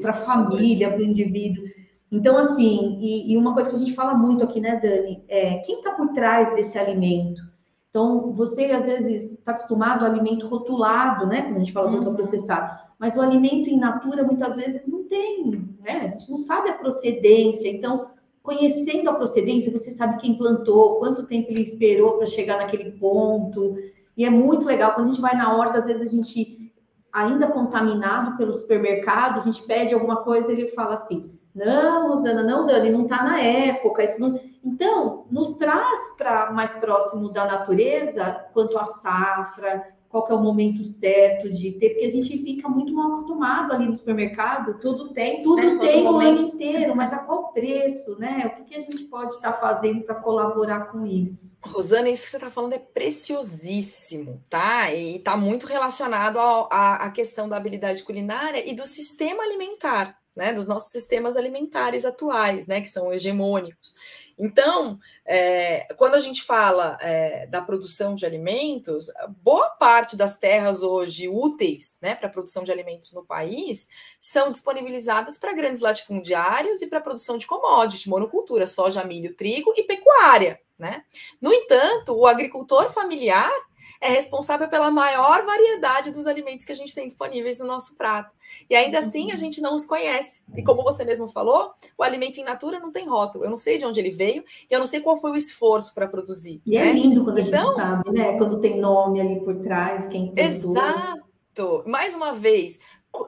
para 0.00 0.10
a 0.10 0.14
família, 0.14 0.90
para 0.90 1.00
o 1.00 1.04
indivíduo. 1.04 1.64
Então, 2.10 2.36
assim, 2.36 2.98
e, 3.00 3.32
e, 3.32 3.36
uma 3.36 3.54
coisa 3.54 3.70
que 3.70 3.76
a 3.76 3.78
gente 3.78 3.94
fala 3.94 4.14
muito 4.14 4.42
aqui, 4.44 4.60
né, 4.60 4.76
Dani, 4.76 5.24
é 5.28 5.58
quem 5.58 5.78
está 5.78 5.92
por 5.92 6.08
trás 6.12 6.54
desse 6.54 6.76
alimento? 6.78 7.40
Então, 7.88 8.32
você 8.32 8.66
às 8.66 8.84
vezes 8.84 9.38
está 9.38 9.52
acostumado 9.52 10.04
ao 10.04 10.10
alimento 10.10 10.46
rotulado, 10.46 11.26
né? 11.26 11.42
Quando 11.42 11.56
a 11.56 11.58
gente 11.60 11.72
fala 11.72 11.90
ultraprocessado, 11.90 12.72
uhum. 12.72 12.78
mas 12.98 13.16
o 13.16 13.20
alimento 13.20 13.68
in 13.68 13.78
natura 13.78 14.22
muitas 14.22 14.56
vezes 14.56 14.86
não 14.88 15.04
tem, 15.04 15.50
né? 15.80 16.00
A 16.00 16.08
gente 16.08 16.30
não 16.30 16.36
sabe 16.36 16.68
a 16.68 16.78
procedência. 16.78 17.68
Então, 17.68 18.10
conhecendo 18.50 19.08
a 19.08 19.14
procedência, 19.14 19.70
você 19.70 19.92
sabe 19.92 20.18
quem 20.18 20.36
plantou, 20.36 20.98
quanto 20.98 21.26
tempo 21.26 21.50
ele 21.50 21.62
esperou 21.62 22.14
para 22.14 22.26
chegar 22.26 22.58
naquele 22.58 22.90
ponto. 22.92 23.76
E 24.16 24.24
é 24.24 24.30
muito 24.30 24.66
legal. 24.66 24.94
Quando 24.94 25.06
a 25.06 25.10
gente 25.10 25.20
vai 25.20 25.36
na 25.36 25.56
horta, 25.56 25.78
às 25.78 25.86
vezes 25.86 26.02
a 26.02 26.10
gente, 26.10 26.72
ainda 27.12 27.46
contaminado 27.46 28.36
pelo 28.36 28.52
supermercado, 28.52 29.38
a 29.38 29.42
gente 29.42 29.62
pede 29.62 29.94
alguma 29.94 30.16
coisa 30.16 30.50
e 30.50 30.56
ele 30.56 30.68
fala 30.68 30.94
assim: 30.94 31.30
não, 31.54 32.16
Rosana, 32.16 32.42
não, 32.42 32.66
Dani, 32.66 32.90
não 32.90 33.04
está 33.04 33.22
na 33.22 33.40
época. 33.40 34.02
Isso 34.02 34.20
não... 34.20 34.40
Então, 34.64 35.26
nos 35.30 35.54
traz 35.54 36.16
para 36.18 36.50
mais 36.50 36.72
próximo 36.74 37.30
da 37.30 37.46
natureza 37.46 38.46
quanto 38.52 38.76
à 38.78 38.84
safra, 38.84 39.86
qual 40.10 40.26
que 40.26 40.32
é 40.32 40.34
o 40.34 40.42
momento 40.42 40.82
certo 40.82 41.48
de 41.48 41.70
ter, 41.70 41.90
porque 41.90 42.04
a 42.04 42.10
gente 42.10 42.36
fica 42.38 42.68
muito 42.68 42.92
mal 42.92 43.12
acostumado 43.12 43.72
ali 43.72 43.86
no 43.86 43.94
supermercado. 43.94 44.80
Tudo 44.80 45.10
tem, 45.10 45.44
tudo 45.44 45.62
né? 45.62 45.78
tem 45.78 46.04
o 46.04 46.18
ano 46.18 46.42
inteiro, 46.48 46.96
mas 46.96 47.12
a 47.12 47.18
qual 47.18 47.52
preço, 47.52 48.18
né? 48.18 48.44
O 48.46 48.56
que, 48.56 48.64
que 48.64 48.74
a 48.74 48.80
gente 48.80 49.04
pode 49.04 49.36
estar 49.36 49.52
fazendo 49.52 50.02
para 50.02 50.16
colaborar 50.16 50.90
com 50.90 51.06
isso? 51.06 51.56
Rosana, 51.64 52.08
isso 52.08 52.24
que 52.24 52.30
você 52.30 52.36
está 52.38 52.50
falando 52.50 52.72
é 52.72 52.78
preciosíssimo, 52.78 54.42
tá? 54.50 54.92
E 54.92 55.16
está 55.16 55.36
muito 55.36 55.68
relacionado 55.68 56.38
à 56.40 57.08
questão 57.14 57.48
da 57.48 57.56
habilidade 57.56 58.02
culinária 58.02 58.68
e 58.68 58.74
do 58.74 58.86
sistema 58.86 59.44
alimentar 59.44 60.18
né, 60.34 60.52
dos 60.52 60.66
nossos 60.66 60.90
sistemas 60.90 61.36
alimentares 61.36 62.04
atuais, 62.04 62.66
né, 62.66 62.80
que 62.80 62.88
são 62.88 63.12
hegemônicos. 63.12 63.94
Então, 64.42 64.98
é, 65.26 65.86
quando 65.98 66.14
a 66.14 66.18
gente 66.18 66.42
fala 66.42 66.96
é, 67.02 67.46
da 67.46 67.60
produção 67.60 68.14
de 68.14 68.24
alimentos, 68.24 69.08
boa 69.42 69.68
parte 69.68 70.16
das 70.16 70.38
terras 70.38 70.82
hoje 70.82 71.28
úteis 71.28 71.98
né, 72.00 72.14
para 72.14 72.26
a 72.26 72.30
produção 72.30 72.64
de 72.64 72.72
alimentos 72.72 73.12
no 73.12 73.22
país 73.22 73.86
são 74.18 74.50
disponibilizadas 74.50 75.36
para 75.36 75.52
grandes 75.52 75.82
latifundiários 75.82 76.80
e 76.80 76.86
para 76.86 76.98
a 76.98 77.02
produção 77.02 77.36
de 77.36 77.46
commodities, 77.46 78.06
monocultura, 78.06 78.66
soja, 78.66 79.04
milho, 79.04 79.34
trigo 79.34 79.74
e 79.76 79.82
pecuária. 79.82 80.58
Né? 80.78 81.04
No 81.38 81.52
entanto, 81.52 82.14
o 82.14 82.26
agricultor 82.26 82.90
familiar 82.90 83.52
é 84.00 84.08
responsável 84.08 84.66
pela 84.68 84.90
maior 84.90 85.44
variedade 85.44 86.10
dos 86.10 86.26
alimentos 86.26 86.64
que 86.64 86.72
a 86.72 86.76
gente 86.76 86.94
tem 86.94 87.06
disponíveis 87.06 87.58
no 87.58 87.66
nosso 87.66 87.94
prato. 87.94 88.34
E 88.68 88.74
ainda 88.74 88.98
assim 88.98 89.30
a 89.30 89.36
gente 89.36 89.60
não 89.60 89.74
os 89.74 89.84
conhece. 89.84 90.42
E 90.56 90.62
como 90.62 90.82
você 90.82 91.04
mesmo 91.04 91.28
falou, 91.28 91.72
o 91.98 92.02
alimento 92.02 92.38
in 92.38 92.44
natura 92.44 92.80
não 92.80 92.90
tem 92.90 93.06
rótulo. 93.06 93.44
Eu 93.44 93.50
não 93.50 93.58
sei 93.58 93.76
de 93.76 93.84
onde 93.84 94.00
ele 94.00 94.10
veio 94.10 94.42
e 94.70 94.72
eu 94.72 94.78
não 94.78 94.86
sei 94.86 95.00
qual 95.00 95.20
foi 95.20 95.32
o 95.32 95.36
esforço 95.36 95.94
para 95.94 96.08
produzir. 96.08 96.62
E 96.64 96.76
é 96.76 96.84
né? 96.84 96.90
é 96.90 96.92
lindo 96.94 97.24
quando 97.24 97.40
então, 97.40 97.60
a 97.60 97.66
gente 97.66 97.72
então 97.72 97.74
sabe, 97.74 98.12
né? 98.12 98.38
Quando 98.38 98.60
tem 98.60 98.80
nome 98.80 99.20
ali 99.20 99.40
por 99.40 99.56
trás, 99.56 100.08
quem 100.08 100.32
tem. 100.32 100.44
Exato. 100.44 101.84
Mais 101.84 102.14
uma 102.14 102.32
vez, 102.32 102.78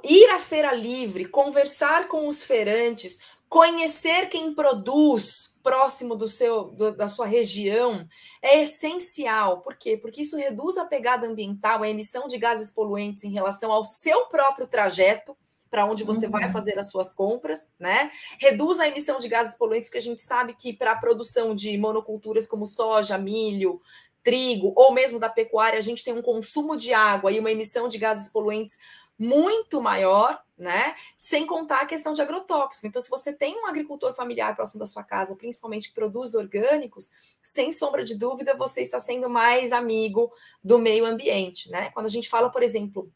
ir 0.02 0.30
à 0.30 0.38
feira 0.38 0.72
livre, 0.72 1.26
conversar 1.26 2.08
com 2.08 2.26
os 2.26 2.42
feirantes, 2.42 3.18
conhecer 3.46 4.30
quem 4.30 4.54
produz, 4.54 5.51
próximo 5.62 6.16
do 6.16 6.28
seu 6.28 6.64
do, 6.64 6.96
da 6.96 7.08
sua 7.08 7.26
região 7.26 8.06
é 8.40 8.60
essencial. 8.60 9.60
Por 9.60 9.76
quê? 9.76 9.96
Porque 9.96 10.22
isso 10.22 10.36
reduz 10.36 10.76
a 10.76 10.84
pegada 10.84 11.26
ambiental, 11.26 11.82
a 11.82 11.88
emissão 11.88 12.26
de 12.26 12.38
gases 12.38 12.70
poluentes 12.70 13.24
em 13.24 13.32
relação 13.32 13.70
ao 13.70 13.84
seu 13.84 14.26
próprio 14.26 14.66
trajeto 14.66 15.36
para 15.70 15.86
onde 15.86 16.04
você 16.04 16.26
uhum. 16.26 16.32
vai 16.32 16.52
fazer 16.52 16.78
as 16.78 16.90
suas 16.90 17.14
compras, 17.14 17.66
né? 17.78 18.10
Reduz 18.38 18.78
a 18.78 18.86
emissão 18.86 19.18
de 19.18 19.26
gases 19.26 19.56
poluentes, 19.56 19.88
porque 19.88 19.96
a 19.96 20.02
gente 20.02 20.20
sabe 20.20 20.54
que 20.54 20.70
para 20.70 20.92
a 20.92 20.98
produção 20.98 21.54
de 21.54 21.78
monoculturas 21.78 22.46
como 22.46 22.66
soja, 22.66 23.16
milho, 23.16 23.80
trigo, 24.22 24.72
ou 24.76 24.92
mesmo 24.92 25.18
da 25.18 25.28
pecuária, 25.28 25.78
a 25.78 25.82
gente 25.82 26.04
tem 26.04 26.12
um 26.12 26.20
consumo 26.20 26.76
de 26.76 26.92
água 26.92 27.32
e 27.32 27.40
uma 27.40 27.50
emissão 27.50 27.88
de 27.88 27.96
gases 27.96 28.28
poluentes 28.28 28.78
muito 29.18 29.80
maior, 29.80 30.42
né? 30.56 30.94
Sem 31.16 31.46
contar 31.46 31.80
a 31.80 31.86
questão 31.86 32.12
de 32.12 32.22
agrotóxico. 32.22 32.86
Então, 32.86 33.00
se 33.00 33.10
você 33.10 33.32
tem 33.32 33.56
um 33.62 33.66
agricultor 33.66 34.14
familiar 34.14 34.54
próximo 34.54 34.78
da 34.78 34.86
sua 34.86 35.02
casa, 35.02 35.36
principalmente 35.36 35.88
que 35.88 35.94
produz 35.94 36.34
orgânicos, 36.34 37.10
sem 37.42 37.72
sombra 37.72 38.04
de 38.04 38.14
dúvida, 38.16 38.56
você 38.56 38.80
está 38.80 38.98
sendo 38.98 39.28
mais 39.28 39.72
amigo 39.72 40.32
do 40.62 40.78
meio 40.78 41.04
ambiente, 41.04 41.70
né? 41.70 41.90
Quando 41.90 42.06
a 42.06 42.10
gente 42.10 42.28
fala, 42.28 42.50
por 42.50 42.62
exemplo, 42.62 43.12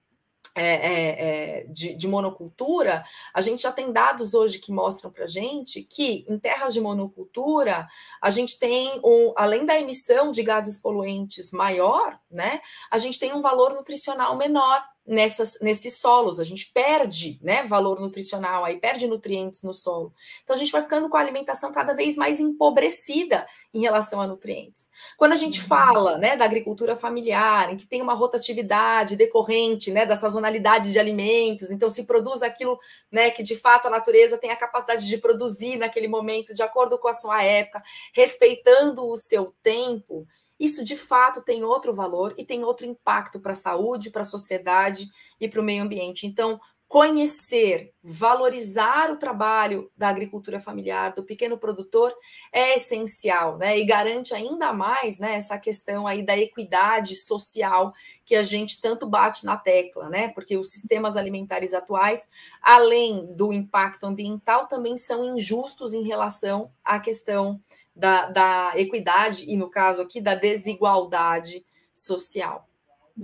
é, 0.59 0.65
é, 0.65 1.61
é, 1.61 1.65
de, 1.65 1.95
de, 1.95 2.09
monocultura, 2.09 3.05
a 3.35 3.43
gente 3.43 3.63
já 3.63 3.71
tem 3.71 3.93
dados 3.93 4.33
hoje 4.33 4.59
que 4.59 4.73
mostram 4.73 5.11
para 5.11 5.27
gente 5.27 5.83
que 5.83 6.25
em 6.27 6.39
terras 6.39 6.73
de 6.73 6.81
monocultura 6.81 7.87
a 8.23 8.31
gente 8.31 8.59
tem, 8.59 8.99
um, 9.05 9.35
além 9.37 9.67
da 9.67 9.79
emissão 9.79 10.33
de 10.33 10.43
gases 10.43 10.79
poluentes 10.79 11.51
maior, 11.51 12.19
né, 12.31 12.63
a 12.91 12.97
gente 12.97 13.19
tem 13.19 13.35
um 13.35 13.43
valor 13.43 13.75
nutricional 13.75 14.35
menor 14.35 14.83
nessas, 15.07 15.59
nesses 15.61 15.99
solos, 15.99 16.41
a 16.41 16.45
gente 16.45 16.71
perde 16.73 17.39
né, 17.43 17.63
valor 17.65 18.01
nutricional, 18.01 18.65
aí 18.65 18.79
perde 18.79 19.07
nutrientes 19.07 19.63
no 19.63 19.73
solo. 19.73 20.13
Então 20.43 20.57
a 20.57 20.59
gente 20.59 20.73
vai 20.73 20.83
ficando 20.83 21.09
com 21.09 21.17
a 21.17 21.21
alimentação 21.21 21.73
cada 21.73 21.95
vez 21.95 22.17
mais 22.17 22.41
empobrecida 22.41 23.47
em 23.73 23.81
relação 23.81 24.21
a 24.21 24.27
nutrientes. 24.27 24.89
Quando 25.17 25.33
a 25.33 25.37
gente 25.37 25.61
uhum. 25.61 25.67
fala 25.67 26.19
né, 26.19 26.37
da 26.37 26.45
agricultura 26.45 26.97
familiar, 26.97 27.73
em 27.73 27.77
que 27.77 27.87
tem 27.87 28.03
uma 28.03 28.15
rotatividade 28.15 29.17
decorrente 29.17 29.91
né, 29.91 30.05
da 30.05 30.17
sazonalidade 30.17 30.93
de 30.93 30.99
alimentos, 30.99 31.71
então 31.71 31.89
se 31.89 32.05
produz 32.05 32.43
aquilo 32.43 32.79
né, 33.11 33.31
que 33.31 33.43
de 33.43 33.57
fato 33.57 33.87
a 33.87 33.91
natureza 33.91 34.39
tem 34.39 34.51
a 34.51 34.57
capacidade 34.57 35.07
de 35.07 35.19
produzir 35.19 35.77
naquele 35.77 36.09
momento, 36.09 36.53
de 36.53 36.63
acordo 36.63 36.99
com 36.99 37.09
a 37.09 37.13
sua 37.13 37.45
época, 37.45 37.83
respeitando 38.13 39.07
o 39.07 39.17
seu 39.17 39.55
tempo 39.63 40.27
isso 40.59 40.85
de 40.85 40.97
fato 40.97 41.43
tem 41.43 41.65
outro 41.65 41.95
valor 41.95 42.35
e 42.37 42.45
tem 42.45 42.65
outro 42.65 42.87
impacto 42.87 43.39
para 43.41 43.53
a 43.53 43.57
saúde, 43.57 44.11
para 44.11 44.23
a 44.23 44.25
sociedade 44.25 45.09
e 45.41 45.49
para 45.49 45.61
o 45.61 45.65
meio 45.65 45.83
ambiente. 45.83 46.27
Então, 46.27 46.61
conhecer, 46.89 47.93
valorizar 48.03 49.11
o 49.11 49.17
trabalho 49.17 49.91
da 49.97 50.09
agricultura 50.09 50.61
familiar, 50.61 51.15
do 51.15 51.25
pequeno 51.25 51.59
produtor, 51.59 52.15
é 52.53 52.77
essencial, 52.77 53.59
né? 53.59 53.77
E 53.77 53.85
garante 53.85 54.33
ainda 54.33 54.73
mais 54.73 55.19
né, 55.19 55.35
essa 55.35 55.59
questão 55.59 56.07
aí 56.07 56.23
da 56.23 56.39
equidade 56.39 57.17
social 57.17 57.93
que 58.25 58.37
a 58.37 58.43
gente 58.43 58.81
tanto 58.81 59.07
bate 59.07 59.45
na 59.45 59.57
tecla, 59.57 60.09
né? 60.09 60.29
Porque 60.29 60.57
os 60.57 60.71
sistemas 60.71 61.17
alimentares 61.17 61.75
atuais, 61.75 62.27
além 62.63 63.35
do 63.35 63.53
impacto 63.53 64.05
ambiental, 64.05 64.69
também 64.69 64.97
são 64.97 65.25
injustos 65.25 65.93
em 65.93 66.05
relação 66.05 66.71
à 66.85 67.01
questão 67.01 67.61
da, 67.97 68.27
da 68.27 68.73
equidade 68.77 69.45
e, 69.49 69.57
no 69.57 69.71
caso 69.71 70.03
aqui, 70.03 70.21
da 70.21 70.35
desigualdade 70.35 71.65
social. 71.95 72.67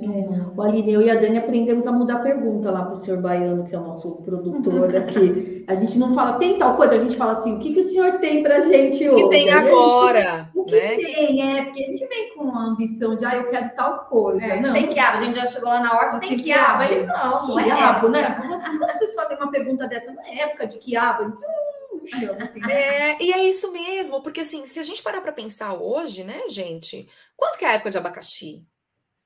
É. 0.00 0.06
O 0.56 0.62
Aline, 0.62 0.94
eu 0.94 1.02
e 1.02 1.10
a 1.10 1.16
Dani 1.16 1.36
aprendemos 1.36 1.86
a 1.86 1.92
mudar 1.92 2.16
a 2.16 2.20
pergunta 2.20 2.70
lá 2.70 2.82
para 2.82 2.94
o 2.94 2.96
senhor 2.96 3.20
Baiano, 3.20 3.64
que 3.64 3.74
é 3.74 3.78
o 3.78 3.82
nosso 3.82 4.22
produtor 4.22 4.88
aqui. 4.96 5.66
A 5.68 5.74
gente 5.74 5.98
não 5.98 6.14
fala, 6.14 6.38
tem 6.38 6.58
tal 6.58 6.76
coisa, 6.76 6.94
a 6.94 6.98
gente 6.98 7.14
fala 7.14 7.32
assim, 7.32 7.56
o 7.56 7.58
que, 7.58 7.74
que 7.74 7.80
o 7.80 7.82
senhor 7.82 8.12
tem 8.12 8.42
para 8.42 8.56
a 8.56 8.60
gente 8.60 9.06
hoje? 9.06 9.22
O 9.22 9.28
que 9.28 9.36
tem 9.36 9.50
agora? 9.50 10.22
Gente, 10.22 10.58
o 10.58 10.64
que 10.64 10.74
né? 10.74 10.96
tem, 10.96 11.58
é, 11.58 11.64
porque 11.64 11.82
a 11.82 11.86
gente 11.86 12.06
vem 12.06 12.34
com 12.34 12.50
a 12.50 12.64
ambição 12.64 13.14
de, 13.16 13.24
ah, 13.26 13.36
eu 13.36 13.50
quero 13.50 13.70
tal 13.76 14.06
coisa. 14.06 14.42
É, 14.42 14.60
não, 14.60 14.72
tem 14.72 14.88
quiabo, 14.88 15.18
a 15.18 15.24
gente 15.24 15.34
já 15.34 15.44
chegou 15.44 15.68
lá 15.68 15.80
na 15.80 15.94
hora, 15.94 16.18
tem, 16.20 16.30
tem 16.30 16.38
quiabo. 16.38 16.82
Ele, 16.84 17.06
não, 17.06 17.46
não 17.46 17.60
é 17.60 17.64
quiabo, 17.64 18.08
né? 18.08 18.34
Como 18.40 18.56
vocês, 18.56 18.78
como 18.78 18.92
vocês 18.92 19.14
fazem 19.14 19.36
uma 19.36 19.50
pergunta 19.50 19.86
dessa 19.86 20.10
na 20.10 20.26
época 20.26 20.66
de 20.66 20.78
quiabo? 20.78 21.36
Assim, 22.42 22.60
né? 22.60 22.72
É, 22.72 23.22
e 23.22 23.32
é 23.32 23.44
isso 23.44 23.72
mesmo, 23.72 24.22
porque 24.22 24.40
assim, 24.40 24.64
se 24.66 24.78
a 24.78 24.82
gente 24.82 25.02
parar 25.02 25.20
para 25.20 25.32
pensar 25.32 25.74
hoje, 25.74 26.24
né, 26.24 26.48
gente, 26.48 27.08
quanto 27.36 27.58
que 27.58 27.64
é 27.64 27.68
a 27.68 27.72
época 27.74 27.90
de 27.90 27.98
abacaxi? 27.98 28.66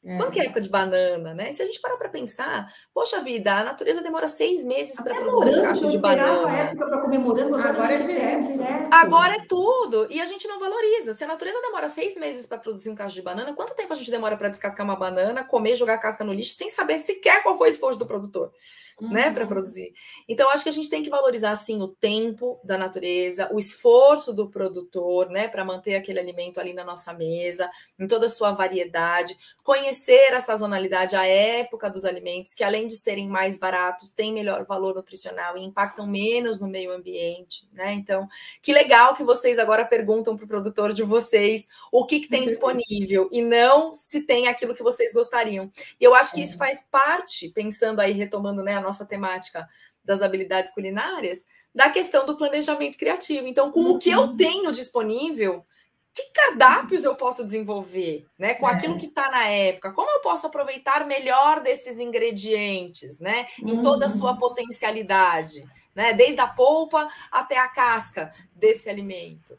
É. 0.07 0.17
Quando 0.19 0.31
que 0.31 0.39
é 0.39 0.43
a 0.43 0.45
época 0.45 0.61
de 0.61 0.69
banana, 0.69 1.35
né? 1.35 1.51
Se 1.51 1.61
a 1.61 1.67
gente 1.67 1.81
parar 1.81 1.97
para 1.97 2.09
pensar, 2.09 2.73
poxa 2.95 3.21
vida, 3.23 3.53
a 3.53 3.65
natureza 3.65 4.01
demora 4.01 4.29
seis 4.29 4.65
meses 4.65 4.95
para 4.95 5.17
produzir 5.17 5.59
um 5.59 5.63
cacho 5.63 5.91
de 5.91 5.99
banana. 5.99 6.49
A 6.49 6.57
época 6.59 6.87
para 6.87 7.01
comemorando, 7.01 7.57
agora, 7.57 7.71
agora 7.71 7.95
é 7.95 7.99
direto, 7.99 8.53
direto. 8.53 8.89
Agora 8.93 9.35
é 9.35 9.45
tudo. 9.49 10.07
E 10.09 10.21
a 10.21 10.25
gente 10.25 10.47
não 10.47 10.61
valoriza. 10.61 11.13
Se 11.13 11.25
a 11.25 11.27
natureza 11.27 11.61
demora 11.61 11.89
seis 11.89 12.17
meses 12.17 12.47
para 12.47 12.59
produzir 12.59 12.89
um 12.89 12.95
cacho 12.95 13.17
de 13.17 13.23
banana, 13.23 13.53
quanto 13.53 13.75
tempo 13.75 13.93
a 13.93 13.97
gente 13.97 14.11
demora 14.11 14.37
para 14.37 14.49
descascar 14.49 14.87
uma 14.87 14.95
banana, 14.95 15.43
comer, 15.43 15.75
jogar 15.75 15.95
a 15.95 15.99
casca 15.99 16.23
no 16.23 16.33
lixo, 16.33 16.55
sem 16.55 16.71
saber 16.71 16.99
sequer 16.99 17.43
qual 17.43 17.59
foi 17.59 17.69
o 17.69 17.71
esforço 17.71 17.99
do 17.99 18.07
produtor? 18.07 18.53
Uhum. 19.01 19.11
né, 19.11 19.31
para 19.31 19.47
produzir. 19.47 19.93
Então, 20.29 20.51
acho 20.51 20.63
que 20.63 20.69
a 20.69 20.73
gente 20.73 20.89
tem 20.89 21.03
que 21.03 21.11
valorizar 21.11 21.51
assim 21.51 21.83
o 21.83 21.89
tempo 21.89 22.59
da 22.65 22.79
natureza, 22.79 23.49
o 23.53 23.59
esforço 23.59 24.33
do 24.33 24.49
produtor, 24.49 25.29
né, 25.29 25.49
para 25.49 25.65
manter 25.65 25.97
aquele 25.97 26.19
alimento 26.19 26.59
ali 26.59 26.73
na 26.73 26.85
nossa 26.85 27.13
mesa, 27.13 27.71
em 27.99 28.07
toda 28.07 28.27
a 28.27 28.29
sua 28.29 28.53
variedade, 28.53 29.37
conhecer 29.63 30.33
a 30.33 30.41
sazonalidade, 30.41 31.17
a 31.17 31.27
época 31.27 31.91
dos 31.91 32.05
alimentos, 32.05 32.55
que 32.55 32.63
além 32.63 32.87
de 32.87 32.97
serem 32.97 33.29
mais 33.29 33.59
baratos, 33.59 34.13
têm 34.13 34.33
melhor 34.33 34.65
valor 34.65 34.95
nutricional 34.95 35.59
e 35.59 35.65
impactam 35.65 36.07
menos 36.07 36.61
no 36.61 36.69
meio 36.69 36.93
ambiente, 36.93 37.69
né? 37.73 37.93
Então, 37.93 38.29
que 38.63 38.73
legal 38.73 39.15
que 39.15 39.25
vocês 39.25 39.59
agora 39.59 39.85
perguntam 39.85 40.37
para 40.37 40.45
o 40.45 40.49
produtor 40.49 40.93
de 40.93 41.03
vocês 41.03 41.67
o 41.91 42.07
que, 42.07 42.21
que 42.21 42.29
tem 42.29 42.47
disponível 42.47 43.29
e 43.33 43.43
não 43.43 43.93
se 43.93 44.23
tem 44.23 44.47
aquilo 44.47 44.75
que 44.75 44.83
vocês 44.83 45.13
gostariam. 45.13 45.71
E 46.01 46.05
eu 46.05 46.15
acho 46.15 46.33
que 46.33 46.41
isso 46.41 46.55
é. 46.55 46.59
faz 46.59 46.87
parte, 46.91 47.49
pensando 47.49 48.01
aí, 48.01 48.13
retomando 48.13 48.63
né, 48.63 48.77
nossa 48.87 49.05
temática 49.05 49.69
das 50.05 50.23
habilidades 50.23 50.73
culinárias, 50.73 51.45
da 51.75 51.91
questão 51.91 52.25
do 52.25 52.37
planejamento 52.37 52.97
criativo. 52.97 53.47
Então, 53.47 53.71
com 53.71 53.91
o 53.91 53.99
que 53.99 54.11
eu 54.11 54.21
uhum. 54.21 54.37
tenho 54.37 54.73
disponível, 54.73 55.67
que 56.15 56.31
cardápios 56.33 57.05
eu 57.05 57.15
posso 57.15 57.45
desenvolver, 57.45 58.25
né? 58.39 58.55
Com 58.55 58.67
é. 58.67 58.73
aquilo 58.73 58.97
que 58.97 59.07
está 59.07 59.31
na 59.31 59.47
época, 59.47 59.93
como 59.93 60.11
eu 60.11 60.21
posso 60.21 60.47
aproveitar 60.47 61.07
melhor 61.07 61.61
desses 61.61 61.99
ingredientes, 61.99 63.21
né? 63.21 63.47
Em 63.61 63.83
toda 63.83 64.07
a 64.07 64.09
sua 64.09 64.33
uhum. 64.33 64.39
potencialidade, 64.39 65.69
né? 65.95 66.15
Desde 66.15 66.41
a 66.41 66.47
polpa 66.47 67.09
até 67.31 67.59
a 67.59 67.69
casca 67.69 68.33
desse 68.55 68.89
alimento. 68.89 69.59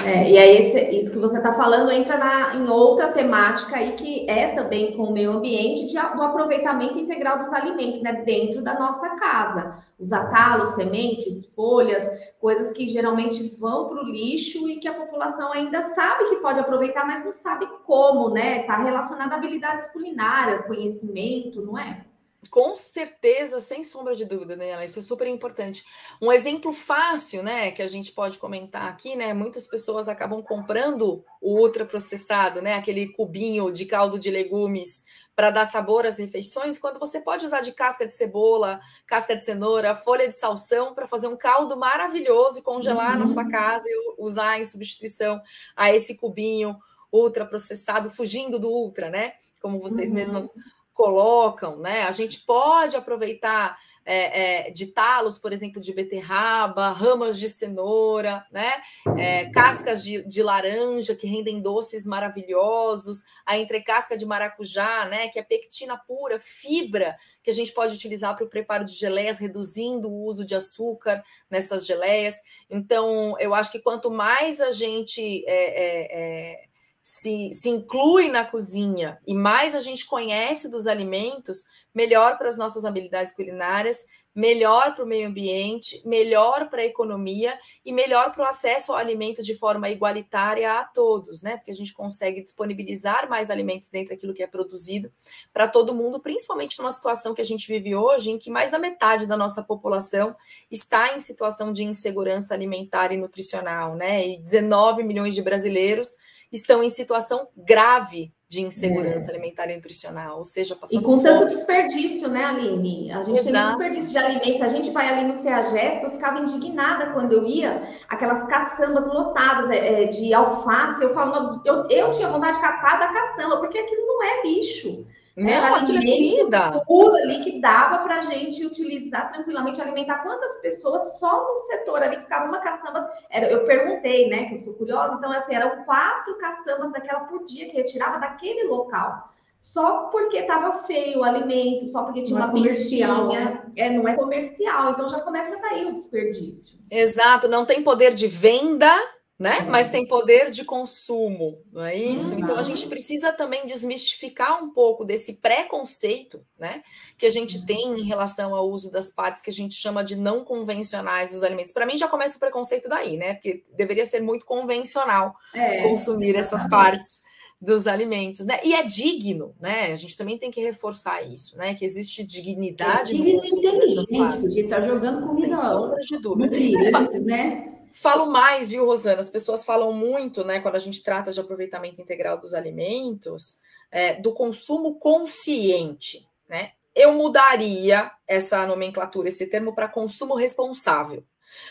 É, 0.00 0.30
e 0.30 0.38
aí, 0.38 0.56
esse, 0.58 0.96
isso 0.96 1.10
que 1.10 1.18
você 1.18 1.38
está 1.38 1.52
falando 1.54 1.90
entra 1.90 2.16
na, 2.16 2.54
em 2.54 2.68
outra 2.68 3.08
temática 3.08 3.76
aí, 3.76 3.92
que 3.92 4.30
é 4.30 4.54
também 4.54 4.96
com 4.96 5.04
o 5.04 5.12
meio 5.12 5.32
ambiente, 5.32 5.86
de, 5.86 5.94
do 5.94 6.22
aproveitamento 6.22 6.98
integral 6.98 7.38
dos 7.38 7.52
alimentos, 7.52 8.00
né, 8.00 8.22
dentro 8.24 8.62
da 8.62 8.78
nossa 8.78 9.08
casa. 9.16 9.82
Os 9.98 10.12
atalos, 10.12 10.70
sementes, 10.70 11.52
folhas, 11.52 12.08
coisas 12.40 12.70
que 12.72 12.86
geralmente 12.86 13.56
vão 13.58 13.88
para 13.88 14.00
o 14.00 14.06
lixo 14.06 14.68
e 14.68 14.76
que 14.76 14.86
a 14.86 14.94
população 14.94 15.52
ainda 15.52 15.82
sabe 15.94 16.26
que 16.26 16.36
pode 16.36 16.60
aproveitar, 16.60 17.04
mas 17.04 17.24
não 17.24 17.32
sabe 17.32 17.66
como, 17.84 18.30
né? 18.30 18.60
Está 18.60 18.76
relacionado 18.76 19.32
a 19.32 19.36
habilidades 19.36 19.86
culinárias, 19.86 20.62
conhecimento, 20.62 21.60
não 21.60 21.76
é? 21.76 22.04
Com 22.50 22.74
certeza, 22.74 23.58
sem 23.58 23.82
sombra 23.82 24.14
de 24.14 24.24
dúvida, 24.24 24.54
né? 24.54 24.84
Isso 24.84 25.00
é 25.00 25.02
super 25.02 25.26
importante. 25.26 25.84
Um 26.22 26.30
exemplo 26.30 26.72
fácil, 26.72 27.42
né, 27.42 27.72
que 27.72 27.82
a 27.82 27.88
gente 27.88 28.12
pode 28.12 28.38
comentar 28.38 28.88
aqui, 28.88 29.16
né? 29.16 29.34
Muitas 29.34 29.66
pessoas 29.66 30.08
acabam 30.08 30.40
comprando 30.40 31.24
o 31.40 31.60
ultraprocessado, 31.60 32.62
né? 32.62 32.74
Aquele 32.74 33.08
cubinho 33.08 33.72
de 33.72 33.84
caldo 33.86 34.20
de 34.20 34.30
legumes 34.30 35.02
para 35.34 35.50
dar 35.50 35.66
sabor 35.66 36.06
às 36.06 36.18
refeições, 36.18 36.80
quando 36.80 36.98
você 36.98 37.20
pode 37.20 37.44
usar 37.44 37.60
de 37.60 37.70
casca 37.70 38.06
de 38.06 38.14
cebola, 38.14 38.80
casca 39.06 39.36
de 39.36 39.44
cenoura, 39.44 39.94
folha 39.94 40.26
de 40.26 40.34
salsão 40.34 40.94
para 40.94 41.06
fazer 41.06 41.28
um 41.28 41.36
caldo 41.36 41.76
maravilhoso 41.76 42.58
e 42.58 42.62
congelar 42.62 43.12
uhum. 43.12 43.20
na 43.20 43.26
sua 43.28 43.44
uhum. 43.44 43.50
casa 43.50 43.84
e 43.86 44.14
usar 44.18 44.60
em 44.60 44.64
substituição 44.64 45.40
a 45.76 45.94
esse 45.94 46.16
cubinho 46.16 46.76
ultraprocessado, 47.12 48.10
fugindo 48.10 48.58
do 48.58 48.68
ultra, 48.68 49.10
né? 49.10 49.34
Como 49.60 49.80
vocês 49.80 50.08
uhum. 50.08 50.16
mesmas 50.16 50.50
colocam, 50.98 51.78
né? 51.78 52.02
A 52.02 52.10
gente 52.10 52.40
pode 52.40 52.96
aproveitar 52.96 53.78
é, 54.04 54.66
é, 54.66 54.70
de 54.72 54.86
talos, 54.86 55.38
por 55.38 55.52
exemplo, 55.52 55.80
de 55.80 55.92
beterraba, 55.92 56.90
ramas 56.90 57.38
de 57.38 57.48
cenoura, 57.48 58.44
né? 58.50 58.82
É, 59.16 59.48
cascas 59.50 60.02
de, 60.02 60.26
de, 60.26 60.42
laranja 60.42 61.14
que 61.14 61.28
rendem 61.28 61.62
doces 61.62 62.04
maravilhosos, 62.04 63.22
a 63.46 63.56
entrecasca 63.56 64.16
de 64.16 64.26
maracujá, 64.26 65.04
né? 65.04 65.28
Que 65.28 65.38
é 65.38 65.42
pectina 65.42 65.96
pura, 65.96 66.40
fibra 66.40 67.16
que 67.44 67.50
a 67.50 67.54
gente 67.54 67.70
pode 67.70 67.94
utilizar 67.94 68.34
para 68.34 68.44
o 68.44 68.50
preparo 68.50 68.84
de 68.84 68.94
geleias, 68.94 69.38
reduzindo 69.38 70.10
o 70.10 70.24
uso 70.24 70.44
de 70.44 70.56
açúcar 70.56 71.22
nessas 71.48 71.86
geleias. 71.86 72.34
Então, 72.68 73.36
eu 73.38 73.54
acho 73.54 73.70
que 73.70 73.78
quanto 73.78 74.10
mais 74.10 74.60
a 74.60 74.72
gente 74.72 75.44
é, 75.46 75.52
é, 75.52 76.08
é, 76.10 76.68
se, 77.02 77.50
se 77.52 77.68
inclui 77.68 78.28
na 78.28 78.44
cozinha 78.44 79.18
e 79.26 79.34
mais 79.34 79.74
a 79.74 79.80
gente 79.80 80.06
conhece 80.06 80.70
dos 80.70 80.86
alimentos, 80.86 81.64
melhor 81.94 82.38
para 82.38 82.48
as 82.48 82.56
nossas 82.56 82.84
habilidades 82.84 83.32
culinárias, 83.34 84.04
melhor 84.38 84.94
para 84.94 85.04
o 85.04 85.06
meio 85.06 85.26
ambiente, 85.26 86.00
melhor 86.04 86.70
para 86.70 86.82
a 86.82 86.84
economia 86.84 87.58
e 87.84 87.92
melhor 87.92 88.30
para 88.30 88.44
o 88.44 88.46
acesso 88.46 88.92
ao 88.92 88.98
alimento 88.98 89.42
de 89.42 89.52
forma 89.52 89.88
igualitária 89.88 90.74
a 90.74 90.84
todos, 90.84 91.42
né? 91.42 91.56
Porque 91.56 91.72
a 91.72 91.74
gente 91.74 91.92
consegue 91.92 92.40
disponibilizar 92.40 93.28
mais 93.28 93.50
alimentos 93.50 93.90
dentro 93.90 94.10
daquilo 94.10 94.32
que 94.32 94.42
é 94.42 94.46
produzido 94.46 95.10
para 95.52 95.66
todo 95.66 95.92
mundo, 95.92 96.20
principalmente 96.20 96.78
numa 96.78 96.92
situação 96.92 97.34
que 97.34 97.40
a 97.40 97.44
gente 97.44 97.66
vive 97.66 97.96
hoje, 97.96 98.30
em 98.30 98.38
que 98.38 98.48
mais 98.48 98.70
da 98.70 98.78
metade 98.78 99.26
da 99.26 99.36
nossa 99.36 99.60
população 99.60 100.36
está 100.70 101.16
em 101.16 101.18
situação 101.18 101.72
de 101.72 101.82
insegurança 101.82 102.54
alimentar 102.54 103.10
e 103.10 103.16
nutricional, 103.16 103.96
né? 103.96 104.24
E 104.24 104.38
19 104.38 105.02
milhões 105.02 105.34
de 105.34 105.42
brasileiros 105.42 106.16
estão 106.52 106.82
em 106.82 106.90
situação 106.90 107.48
grave 107.56 108.32
de 108.48 108.62
insegurança 108.62 109.30
é. 109.30 109.34
alimentar 109.34 109.70
e 109.70 109.76
nutricional, 109.76 110.38
ou 110.38 110.44
seja, 110.44 110.74
passando 110.74 111.02
E 111.02 111.04
com 111.04 111.16
fome. 111.16 111.22
tanto 111.22 111.48
desperdício, 111.48 112.28
né, 112.28 112.44
Aline? 112.44 113.12
A 113.12 113.22
gente 113.22 113.40
Exato. 113.40 113.52
tem 113.52 113.62
um 113.62 113.68
desperdício 113.68 114.10
de 114.10 114.18
alimentos. 114.18 114.62
A 114.62 114.68
gente 114.68 114.90
vai 114.90 115.08
ali 115.08 115.26
no 115.26 115.34
CEAGESP, 115.34 116.04
eu 116.04 116.10
ficava 116.12 116.40
indignada 116.40 117.12
quando 117.12 117.32
eu 117.32 117.46
ia, 117.46 117.82
aquelas 118.08 118.44
caçambas 118.44 119.06
lotadas 119.06 119.70
é, 119.70 120.04
é 120.04 120.06
de 120.06 120.32
alface. 120.32 121.02
Eu 121.02 121.12
falo, 121.12 121.60
eu, 121.66 121.86
eu 121.90 122.10
tinha 122.12 122.28
vontade 122.28 122.56
de 122.56 122.62
catar 122.62 122.98
da 122.98 123.12
caçamba, 123.12 123.58
porque 123.58 123.76
aquilo 123.76 124.06
não 124.06 124.22
é 124.22 124.42
lixo. 124.46 125.06
Não, 125.38 125.48
era 125.48 125.72
alimento 125.76 126.52
é 126.56 126.84
puro 126.84 127.14
ali 127.14 127.38
que 127.38 127.60
dava 127.60 127.98
para 127.98 128.16
a 128.16 128.20
gente 128.22 128.66
utilizar 128.66 129.30
tranquilamente, 129.32 129.80
alimentar 129.80 130.24
quantas 130.24 130.56
pessoas 130.56 131.16
só 131.20 131.54
no 131.54 131.60
setor 131.60 132.02
ali 132.02 132.16
que 132.16 132.22
ficava 132.22 132.48
uma 132.48 132.58
caçamba. 132.58 133.08
Era, 133.30 133.46
eu 133.48 133.64
perguntei, 133.64 134.28
né, 134.28 134.46
que 134.46 134.56
eu 134.56 134.58
sou 134.58 134.74
curiosa, 134.74 135.14
então 135.14 135.30
assim, 135.30 135.54
eram 135.54 135.84
quatro 135.84 136.36
caçambas 136.38 136.90
daquela 136.90 137.20
por 137.20 137.46
dia 137.46 137.66
que 137.66 137.76
retirava 137.76 138.18
daquele 138.18 138.64
local. 138.64 139.32
Só 139.60 140.08
porque 140.10 140.38
estava 140.38 140.72
feio 140.84 141.20
o 141.20 141.24
alimento, 141.24 141.86
só 141.86 142.02
porque 142.02 142.22
tinha 142.22 142.38
não 142.38 142.46
uma 142.46 142.58
é 142.58 142.60
comercial, 142.60 143.28
né? 143.28 143.62
é, 143.76 143.90
não 143.90 144.08
é 144.08 144.16
comercial, 144.16 144.90
então 144.90 145.08
já 145.08 145.20
começa 145.20 145.56
daí 145.56 145.84
o 145.84 145.92
desperdício. 145.92 146.80
Exato, 146.90 147.46
não 147.46 147.64
tem 147.64 147.82
poder 147.82 148.12
de 148.12 148.26
venda 148.26 148.92
né? 149.38 149.60
Uhum. 149.60 149.70
Mas 149.70 149.88
tem 149.88 150.06
poder 150.06 150.50
de 150.50 150.64
consumo, 150.64 151.62
não 151.72 151.84
é 151.84 151.94
isso? 151.94 152.32
Uhum. 152.32 152.40
Então 152.40 152.56
a 152.56 152.62
gente 152.62 152.88
precisa 152.88 153.32
também 153.32 153.64
desmistificar 153.64 154.62
um 154.62 154.70
pouco 154.70 155.04
desse 155.04 155.34
preconceito, 155.34 156.44
né? 156.58 156.82
Que 157.16 157.26
a 157.26 157.30
gente 157.30 157.64
tem 157.64 158.00
em 158.00 158.02
relação 158.02 158.52
ao 158.54 158.68
uso 158.68 158.90
das 158.90 159.10
partes 159.10 159.40
que 159.40 159.50
a 159.50 159.52
gente 159.52 159.74
chama 159.74 160.02
de 160.02 160.16
não 160.16 160.44
convencionais 160.44 161.30
dos 161.30 161.44
alimentos. 161.44 161.72
Para 161.72 161.86
mim 161.86 161.96
já 161.96 162.08
começa 162.08 162.36
o 162.36 162.40
preconceito 162.40 162.88
daí, 162.88 163.16
né? 163.16 163.34
Porque 163.34 163.64
deveria 163.76 164.04
ser 164.04 164.20
muito 164.20 164.44
convencional 164.44 165.36
é, 165.54 165.82
consumir 165.82 166.34
exatamente. 166.34 166.54
essas 166.54 166.68
partes 166.68 167.20
dos 167.60 167.86
alimentos, 167.86 168.44
né? 168.44 168.60
E 168.64 168.74
é 168.74 168.82
digno, 168.82 169.54
né? 169.60 169.92
A 169.92 169.96
gente 169.96 170.16
também 170.16 170.36
tem 170.36 170.50
que 170.50 170.60
reforçar 170.60 171.22
isso, 171.22 171.56
né? 171.56 171.74
Que 171.74 171.84
existe 171.84 172.24
dignidade. 172.24 173.10
É 173.10 173.14
digno 173.14 173.44
e 173.44 173.48
inteligente, 173.50 174.38
porque 174.40 174.60
está 174.60 174.80
jogando 174.80 175.22
comida. 175.22 175.54
Sem 175.54 175.56
sombra 175.56 176.00
de 176.00 176.18
dúvida. 176.18 176.46
Nutrientes, 176.46 177.22
né? 177.24 177.77
Falo 177.92 178.26
mais, 178.26 178.70
viu, 178.70 178.84
Rosana? 178.84 179.20
As 179.20 179.30
pessoas 179.30 179.64
falam 179.64 179.92
muito, 179.92 180.44
né, 180.44 180.60
quando 180.60 180.76
a 180.76 180.80
gente 180.80 181.02
trata 181.02 181.32
de 181.32 181.40
aproveitamento 181.40 182.00
integral 182.00 182.38
dos 182.38 182.54
alimentos, 182.54 183.58
é, 183.90 184.20
do 184.20 184.32
consumo 184.32 184.98
consciente, 184.98 186.26
né? 186.48 186.72
Eu 186.94 187.12
mudaria 187.12 188.10
essa 188.26 188.66
nomenclatura, 188.66 189.28
esse 189.28 189.46
termo, 189.48 189.74
para 189.74 189.88
consumo 189.88 190.34
responsável. 190.34 191.24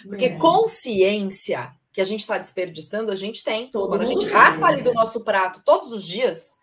Porque 0.03 0.25
é. 0.25 0.37
consciência 0.37 1.73
que 1.91 2.01
a 2.01 2.03
gente 2.03 2.21
está 2.21 2.37
desperdiçando, 2.37 3.11
a 3.11 3.15
gente 3.15 3.43
tem. 3.43 3.69
Todo 3.69 3.89
quando 3.89 4.03
a 4.03 4.05
gente 4.05 4.25
raspa 4.27 4.67
ali 4.67 4.81
do 4.81 4.93
nosso 4.93 5.23
prato 5.23 5.61
todos 5.65 5.91
os 5.91 6.05
dias, 6.05 6.55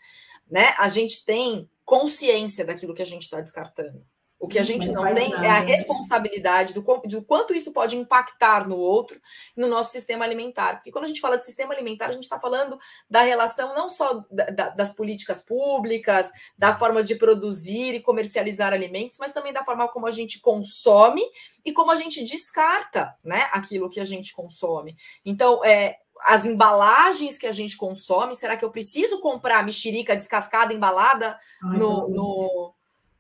né? 0.51 0.75
A 0.79 0.89
gente 0.89 1.25
tem 1.25 1.69
consciência 1.85 2.65
daquilo 2.65 2.95
que 2.95 3.03
a 3.03 3.07
gente 3.07 3.23
está 3.23 3.41
descartando. 3.41 4.05
O 4.45 4.49
que 4.49 4.59
a 4.59 4.63
gente 4.63 4.89
não, 4.89 5.05
não 5.05 5.15
tem 5.15 5.31
nada. 5.31 5.47
é 5.47 5.49
a 5.49 5.61
responsabilidade 5.61 6.75
do, 6.75 6.83
do, 6.83 7.23
quanto 7.23 7.55
isso 7.55 7.73
pode 7.73 7.97
impactar 7.97 8.69
no 8.69 8.77
outro, 8.77 9.19
no 9.57 9.67
nosso 9.67 9.91
sistema 9.91 10.23
alimentar. 10.23 10.75
Porque 10.75 10.93
quando 10.93 11.05
a 11.05 11.09
gente 11.09 11.21
fala 11.21 11.39
de 11.39 11.47
sistema 11.47 11.73
alimentar, 11.73 12.07
a 12.07 12.13
gente 12.13 12.25
está 12.25 12.39
falando 12.39 12.79
da 13.09 13.23
relação 13.23 13.75
não 13.75 13.89
só 13.89 14.23
da, 14.31 14.45
da, 14.51 14.69
das 14.69 14.93
políticas 14.93 15.41
públicas, 15.41 16.31
da 16.59 16.77
forma 16.77 17.03
de 17.03 17.15
produzir 17.15 17.95
e 17.95 18.03
comercializar 18.03 18.75
alimentos, 18.75 19.17
mas 19.19 19.33
também 19.33 19.53
da 19.53 19.65
forma 19.65 19.89
como 19.89 20.07
a 20.07 20.11
gente 20.11 20.41
consome 20.41 21.23
e 21.65 21.73
como 21.73 21.91
a 21.91 21.97
gente 21.97 22.23
descarta 22.23 23.17
né, 23.25 23.49
aquilo 23.51 23.89
que 23.89 23.99
a 23.99 24.05
gente 24.05 24.35
consome. 24.35 24.95
Então, 25.25 25.65
é, 25.65 25.97
as 26.21 26.45
embalagens 26.45 27.39
que 27.39 27.47
a 27.47 27.53
gente 27.53 27.77
consome, 27.79 28.35
será 28.35 28.57
que 28.57 28.65
eu 28.65 28.71
preciso 28.71 29.21
comprar 29.21 29.65
mexerica 29.65 30.15
descascada, 30.15 30.75
embalada 30.75 31.39
Ai, 31.63 31.79
no, 31.79 32.09
no 32.09 32.75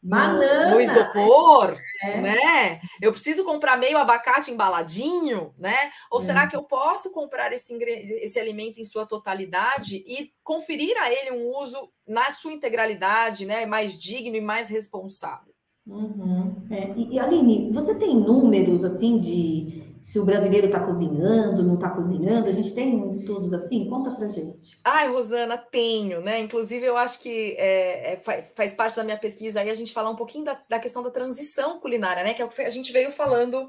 Banana. 0.05 0.71
no 0.71 0.81
isopor, 0.83 1.81
é. 2.03 2.21
né? 2.21 2.81
Eu 3.01 3.11
preciso 3.11 3.43
comprar 3.43 3.79
meio 3.79 3.97
abacate 3.97 4.51
embaladinho, 4.51 5.55
né? 5.59 5.91
Ou 6.11 6.21
é. 6.21 6.23
será 6.23 6.47
que 6.47 6.55
eu 6.55 6.63
posso 6.63 7.11
comprar 7.11 7.53
esse, 7.55 7.75
esse 7.75 8.39
alimento 8.39 8.79
em 8.79 8.85
sua 8.85 9.07
totalidade 9.07 10.05
e 10.07 10.31
conferir 10.43 10.95
a 10.99 11.11
ele 11.11 11.33
um 11.33 11.47
uso 11.59 11.91
na 12.07 12.31
sua 12.31 12.53
integralidade, 12.53 13.47
né? 13.47 13.65
Mais 13.65 13.99
digno 13.99 14.37
e 14.37 14.43
mais 14.43 14.69
responsável? 14.69 15.55
Uhum. 15.87 16.67
É. 16.71 16.93
E, 16.97 17.15
e 17.15 17.19
Aline, 17.19 17.73
você 17.73 17.95
tem 17.95 18.15
números 18.15 18.85
assim 18.85 19.19
de 19.19 19.94
se 20.05 20.19
o 20.21 20.25
brasileiro 20.25 20.67
está 20.67 20.81
cozinhando, 20.81 21.63
não 21.63 21.77
está 21.77 21.89
cozinhando? 21.89 22.51
A 22.51 22.53
gente 22.53 22.75
tem 22.75 23.09
estudos 23.09 23.55
assim? 23.55 23.89
Conta 23.89 24.11
para 24.11 24.29
gente. 24.29 24.79
Ai, 24.85 25.09
Rosana, 25.09 25.57
tenho, 25.57 26.21
né? 26.21 26.41
Inclusive, 26.41 26.85
eu 26.85 26.95
acho 26.95 27.19
que 27.21 27.57
é, 27.59 28.13
é, 28.13 28.21
faz 28.55 28.75
parte 28.75 28.97
da 28.97 29.03
minha 29.03 29.17
pesquisa 29.17 29.61
aí 29.61 29.71
a 29.71 29.75
gente 29.75 29.95
falar 29.95 30.11
um 30.11 30.15
pouquinho 30.15 30.45
da, 30.45 30.61
da 30.69 30.79
questão 30.79 31.03
da 31.03 31.11
transição 31.11 31.81
culinária, 31.81 32.23
né? 32.23 32.35
Que 32.35 32.43
é 32.43 32.45
o 32.45 32.51
que 32.51 32.61
a 32.61 32.69
gente 32.69 32.93
veio 32.93 33.11
falando 33.11 33.67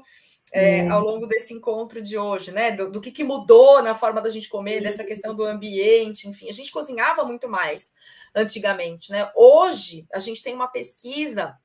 é, 0.52 0.80
é. 0.80 0.88
ao 0.88 1.00
longo 1.00 1.26
desse 1.26 1.54
encontro 1.54 2.02
de 2.02 2.18
hoje, 2.18 2.52
né? 2.52 2.70
Do, 2.70 2.90
do, 2.90 3.00
que, 3.00 3.10
que 3.10 3.24
mudou 3.24 3.82
na 3.82 3.94
forma 3.94 4.20
da 4.20 4.28
gente 4.28 4.50
comer, 4.50 4.82
dessa 4.82 5.04
questão 5.04 5.34
do 5.34 5.42
ambiente, 5.42 6.28
enfim. 6.28 6.50
A 6.50 6.52
gente 6.52 6.70
cozinhava 6.70 7.24
muito 7.24 7.48
mais 7.48 7.94
antigamente, 8.34 9.10
né? 9.10 9.26
Hoje, 9.34 10.06
a 10.12 10.18
gente 10.18 10.42
tem 10.42 10.54
uma 10.54 10.68
pesquisa, 10.68 11.56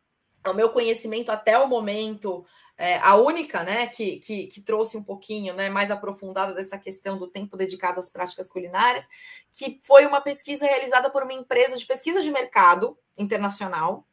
ao 0.42 0.54
meu 0.54 0.70
conhecimento 0.70 1.30
até 1.30 1.58
o 1.58 1.68
momento 1.68 2.46
é, 2.82 2.98
a 2.98 3.16
única, 3.16 3.64
né, 3.64 3.86
que, 3.86 4.18
que, 4.18 4.48
que, 4.48 4.60
trouxe 4.60 4.98
um 4.98 5.04
pouquinho, 5.04 5.54
né, 5.54 5.70
mais 5.70 5.92
aprofundada 5.92 6.52
dessa 6.52 6.80
questão 6.80 7.16
do 7.16 7.28
tempo 7.28 7.56
dedicado 7.56 8.00
às 8.00 8.10
práticas 8.10 8.50
culinárias, 8.50 9.08
que 9.52 9.80
foi 9.84 10.04
uma 10.08 10.20
pesquisa 10.20 10.66
realizada 10.66 11.08
por 11.08 11.22
uma 11.22 11.32
empresa 11.32 11.78
de 11.78 11.86
pesquisa 11.86 12.22
de 12.22 12.32
mercado 12.32 12.98
internacional, 13.16 14.08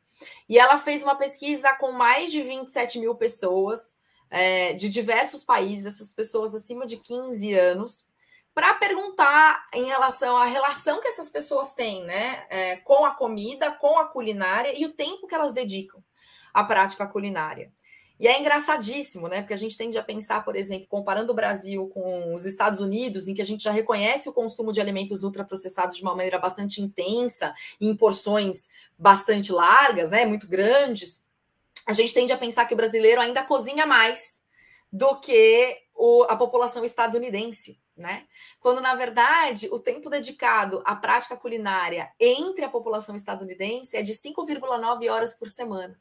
e 0.46 0.58
ela 0.58 0.76
fez 0.76 1.02
uma 1.02 1.14
pesquisa 1.14 1.74
com 1.76 1.92
mais 1.92 2.30
de 2.30 2.42
27 2.42 2.98
mil 2.98 3.14
pessoas 3.14 3.98
é, 4.28 4.74
de 4.74 4.90
diversos 4.90 5.42
países, 5.42 5.86
essas 5.94 6.12
pessoas 6.12 6.54
acima 6.54 6.84
de 6.84 6.98
15 6.98 7.54
anos, 7.54 8.06
para 8.52 8.74
perguntar 8.74 9.66
em 9.72 9.86
relação 9.86 10.36
à 10.36 10.44
relação 10.44 11.00
que 11.00 11.08
essas 11.08 11.30
pessoas 11.30 11.72
têm, 11.72 12.04
né, 12.04 12.44
é, 12.50 12.76
com 12.76 13.06
a 13.06 13.14
comida, 13.14 13.72
com 13.72 13.98
a 13.98 14.04
culinária 14.04 14.78
e 14.78 14.84
o 14.84 14.92
tempo 14.92 15.26
que 15.26 15.34
elas 15.34 15.54
dedicam 15.54 16.04
à 16.52 16.62
prática 16.62 17.06
culinária. 17.06 17.72
E 18.18 18.26
é 18.26 18.38
engraçadíssimo, 18.38 19.28
né? 19.28 19.40
Porque 19.40 19.54
a 19.54 19.58
gente 19.58 19.76
tende 19.76 19.96
a 19.96 20.02
pensar, 20.02 20.44
por 20.44 20.56
exemplo, 20.56 20.88
comparando 20.88 21.30
o 21.30 21.34
Brasil 21.34 21.88
com 21.88 22.34
os 22.34 22.44
Estados 22.44 22.80
Unidos, 22.80 23.28
em 23.28 23.34
que 23.34 23.40
a 23.40 23.44
gente 23.44 23.62
já 23.62 23.70
reconhece 23.70 24.28
o 24.28 24.32
consumo 24.32 24.72
de 24.72 24.80
alimentos 24.80 25.22
ultraprocessados 25.22 25.96
de 25.96 26.02
uma 26.02 26.16
maneira 26.16 26.38
bastante 26.38 26.82
intensa, 26.82 27.54
em 27.80 27.94
porções 27.96 28.68
bastante 28.98 29.52
largas, 29.52 30.10
né? 30.10 30.26
Muito 30.26 30.48
grandes. 30.48 31.30
A 31.86 31.92
gente 31.92 32.12
tende 32.12 32.32
a 32.32 32.38
pensar 32.38 32.66
que 32.66 32.74
o 32.74 32.76
brasileiro 32.76 33.20
ainda 33.20 33.44
cozinha 33.44 33.86
mais 33.86 34.42
do 34.92 35.14
que 35.20 35.76
o, 35.94 36.24
a 36.24 36.36
população 36.36 36.84
estadunidense, 36.84 37.80
né? 37.96 38.26
Quando, 38.58 38.80
na 38.80 38.96
verdade, 38.96 39.68
o 39.70 39.78
tempo 39.78 40.10
dedicado 40.10 40.82
à 40.84 40.96
prática 40.96 41.36
culinária 41.36 42.10
entre 42.18 42.64
a 42.64 42.68
população 42.68 43.14
estadunidense 43.14 43.96
é 43.96 44.02
de 44.02 44.12
5,9 44.12 45.08
horas 45.08 45.34
por 45.34 45.48
semana 45.48 45.96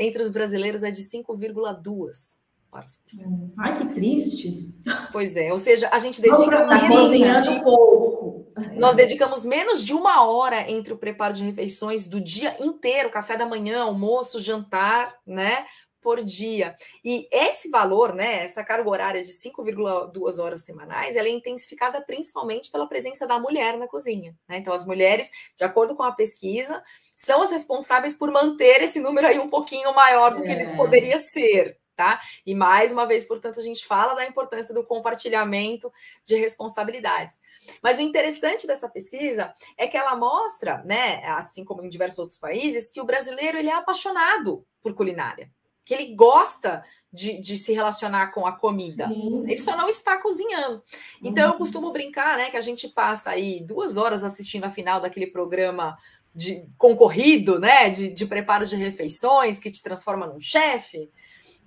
entre 0.00 0.22
os 0.22 0.30
brasileiros 0.30 0.82
é 0.82 0.90
de 0.90 1.02
5,2 1.02 2.36
horas 2.72 2.96
por 2.96 3.10
semana. 3.10 3.52
Ai, 3.58 3.78
que 3.78 3.94
triste. 3.94 4.74
Pois 5.12 5.36
é, 5.36 5.52
ou 5.52 5.58
seja, 5.58 5.88
a 5.92 5.98
gente 5.98 6.20
dedica 6.22 6.66
menos 6.66 7.10
de 7.42 7.62
pouco. 7.62 8.50
Nós 8.76 8.96
dedicamos 8.96 9.44
menos 9.44 9.84
de 9.84 9.92
uma 9.92 10.24
hora 10.24 10.70
entre 10.70 10.92
o 10.92 10.98
preparo 10.98 11.34
de 11.34 11.44
refeições 11.44 12.06
do 12.06 12.20
dia 12.20 12.56
inteiro, 12.60 13.10
café 13.10 13.36
da 13.36 13.46
manhã, 13.46 13.82
almoço, 13.82 14.40
jantar, 14.40 15.14
né? 15.26 15.66
Por 16.00 16.22
dia. 16.22 16.74
E 17.04 17.28
esse 17.30 17.68
valor, 17.68 18.14
né, 18.14 18.42
essa 18.42 18.64
carga 18.64 18.88
horária 18.88 19.22
de 19.22 19.32
5,2 19.32 20.38
horas 20.38 20.64
semanais, 20.64 21.16
ela 21.16 21.28
é 21.28 21.30
intensificada 21.30 22.00
principalmente 22.00 22.70
pela 22.70 22.86
presença 22.86 23.26
da 23.26 23.38
mulher 23.38 23.76
na 23.76 23.86
cozinha. 23.86 24.34
Né? 24.48 24.58
Então, 24.58 24.72
as 24.72 24.86
mulheres, 24.86 25.30
de 25.56 25.64
acordo 25.64 25.94
com 25.94 26.02
a 26.02 26.12
pesquisa, 26.12 26.82
são 27.14 27.42
as 27.42 27.50
responsáveis 27.50 28.14
por 28.14 28.30
manter 28.30 28.82
esse 28.82 29.00
número 29.00 29.26
aí 29.26 29.38
um 29.38 29.48
pouquinho 29.48 29.94
maior 29.94 30.34
do 30.34 30.42
que 30.42 30.48
é. 30.48 30.52
ele 30.52 30.76
poderia 30.76 31.18
ser. 31.18 31.78
Tá? 31.96 32.18
E 32.46 32.54
mais 32.54 32.92
uma 32.92 33.04
vez, 33.04 33.26
portanto, 33.26 33.60
a 33.60 33.62
gente 33.62 33.86
fala 33.86 34.14
da 34.14 34.24
importância 34.24 34.74
do 34.74 34.82
compartilhamento 34.82 35.92
de 36.24 36.34
responsabilidades. 36.34 37.38
Mas 37.82 37.98
o 37.98 38.00
interessante 38.00 38.66
dessa 38.66 38.88
pesquisa 38.88 39.52
é 39.76 39.86
que 39.86 39.98
ela 39.98 40.16
mostra, 40.16 40.82
né, 40.82 41.22
assim 41.26 41.62
como 41.62 41.84
em 41.84 41.90
diversos 41.90 42.18
outros 42.18 42.38
países, 42.38 42.90
que 42.90 43.02
o 43.02 43.04
brasileiro 43.04 43.58
ele 43.58 43.68
é 43.68 43.74
apaixonado 43.74 44.64
por 44.80 44.94
culinária 44.94 45.52
que 45.90 45.94
ele 45.94 46.14
gosta 46.14 46.84
de, 47.12 47.40
de, 47.40 47.58
se 47.58 47.72
relacionar 47.72 48.28
com 48.28 48.46
a 48.46 48.52
comida. 48.52 49.08
Sim. 49.08 49.42
Ele 49.42 49.58
só 49.58 49.76
não 49.76 49.88
está 49.88 50.18
cozinhando. 50.18 50.80
Então 51.20 51.48
uhum. 51.48 51.52
eu 51.54 51.58
costumo 51.58 51.90
brincar, 51.90 52.38
né, 52.38 52.48
que 52.48 52.56
a 52.56 52.60
gente 52.60 52.86
passa 52.86 53.30
aí 53.30 53.60
duas 53.60 53.96
horas 53.96 54.22
assistindo 54.22 54.62
a 54.62 54.70
final 54.70 55.00
daquele 55.00 55.26
programa 55.26 55.98
de 56.32 56.64
concorrido, 56.78 57.58
né, 57.58 57.90
de, 57.90 58.08
de 58.08 58.24
preparo 58.24 58.64
de 58.64 58.76
refeições 58.76 59.58
que 59.58 59.68
te 59.68 59.82
transforma 59.82 60.28
num 60.28 60.40
chefe, 60.40 61.10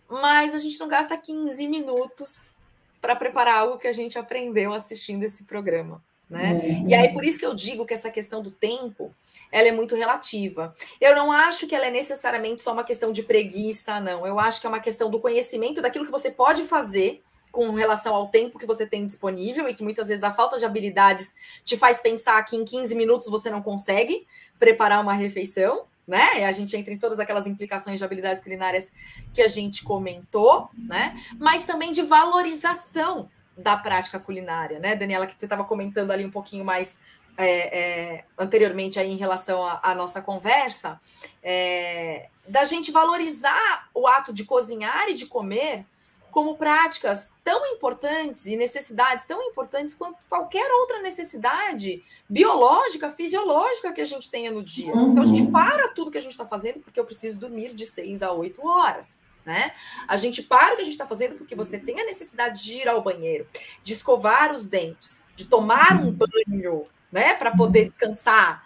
mas 0.08 0.56
a 0.56 0.58
gente 0.58 0.80
não 0.80 0.88
gasta 0.88 1.18
15 1.18 1.68
minutos 1.68 2.58
para 3.02 3.14
preparar 3.14 3.58
algo 3.58 3.78
que 3.78 3.90
a 3.90 3.94
gente 3.94 4.18
aprendeu 4.18 4.72
assistindo 4.74 5.24
esse 5.24 5.44
programa. 5.44 6.02
Né? 6.34 6.54
Uhum. 6.54 6.90
E 6.90 6.96
aí, 6.96 7.14
por 7.14 7.24
isso 7.24 7.38
que 7.38 7.46
eu 7.46 7.54
digo 7.54 7.86
que 7.86 7.94
essa 7.94 8.10
questão 8.10 8.42
do 8.42 8.50
tempo 8.50 9.14
ela 9.52 9.68
é 9.68 9.72
muito 9.72 9.96
relativa. 9.96 10.74
Eu 11.00 11.16
não 11.16 11.32
acho 11.32 11.68
que 11.68 11.76
ela 11.76 11.86
é 11.86 11.92
necessariamente 11.92 12.64
só 12.64 12.74
uma 12.74 12.84
questão 12.84 13.12
de 13.12 13.22
preguiça, 13.22 14.00
não. 14.00 14.26
Eu 14.26 14.40
acho 14.40 14.60
que 14.60 14.66
é 14.66 14.70
uma 14.70 14.80
questão 14.80 15.12
do 15.12 15.20
conhecimento 15.20 15.80
daquilo 15.80 16.06
que 16.06 16.12
você 16.12 16.32
pode 16.32 16.64
fazer 16.64 17.22
com 17.52 17.70
relação 17.74 18.16
ao 18.16 18.30
tempo 18.30 18.58
que 18.58 18.66
você 18.66 18.84
tem 18.84 19.06
disponível 19.06 19.70
e 19.70 19.76
que 19.76 19.84
muitas 19.84 20.08
vezes 20.08 20.24
a 20.24 20.32
falta 20.32 20.58
de 20.58 20.66
habilidades 20.66 21.36
te 21.64 21.78
faz 21.78 22.00
pensar 22.00 22.42
que 22.42 22.56
em 22.56 22.66
15 22.66 22.96
minutos 22.96 23.30
você 23.30 23.52
não 23.52 23.62
consegue 23.62 24.26
preparar 24.58 25.00
uma 25.00 25.14
refeição, 25.14 25.84
né? 26.08 26.46
A 26.46 26.52
gente 26.52 26.76
entra 26.76 26.92
em 26.92 26.98
todas 26.98 27.20
aquelas 27.20 27.46
implicações 27.46 28.00
de 28.00 28.04
habilidades 28.04 28.42
culinárias 28.42 28.92
que 29.36 29.42
a 29.44 29.48
gente 29.48 29.84
comentou, 29.84 30.68
né? 30.76 31.16
Mas 31.38 31.64
também 31.64 31.92
de 31.92 32.02
valorização 32.02 33.30
da 33.58 33.78
prática 33.78 34.20
culinária, 34.20 34.80
né, 34.80 34.96
Daniela, 34.96 35.28
que 35.28 35.34
você 35.38 35.46
estava 35.46 35.64
comentando 35.64 36.12
ali 36.12 36.26
um 36.26 36.32
pouquinho 36.32 36.66
mais 36.66 36.98
é, 37.38 37.80
é, 37.80 38.26
anteriormente 38.38 39.00
aí 39.00 39.12
em 39.12 39.18
relação 39.18 39.64
à 39.82 39.96
nossa 39.96 40.22
conversa, 40.22 41.00
é, 41.42 42.30
da 42.48 42.66
gente 42.66 42.92
valorizar 42.92 43.90
o 43.94 44.08
ato 44.08 44.34
de 44.34 44.44
cozinhar 44.44 45.10
e 45.10 45.14
de 45.14 45.26
comer 45.26 45.86
como 46.34 46.58
práticas 46.58 47.32
tão 47.44 47.64
importantes 47.68 48.48
e 48.48 48.56
necessidades 48.56 49.24
tão 49.26 49.40
importantes 49.44 49.94
quanto 49.94 50.18
qualquer 50.28 50.68
outra 50.82 51.00
necessidade 51.00 52.04
biológica, 52.28 53.12
fisiológica 53.12 53.94
que 53.94 54.02
a 54.02 54.06
gente 54.06 54.32
tenha 54.32 54.50
no 54.50 54.64
dia. 54.64 54.92
Uhum. 54.94 55.12
Então 55.12 55.24
a 55.24 55.28
gente 55.28 55.52
para 55.52 55.90
tudo 55.90 56.10
que 56.10 56.18
a 56.18 56.22
gente 56.22 56.32
está 56.32 56.46
fazendo 56.46 56.80
porque 56.80 57.00
eu 57.00 57.06
preciso 57.06 57.40
dormir 57.40 57.76
de 57.76 57.86
seis 57.86 58.24
a 58.24 58.32
oito 58.32 58.68
horas. 58.68 59.22
Né? 59.46 59.74
A 60.08 60.16
gente 60.16 60.42
para 60.42 60.74
o 60.74 60.76
que 60.78 60.82
a 60.82 60.86
gente 60.86 60.94
está 60.94 61.06
fazendo 61.06 61.36
porque 61.36 61.54
você 61.56 61.78
tem 61.78 62.00
a 62.00 62.06
necessidade 62.06 62.64
de 62.64 62.78
ir 62.78 62.88
ao 62.88 63.02
banheiro, 63.02 63.46
de 63.82 63.92
escovar 63.92 64.54
os 64.54 64.70
dentes, 64.70 65.26
de 65.36 65.46
tomar 65.46 66.00
um 66.02 66.12
banho, 66.12 66.86
né, 67.12 67.34
para 67.34 67.52
poder 67.52 67.90
descansar. 67.90 68.66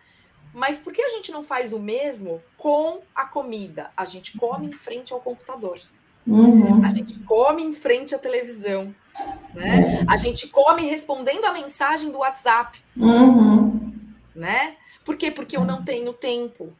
Mas 0.54 0.80
por 0.80 0.94
que 0.94 1.02
a 1.02 1.10
gente 1.10 1.32
não 1.32 1.44
faz 1.44 1.74
o 1.74 1.80
mesmo 1.80 2.42
com 2.58 3.02
a 3.14 3.26
comida? 3.26 3.92
A 3.96 4.06
gente 4.06 4.38
come 4.38 4.68
em 4.68 4.72
frente 4.72 5.14
ao 5.14 5.20
computador. 5.20 5.80
Uhum. 6.26 6.84
A 6.84 6.90
gente 6.90 7.18
come 7.20 7.64
em 7.64 7.74
frente 7.74 8.14
à 8.14 8.20
televisão. 8.20 8.94
Né? 9.54 10.04
A 10.08 10.18
gente 10.18 10.48
come 10.48 10.84
respondendo 10.84 11.46
a 11.46 11.54
mensagem 11.54 12.12
do 12.12 12.20
WhatsApp. 12.20 12.82
Uhum. 12.96 13.92
Né? 14.36 14.76
Por 15.06 15.16
quê? 15.16 15.32
Porque 15.32 15.56
eu 15.56 15.64
não 15.64 15.84
tenho 15.84 16.12
tempo. 16.14 16.74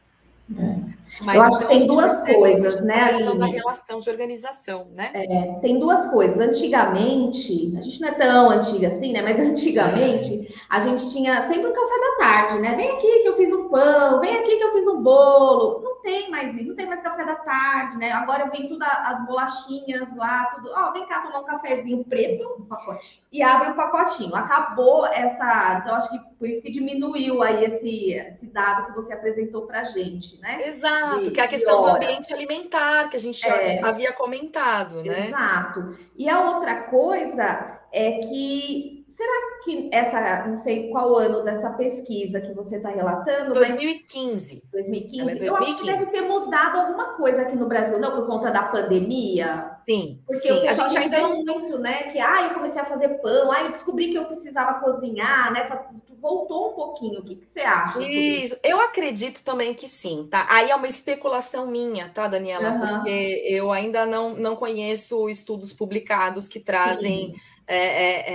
É. 0.56 0.97
Mas 1.22 1.36
eu 1.36 1.42
acho 1.42 1.56
então, 1.56 1.68
que 1.68 1.74
tem 1.74 1.86
duas 1.86 2.22
coisas, 2.22 2.80
né? 2.82 3.00
A 3.00 3.08
questão 3.08 3.38
da 3.38 3.46
relação 3.46 4.00
de 4.00 4.10
organização, 4.10 4.88
né? 4.94 5.10
É, 5.14 5.58
tem 5.60 5.78
duas 5.78 6.06
coisas. 6.10 6.38
Antigamente, 6.38 7.74
a 7.76 7.80
gente 7.80 8.00
não 8.00 8.08
é 8.08 8.12
tão 8.12 8.50
antiga 8.50 8.88
assim, 8.88 9.12
né? 9.12 9.22
Mas 9.22 9.38
antigamente 9.40 10.54
a 10.68 10.80
gente 10.80 11.10
tinha 11.10 11.46
sempre 11.46 11.66
um 11.66 11.72
café 11.72 11.94
da 11.98 12.16
tarde, 12.18 12.58
né? 12.60 12.74
Vem 12.76 12.90
aqui 12.90 13.20
que 13.22 13.28
eu 13.28 13.36
fiz 13.36 13.52
um 13.52 13.68
pão, 13.68 14.20
vem 14.20 14.36
aqui 14.36 14.56
que 14.56 14.64
eu 14.64 14.72
fiz 14.72 14.86
um 14.86 15.02
bolo. 15.02 15.80
Não 15.82 15.97
tem 16.08 16.30
mais 16.30 16.54
isso, 16.54 16.68
não 16.68 16.74
tem 16.74 16.86
mais 16.86 17.02
café 17.02 17.22
da 17.22 17.34
tarde, 17.34 17.98
né? 17.98 18.10
Agora 18.12 18.48
vem 18.48 18.66
tudo 18.66 18.82
as 18.82 19.26
bolachinhas 19.26 20.16
lá, 20.16 20.46
tudo. 20.46 20.70
Ó, 20.74 20.88
oh, 20.88 20.92
vem 20.94 21.06
cá 21.06 21.20
tomar 21.20 21.40
um 21.40 21.44
cafezinho 21.44 22.02
preto, 22.02 22.56
um 22.58 22.64
pacote. 22.64 23.22
E 23.30 23.42
abre 23.42 23.68
o 23.68 23.72
um 23.72 23.76
pacotinho. 23.76 24.34
Acabou 24.34 25.04
essa. 25.06 25.80
Então, 25.82 25.94
acho 25.94 26.10
que 26.10 26.18
por 26.38 26.48
isso 26.48 26.62
que 26.62 26.70
diminuiu 26.70 27.42
aí 27.42 27.62
esse, 27.62 28.14
esse 28.14 28.46
dado 28.46 28.86
que 28.86 28.92
você 28.94 29.12
apresentou 29.12 29.66
pra 29.66 29.84
gente, 29.84 30.40
né? 30.40 30.66
Exato, 30.66 31.24
de, 31.24 31.30
que 31.30 31.40
é 31.40 31.44
a 31.44 31.48
questão 31.48 31.82
do 31.82 31.88
ambiente 31.88 32.32
alimentar, 32.32 33.10
que 33.10 33.16
a 33.16 33.20
gente 33.20 33.46
é, 33.46 33.84
havia 33.84 34.12
comentado, 34.14 35.02
né? 35.04 35.28
Exato. 35.28 35.94
E 36.16 36.26
a 36.26 36.40
outra 36.40 36.84
coisa 36.84 37.80
é 37.92 38.12
que 38.12 38.97
Será 39.18 39.58
que 39.64 39.88
essa, 39.90 40.46
não 40.46 40.56
sei 40.58 40.90
qual 40.90 41.18
ano 41.18 41.42
dessa 41.42 41.70
pesquisa 41.70 42.40
que 42.40 42.52
você 42.52 42.76
está 42.76 42.88
relatando? 42.90 43.52
2015. 43.52 44.62
Mas... 44.72 44.86
2015. 44.86 45.22
É 45.22 45.34
2015. 45.34 45.44
Eu 45.44 45.56
acho 45.56 45.76
que 45.76 45.86
deve 45.86 46.06
ter 46.06 46.20
mudado 46.20 46.78
alguma 46.78 47.16
coisa 47.16 47.42
aqui 47.42 47.56
no 47.56 47.66
Brasil, 47.66 47.98
não 47.98 48.14
por 48.14 48.26
conta 48.28 48.52
da 48.52 48.62
pandemia. 48.62 49.76
Sim. 49.84 50.22
Porque 50.24 50.46
sim. 50.46 50.58
o 50.58 50.60
pessoal 50.60 50.86
a 50.86 50.90
gente 50.90 51.02
ainda 51.02 51.20
não 51.20 51.34
muito, 51.34 51.78
né? 51.80 52.12
Que 52.12 52.20
ah, 52.20 52.46
eu 52.46 52.54
comecei 52.54 52.80
a 52.80 52.84
fazer 52.84 53.08
pão, 53.20 53.50
ah, 53.50 53.64
eu 53.64 53.72
descobri 53.72 54.12
que 54.12 54.14
eu 54.14 54.24
precisava 54.26 54.78
cozinhar, 54.78 55.52
né? 55.52 55.64
Tá, 55.64 55.90
voltou 56.20 56.70
um 56.70 56.74
pouquinho. 56.74 57.18
O 57.18 57.24
que, 57.24 57.34
que 57.34 57.46
você 57.52 57.60
acha? 57.62 58.00
Isso, 58.00 58.56
eu 58.62 58.80
acredito 58.80 59.42
também 59.42 59.74
que 59.74 59.88
sim, 59.88 60.28
tá? 60.30 60.46
Aí 60.48 60.70
é 60.70 60.76
uma 60.76 60.86
especulação 60.86 61.66
minha, 61.66 62.08
tá, 62.08 62.28
Daniela? 62.28 62.70
Uhum. 62.70 62.98
Porque 62.98 63.42
eu 63.48 63.72
ainda 63.72 64.06
não, 64.06 64.34
não 64.34 64.54
conheço 64.54 65.28
estudos 65.28 65.72
publicados 65.72 66.46
que 66.46 66.60
trazem. 66.60 67.32
Sim 67.32 67.57
é, 67.70 67.76
é, 67.76 68.32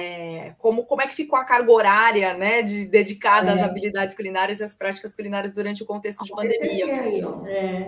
é, 0.47 0.55
como, 0.59 0.85
como 0.85 1.01
é 1.01 1.07
que 1.07 1.15
ficou 1.15 1.39
a 1.39 1.43
carga 1.43 1.71
horária 1.71 2.35
né, 2.35 2.61
de, 2.61 2.85
dedicada 2.85 3.51
às 3.51 3.61
é. 3.61 3.63
habilidades 3.63 4.15
culinárias 4.15 4.59
e 4.59 4.63
às 4.63 4.75
práticas 4.75 5.15
culinárias 5.15 5.51
durante 5.51 5.81
o 5.81 5.87
contexto 5.87 6.23
de 6.23 6.29
pandemia. 6.29 6.85
É. 7.47 7.87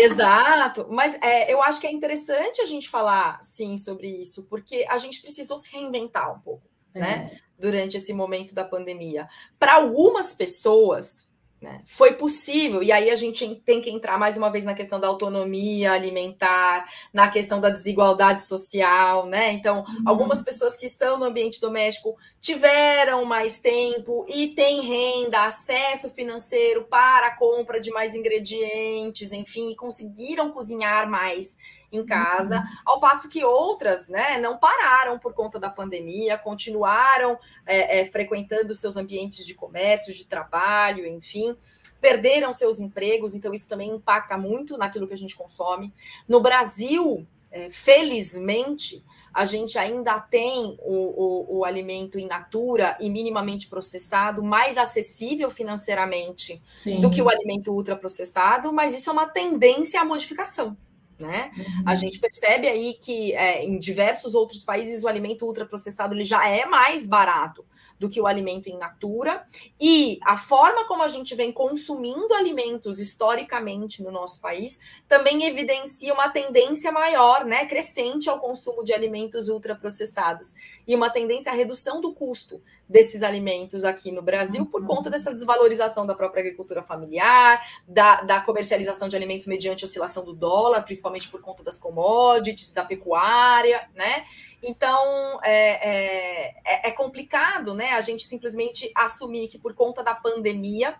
Exato, 0.00 0.86
mas 0.90 1.14
é, 1.20 1.52
eu 1.52 1.62
acho 1.62 1.78
que 1.78 1.86
é 1.86 1.92
interessante 1.92 2.62
a 2.62 2.66
gente 2.66 2.88
falar 2.88 3.38
sim 3.42 3.76
sobre 3.76 4.08
isso, 4.08 4.46
porque 4.48 4.86
a 4.88 4.96
gente 4.96 5.20
precisou 5.20 5.58
se 5.58 5.70
reinventar 5.70 6.34
um 6.34 6.40
pouco, 6.40 6.66
né? 6.94 7.38
Durante 7.58 7.98
esse 7.98 8.14
momento 8.14 8.54
da 8.54 8.64
pandemia. 8.64 9.28
Para 9.58 9.74
algumas 9.74 10.32
pessoas, 10.32 11.27
né? 11.60 11.82
Foi 11.84 12.12
possível, 12.12 12.82
e 12.82 12.92
aí 12.92 13.10
a 13.10 13.16
gente 13.16 13.54
tem 13.64 13.80
que 13.80 13.90
entrar 13.90 14.16
mais 14.16 14.36
uma 14.36 14.50
vez 14.50 14.64
na 14.64 14.74
questão 14.74 15.00
da 15.00 15.08
autonomia 15.08 15.92
alimentar, 15.92 16.84
na 17.12 17.28
questão 17.28 17.60
da 17.60 17.68
desigualdade 17.68 18.44
social, 18.44 19.26
né? 19.26 19.52
Então, 19.52 19.80
uhum. 19.80 20.02
algumas 20.06 20.40
pessoas 20.40 20.76
que 20.76 20.86
estão 20.86 21.18
no 21.18 21.24
ambiente 21.24 21.60
doméstico 21.60 22.16
tiveram 22.40 23.24
mais 23.24 23.58
tempo 23.60 24.24
e 24.28 24.48
têm 24.48 24.82
renda, 24.82 25.46
acesso 25.46 26.10
financeiro 26.10 26.84
para 26.84 27.26
a 27.26 27.36
compra 27.36 27.80
de 27.80 27.90
mais 27.90 28.14
ingredientes, 28.14 29.32
enfim, 29.32 29.72
e 29.72 29.76
conseguiram 29.76 30.52
cozinhar 30.52 31.10
mais 31.10 31.56
em 31.90 32.04
casa, 32.04 32.58
uhum. 32.58 32.64
ao 32.84 33.00
passo 33.00 33.28
que 33.28 33.42
outras 33.42 34.08
né, 34.08 34.38
não 34.38 34.58
pararam 34.58 35.18
por 35.18 35.32
conta 35.32 35.58
da 35.58 35.70
pandemia, 35.70 36.36
continuaram 36.36 37.38
é, 37.66 38.00
é, 38.00 38.04
frequentando 38.04 38.74
seus 38.74 38.96
ambientes 38.96 39.46
de 39.46 39.54
comércio, 39.54 40.12
de 40.12 40.26
trabalho, 40.26 41.06
enfim, 41.06 41.56
perderam 42.00 42.52
seus 42.52 42.78
empregos, 42.78 43.34
então 43.34 43.52
isso 43.54 43.68
também 43.68 43.90
impacta 43.90 44.36
muito 44.36 44.76
naquilo 44.76 45.06
que 45.06 45.14
a 45.14 45.18
gente 45.18 45.36
consome. 45.36 45.92
No 46.28 46.40
Brasil, 46.40 47.26
é, 47.50 47.70
felizmente, 47.70 49.04
a 49.32 49.44
gente 49.44 49.78
ainda 49.78 50.18
tem 50.18 50.76
o, 50.80 51.56
o, 51.56 51.58
o, 51.58 51.64
alimento 51.64 52.18
in 52.18 52.26
natura 52.26 52.96
e 53.00 53.08
minimamente 53.08 53.68
processado 53.68 54.42
mais 54.42 54.76
acessível 54.76 55.50
financeiramente 55.50 56.60
Sim. 56.66 57.00
do 57.00 57.10
que 57.10 57.22
o 57.22 57.28
alimento 57.28 57.72
ultraprocessado, 57.72 58.72
mas 58.72 58.94
isso 58.94 59.08
é 59.10 59.12
uma 59.12 59.26
tendência 59.26 60.00
à 60.00 60.04
modificação. 60.04 60.76
Né? 61.18 61.50
Uhum. 61.56 61.82
A 61.84 61.94
gente 61.96 62.18
percebe 62.20 62.68
aí 62.68 62.94
que 62.94 63.32
é, 63.32 63.64
em 63.64 63.78
diversos 63.78 64.34
outros 64.34 64.62
países 64.62 65.02
o 65.02 65.08
alimento 65.08 65.44
ultraprocessado 65.44 66.14
ele 66.14 66.22
já 66.22 66.48
é 66.48 66.64
mais 66.64 67.06
barato 67.06 67.64
do 67.98 68.08
que 68.08 68.20
o 68.20 68.26
alimento 68.26 68.68
in 68.68 68.78
natura. 68.78 69.44
E 69.80 70.18
a 70.24 70.36
forma 70.36 70.86
como 70.86 71.02
a 71.02 71.08
gente 71.08 71.34
vem 71.34 71.50
consumindo 71.50 72.32
alimentos 72.34 73.00
historicamente 73.00 74.02
no 74.02 74.10
nosso 74.10 74.40
país 74.40 74.78
também 75.08 75.44
evidencia 75.44 76.14
uma 76.14 76.28
tendência 76.28 76.92
maior, 76.92 77.44
né, 77.44 77.66
crescente 77.66 78.30
ao 78.30 78.38
consumo 78.38 78.84
de 78.84 78.92
alimentos 78.92 79.48
ultraprocessados 79.48 80.54
e 80.86 80.94
uma 80.94 81.10
tendência 81.10 81.50
à 81.50 81.54
redução 81.54 82.00
do 82.00 82.14
custo 82.14 82.62
desses 82.88 83.22
alimentos 83.22 83.84
aqui 83.84 84.10
no 84.10 84.22
Brasil 84.22 84.64
por 84.66 84.86
conta 84.86 85.10
dessa 85.10 85.34
desvalorização 85.34 86.06
da 86.06 86.14
própria 86.14 86.40
agricultura 86.40 86.82
familiar, 86.82 87.60
da, 87.86 88.22
da 88.22 88.40
comercialização 88.40 89.08
de 89.08 89.16
alimentos 89.16 89.46
mediante 89.46 89.84
oscilação 89.84 90.24
do 90.24 90.32
dólar, 90.32 90.82
principalmente 90.82 91.28
por 91.28 91.42
conta 91.42 91.62
das 91.62 91.78
commodities, 91.78 92.72
da 92.72 92.84
pecuária, 92.84 93.88
né? 93.94 94.24
Então 94.62 95.38
é, 95.42 95.88
é, 95.88 96.54
é, 96.64 96.88
é 96.88 96.92
complicado, 96.92 97.74
né? 97.74 97.90
A 97.92 98.00
gente 98.00 98.24
simplesmente 98.24 98.90
assumir 98.94 99.48
que 99.48 99.58
por 99.58 99.74
conta 99.74 100.02
da 100.02 100.14
pandemia 100.14 100.96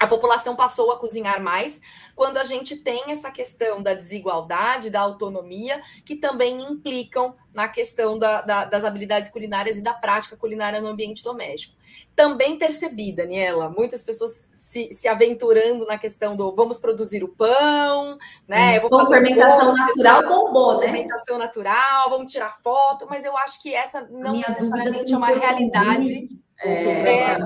a 0.00 0.06
população 0.06 0.56
passou 0.56 0.90
a 0.90 0.98
cozinhar 0.98 1.42
mais 1.42 1.78
quando 2.16 2.38
a 2.38 2.44
gente 2.44 2.74
tem 2.76 3.10
essa 3.10 3.30
questão 3.30 3.82
da 3.82 3.92
desigualdade, 3.92 4.88
da 4.88 5.00
autonomia, 5.02 5.82
que 6.06 6.16
também 6.16 6.58
implicam 6.62 7.34
na 7.52 7.68
questão 7.68 8.18
da, 8.18 8.40
da, 8.40 8.64
das 8.64 8.82
habilidades 8.82 9.28
culinárias 9.28 9.76
e 9.76 9.82
da 9.82 9.92
prática 9.92 10.38
culinária 10.38 10.80
no 10.80 10.88
ambiente 10.88 11.22
doméstico. 11.22 11.78
Também 12.16 12.56
percebi, 12.56 13.12
Daniela, 13.12 13.68
muitas 13.68 14.02
pessoas 14.02 14.48
se, 14.50 14.90
se 14.90 15.06
aventurando 15.06 15.84
na 15.84 15.98
questão 15.98 16.34
do 16.34 16.54
vamos 16.54 16.78
produzir 16.78 17.22
o 17.22 17.28
pão, 17.28 18.16
né? 18.48 18.78
Eu 18.78 18.88
vou 18.88 19.00
fazer 19.00 19.16
fermentação 19.16 19.74
natural 19.74 20.28
bombou, 20.28 20.78
né? 20.78 20.86
Fermentação 20.86 21.38
natural, 21.38 22.08
vamos 22.08 22.32
tirar 22.32 22.56
foto, 22.62 23.06
mas 23.10 23.24
eu 23.24 23.36
acho 23.36 23.60
que 23.60 23.74
essa 23.74 24.08
não 24.10 24.36
necessariamente 24.36 25.12
é 25.12 25.16
uma 25.16 25.28
realidade. 25.28 26.28
É, 26.62 26.72
é, 26.72 27.38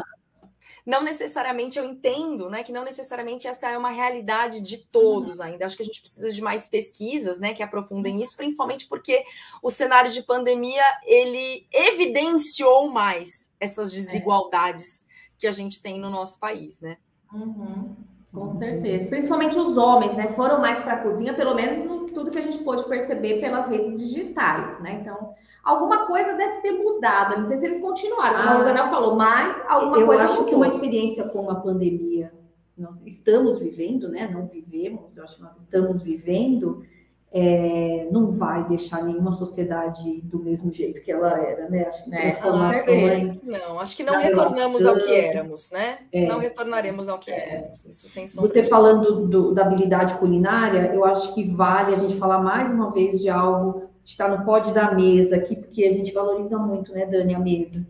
não 0.86 1.02
necessariamente 1.02 1.78
eu 1.78 1.84
entendo, 1.84 2.50
né, 2.50 2.62
que 2.62 2.72
não 2.72 2.84
necessariamente 2.84 3.46
essa 3.46 3.68
é 3.68 3.78
uma 3.78 3.90
realidade 3.90 4.60
de 4.60 4.78
todos 4.78 5.38
uhum. 5.38 5.46
ainda. 5.46 5.64
Acho 5.64 5.76
que 5.76 5.82
a 5.82 5.86
gente 5.86 6.00
precisa 6.00 6.30
de 6.30 6.42
mais 6.42 6.68
pesquisas, 6.68 7.38
né, 7.40 7.54
que 7.54 7.62
aprofundem 7.62 8.20
isso, 8.20 8.36
principalmente 8.36 8.86
porque 8.86 9.24
o 9.62 9.70
cenário 9.70 10.10
de 10.10 10.22
pandemia 10.22 10.84
ele 11.04 11.66
evidenciou 11.72 12.90
mais 12.90 13.50
essas 13.58 13.92
é. 13.92 13.94
desigualdades 13.94 15.04
é. 15.04 15.06
que 15.38 15.46
a 15.46 15.52
gente 15.52 15.80
tem 15.80 15.98
no 15.98 16.10
nosso 16.10 16.38
país, 16.38 16.80
né? 16.80 16.98
Uhum. 17.32 17.96
Com 18.30 18.58
certeza. 18.58 19.08
Principalmente 19.08 19.56
os 19.56 19.76
homens, 19.76 20.14
né? 20.14 20.32
Foram 20.34 20.60
mais 20.60 20.80
para 20.80 20.94
a 20.94 21.02
cozinha, 21.02 21.34
pelo 21.34 21.54
menos 21.54 21.84
no, 21.84 22.08
tudo 22.08 22.32
que 22.32 22.38
a 22.38 22.42
gente 22.42 22.58
pôde 22.58 22.84
perceber 22.88 23.40
pelas 23.40 23.68
redes 23.68 24.02
digitais, 24.02 24.80
né? 24.80 24.98
Então, 25.00 25.34
alguma 25.64 26.06
coisa 26.06 26.34
deve 26.34 26.60
ter 26.60 26.72
mudado. 26.72 27.38
Não 27.38 27.44
sei 27.44 27.58
se 27.58 27.66
eles 27.66 27.80
continuaram, 27.80 28.38
ah, 28.38 28.42
a 28.42 28.58
Rosana 28.58 28.90
falou, 28.90 29.16
mas 29.16 29.62
alguma 29.68 29.98
eu 29.98 30.06
coisa. 30.06 30.22
Eu 30.22 30.24
acho 30.26 30.34
mudou. 30.34 30.48
que 30.48 30.54
uma 30.54 30.68
experiência 30.68 31.24
como 31.28 31.50
a 31.50 31.56
pandemia 31.56 32.32
nós 32.76 33.00
estamos 33.06 33.58
vivendo, 33.58 34.08
né? 34.08 34.28
Não 34.28 34.46
vivemos, 34.46 35.16
eu 35.16 35.24
acho 35.24 35.36
que 35.36 35.42
nós 35.42 35.56
estamos 35.56 36.02
vivendo, 36.02 36.84
é, 37.32 38.08
não 38.10 38.32
vai 38.32 38.66
deixar 38.68 39.02
nenhuma 39.04 39.32
sociedade 39.32 40.20
do 40.22 40.38
mesmo 40.40 40.72
jeito 40.72 41.00
que 41.00 41.10
ela 41.10 41.36
era, 41.40 41.68
né? 41.68 41.84
Acho 41.84 42.04
que 42.04 42.14
é, 42.14 42.30
transformações. 42.30 43.42
Não, 43.42 43.78
acho 43.78 43.96
que 43.96 44.02
não 44.02 44.20
retornamos 44.20 44.82
relação, 44.82 45.02
ao 45.02 45.08
que 45.08 45.14
éramos, 45.14 45.70
né? 45.70 45.98
É, 46.12 46.26
não 46.26 46.38
retornaremos 46.38 47.08
ao 47.08 47.18
que 47.18 47.30
é, 47.30 47.58
éramos. 47.58 47.86
Isso 47.86 48.08
sem 48.08 48.26
Você 48.26 48.64
falando 48.64 49.26
do, 49.26 49.54
da 49.54 49.62
habilidade 49.62 50.14
culinária, 50.14 50.92
eu 50.92 51.04
acho 51.04 51.32
que 51.32 51.44
vale 51.44 51.94
a 51.94 51.96
gente 51.96 52.16
falar 52.18 52.40
mais 52.40 52.70
uma 52.70 52.92
vez 52.92 53.20
de 53.20 53.28
algo 53.28 53.83
está 54.04 54.28
no 54.28 54.44
pódio 54.44 54.74
da 54.74 54.92
mesa 54.92 55.36
aqui, 55.36 55.56
porque 55.56 55.84
a 55.84 55.92
gente 55.92 56.12
valoriza 56.12 56.58
muito, 56.58 56.92
né, 56.92 57.06
Dani, 57.06 57.34
a 57.34 57.38
mesa. 57.38 57.84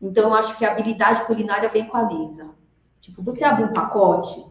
Então, 0.00 0.24
eu 0.24 0.34
acho 0.34 0.56
que 0.56 0.64
a 0.64 0.72
habilidade 0.72 1.24
culinária 1.24 1.68
vem 1.68 1.86
com 1.86 1.96
a 1.96 2.06
mesa. 2.06 2.48
Tipo, 3.00 3.22
você 3.22 3.44
abre 3.44 3.64
um 3.64 3.72
pacote, 3.72 4.44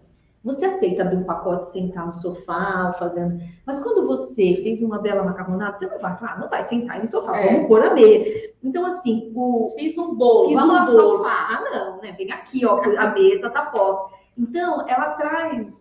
você 0.43 0.65
aceita 0.65 1.01
abrir 1.01 1.17
um 1.17 1.23
pacote, 1.23 1.71
sentar 1.71 2.05
no 2.05 2.13
sofá, 2.13 2.93
fazendo. 2.97 3.43
Mas 3.65 3.79
quando 3.79 4.07
você 4.07 4.55
fez 4.63 4.81
uma 4.81 4.99
bela 4.99 5.23
macarronada, 5.23 5.77
você 5.77 5.87
não 5.87 5.99
vai 5.99 6.15
falar, 6.17 6.39
não 6.39 6.49
vai 6.49 6.63
sentar 6.63 6.99
no 6.99 7.07
sofá, 7.07 7.37
é. 7.37 7.53
vamos 7.53 7.67
pôr 7.67 7.83
a 7.83 7.93
mesa. 7.93 8.49
Então, 8.63 8.85
assim, 8.85 9.31
o. 9.35 9.73
Fiz 9.77 9.97
um 9.97 10.15
bolo, 10.15 10.49
fiz 10.49 10.57
vamos 10.57 10.93
um 10.93 10.97
bolo. 10.97 11.17
Sofá. 11.17 11.47
Ah, 11.49 11.63
não, 11.69 12.01
né? 12.01 12.13
Vem 12.17 12.31
aqui, 12.31 12.65
ó, 12.65 12.81
a 12.97 13.11
mesa 13.11 13.49
tá 13.49 13.65
posta. 13.65 14.15
Então, 14.37 14.85
ela 14.87 15.11
traz 15.15 15.77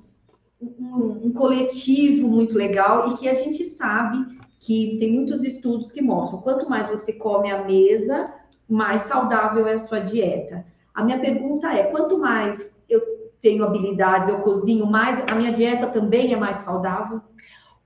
um, 0.60 1.26
um 1.26 1.32
coletivo 1.32 2.26
muito 2.26 2.56
legal 2.56 3.10
e 3.10 3.16
que 3.16 3.28
a 3.28 3.34
gente 3.34 3.62
sabe 3.64 4.37
que 4.58 4.96
tem 4.98 5.12
muitos 5.12 5.42
estudos 5.44 5.92
que 5.92 6.02
mostram 6.02 6.40
quanto 6.40 6.68
mais 6.68 6.88
você 6.88 7.12
come 7.12 7.50
à 7.50 7.64
mesa, 7.64 8.32
mais 8.68 9.02
saudável 9.02 9.66
é 9.66 9.74
a 9.74 9.78
sua 9.78 10.00
dieta. 10.00 10.66
A 10.94 11.04
minha 11.04 11.18
pergunta 11.20 11.68
é: 11.72 11.84
quanto 11.84 12.18
mais 12.18 12.76
eu 12.88 13.00
tenho 13.40 13.64
habilidades, 13.64 14.28
eu 14.28 14.40
cozinho 14.40 14.86
mais, 14.86 15.22
a 15.30 15.34
minha 15.34 15.52
dieta 15.52 15.86
também 15.86 16.32
é 16.32 16.36
mais 16.36 16.58
saudável? 16.58 17.20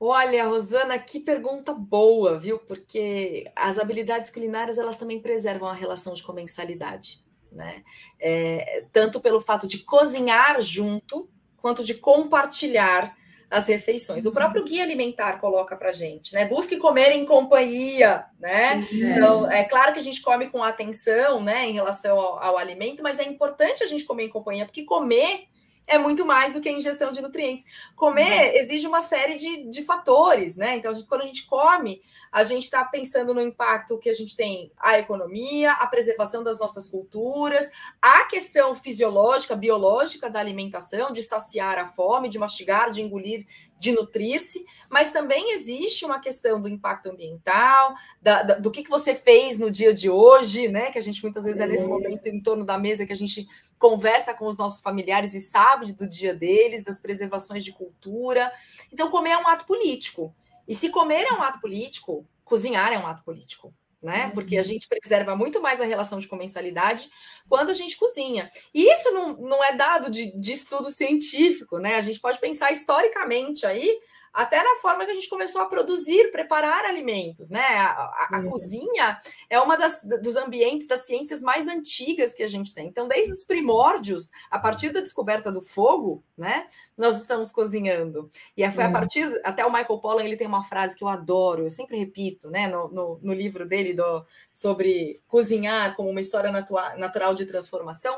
Olha, 0.00 0.46
Rosana, 0.46 0.98
que 0.98 1.20
pergunta 1.20 1.72
boa, 1.72 2.36
viu? 2.36 2.58
Porque 2.58 3.48
as 3.54 3.78
habilidades 3.78 4.32
culinárias 4.32 4.76
elas 4.76 4.96
também 4.96 5.20
preservam 5.20 5.68
a 5.68 5.72
relação 5.72 6.14
de 6.14 6.24
comensalidade, 6.24 7.22
né? 7.52 7.84
É, 8.18 8.84
tanto 8.92 9.20
pelo 9.20 9.40
fato 9.40 9.68
de 9.68 9.78
cozinhar 9.84 10.60
junto, 10.60 11.28
quanto 11.58 11.84
de 11.84 11.94
compartilhar 11.94 13.16
as 13.52 13.68
refeições. 13.68 14.24
O 14.24 14.32
próprio 14.32 14.64
guia 14.64 14.82
alimentar 14.82 15.38
coloca 15.38 15.76
para 15.76 15.92
gente, 15.92 16.32
né? 16.32 16.46
Busque 16.46 16.78
comer 16.78 17.12
em 17.12 17.26
companhia, 17.26 18.24
né? 18.40 18.86
Então, 18.90 19.50
é 19.50 19.62
claro 19.62 19.92
que 19.92 19.98
a 19.98 20.02
gente 20.02 20.22
come 20.22 20.48
com 20.48 20.62
atenção, 20.62 21.42
né, 21.42 21.68
em 21.68 21.72
relação 21.72 22.18
ao, 22.18 22.42
ao, 22.42 22.58
alimento, 22.58 23.02
mas 23.02 23.18
é 23.18 23.24
importante 23.24 23.84
a 23.84 23.86
gente 23.86 24.04
comer 24.04 24.24
em 24.24 24.30
companhia, 24.30 24.64
porque 24.64 24.84
comer 24.84 25.44
é 25.86 25.98
muito 25.98 26.24
mais 26.24 26.52
do 26.52 26.60
que 26.60 26.68
a 26.68 26.72
ingestão 26.72 27.12
de 27.12 27.20
nutrientes. 27.20 27.64
Comer 27.96 28.50
uhum. 28.50 28.56
exige 28.60 28.86
uma 28.86 29.00
série 29.00 29.36
de, 29.36 29.68
de 29.68 29.82
fatores, 29.82 30.56
né? 30.56 30.76
Então, 30.76 30.90
a 30.90 30.94
gente, 30.94 31.06
quando 31.06 31.22
a 31.22 31.26
gente 31.26 31.46
come, 31.46 32.02
a 32.30 32.42
gente 32.42 32.64
está 32.64 32.82
pensando 32.84 33.34
no 33.34 33.42
impacto 33.42 33.98
que 33.98 34.08
a 34.08 34.14
gente 34.14 34.34
tem 34.34 34.72
a 34.78 34.98
economia, 34.98 35.72
a 35.72 35.86
preservação 35.86 36.42
das 36.42 36.58
nossas 36.58 36.88
culturas, 36.88 37.70
a 38.00 38.24
questão 38.24 38.74
fisiológica, 38.74 39.54
biológica 39.54 40.30
da 40.30 40.40
alimentação, 40.40 41.12
de 41.12 41.22
saciar 41.22 41.78
a 41.78 41.86
fome, 41.86 42.30
de 42.30 42.38
mastigar, 42.38 42.90
de 42.90 43.02
engolir, 43.02 43.46
de 43.82 43.90
nutrir-se, 43.90 44.64
mas 44.88 45.10
também 45.10 45.54
existe 45.54 46.04
uma 46.04 46.20
questão 46.20 46.62
do 46.62 46.68
impacto 46.68 47.10
ambiental, 47.10 47.96
da, 48.20 48.44
da, 48.44 48.54
do 48.54 48.70
que, 48.70 48.84
que 48.84 48.88
você 48.88 49.12
fez 49.12 49.58
no 49.58 49.72
dia 49.72 49.92
de 49.92 50.08
hoje, 50.08 50.68
né? 50.68 50.92
Que 50.92 50.98
a 50.98 51.02
gente 51.02 51.20
muitas 51.20 51.44
vezes 51.44 51.60
é 51.60 51.66
nesse 51.66 51.88
momento 51.88 52.24
em 52.28 52.40
torno 52.40 52.64
da 52.64 52.78
mesa 52.78 53.04
que 53.04 53.12
a 53.12 53.16
gente 53.16 53.48
conversa 53.80 54.32
com 54.34 54.46
os 54.46 54.56
nossos 54.56 54.80
familiares 54.80 55.34
e 55.34 55.40
sabe 55.40 55.92
do 55.92 56.08
dia 56.08 56.32
deles, 56.32 56.84
das 56.84 57.00
preservações 57.00 57.64
de 57.64 57.72
cultura. 57.72 58.52
Então, 58.92 59.10
comer 59.10 59.30
é 59.30 59.38
um 59.38 59.48
ato 59.48 59.66
político. 59.66 60.32
E 60.68 60.76
se 60.76 60.88
comer 60.88 61.24
é 61.24 61.32
um 61.32 61.42
ato 61.42 61.60
político, 61.60 62.24
cozinhar 62.44 62.92
é 62.92 62.98
um 62.98 63.06
ato 63.06 63.24
político. 63.24 63.74
Né? 64.02 64.32
Porque 64.34 64.56
a 64.56 64.60
uhum. 64.60 64.64
gente 64.64 64.88
preserva 64.88 65.36
muito 65.36 65.62
mais 65.62 65.80
a 65.80 65.84
relação 65.84 66.18
de 66.18 66.26
comensalidade 66.26 67.08
quando 67.48 67.70
a 67.70 67.74
gente 67.74 67.96
cozinha. 67.96 68.50
E 68.74 68.90
isso 68.90 69.12
não, 69.12 69.36
não 69.36 69.64
é 69.64 69.76
dado 69.76 70.10
de, 70.10 70.32
de 70.32 70.52
estudo 70.52 70.90
científico, 70.90 71.78
né? 71.78 71.94
A 71.94 72.00
gente 72.00 72.18
pode 72.18 72.40
pensar 72.40 72.72
historicamente 72.72 73.64
aí 73.64 74.00
até 74.32 74.62
na 74.62 74.76
forma 74.76 75.04
que 75.04 75.10
a 75.10 75.14
gente 75.14 75.28
começou 75.28 75.60
a 75.60 75.66
produzir, 75.66 76.32
preparar 76.32 76.84
alimentos, 76.84 77.50
né? 77.50 77.60
A, 77.60 77.90
a, 77.90 78.28
a 78.32 78.42
cozinha 78.44 79.18
é 79.50 79.60
uma 79.60 79.76
das, 79.76 80.02
dos 80.22 80.36
ambientes 80.36 80.86
das 80.86 81.06
ciências 81.06 81.42
mais 81.42 81.68
antigas 81.68 82.34
que 82.34 82.42
a 82.42 82.46
gente 82.46 82.72
tem. 82.72 82.86
Então, 82.86 83.06
desde 83.06 83.32
os 83.32 83.44
primórdios, 83.44 84.30
a 84.50 84.58
partir 84.58 84.90
da 84.90 85.00
descoberta 85.00 85.52
do 85.52 85.60
fogo, 85.60 86.24
né? 86.36 86.66
Nós 86.96 87.20
estamos 87.20 87.52
cozinhando. 87.52 88.30
E 88.56 88.68
foi 88.70 88.84
a 88.84 88.90
partir, 88.90 89.40
até 89.44 89.66
o 89.66 89.72
Michael 89.72 89.98
Pollan, 89.98 90.24
ele 90.24 90.36
tem 90.36 90.46
uma 90.46 90.62
frase 90.62 90.96
que 90.96 91.04
eu 91.04 91.08
adoro, 91.08 91.64
eu 91.64 91.70
sempre 91.70 91.98
repito, 91.98 92.50
né? 92.50 92.68
No, 92.68 92.88
no, 92.88 93.18
no 93.22 93.34
livro 93.34 93.66
dele 93.66 93.92
do, 93.92 94.24
sobre 94.52 95.20
cozinhar 95.28 95.94
como 95.94 96.08
uma 96.08 96.20
história 96.20 96.50
natural 96.96 97.34
de 97.34 97.44
transformação 97.44 98.16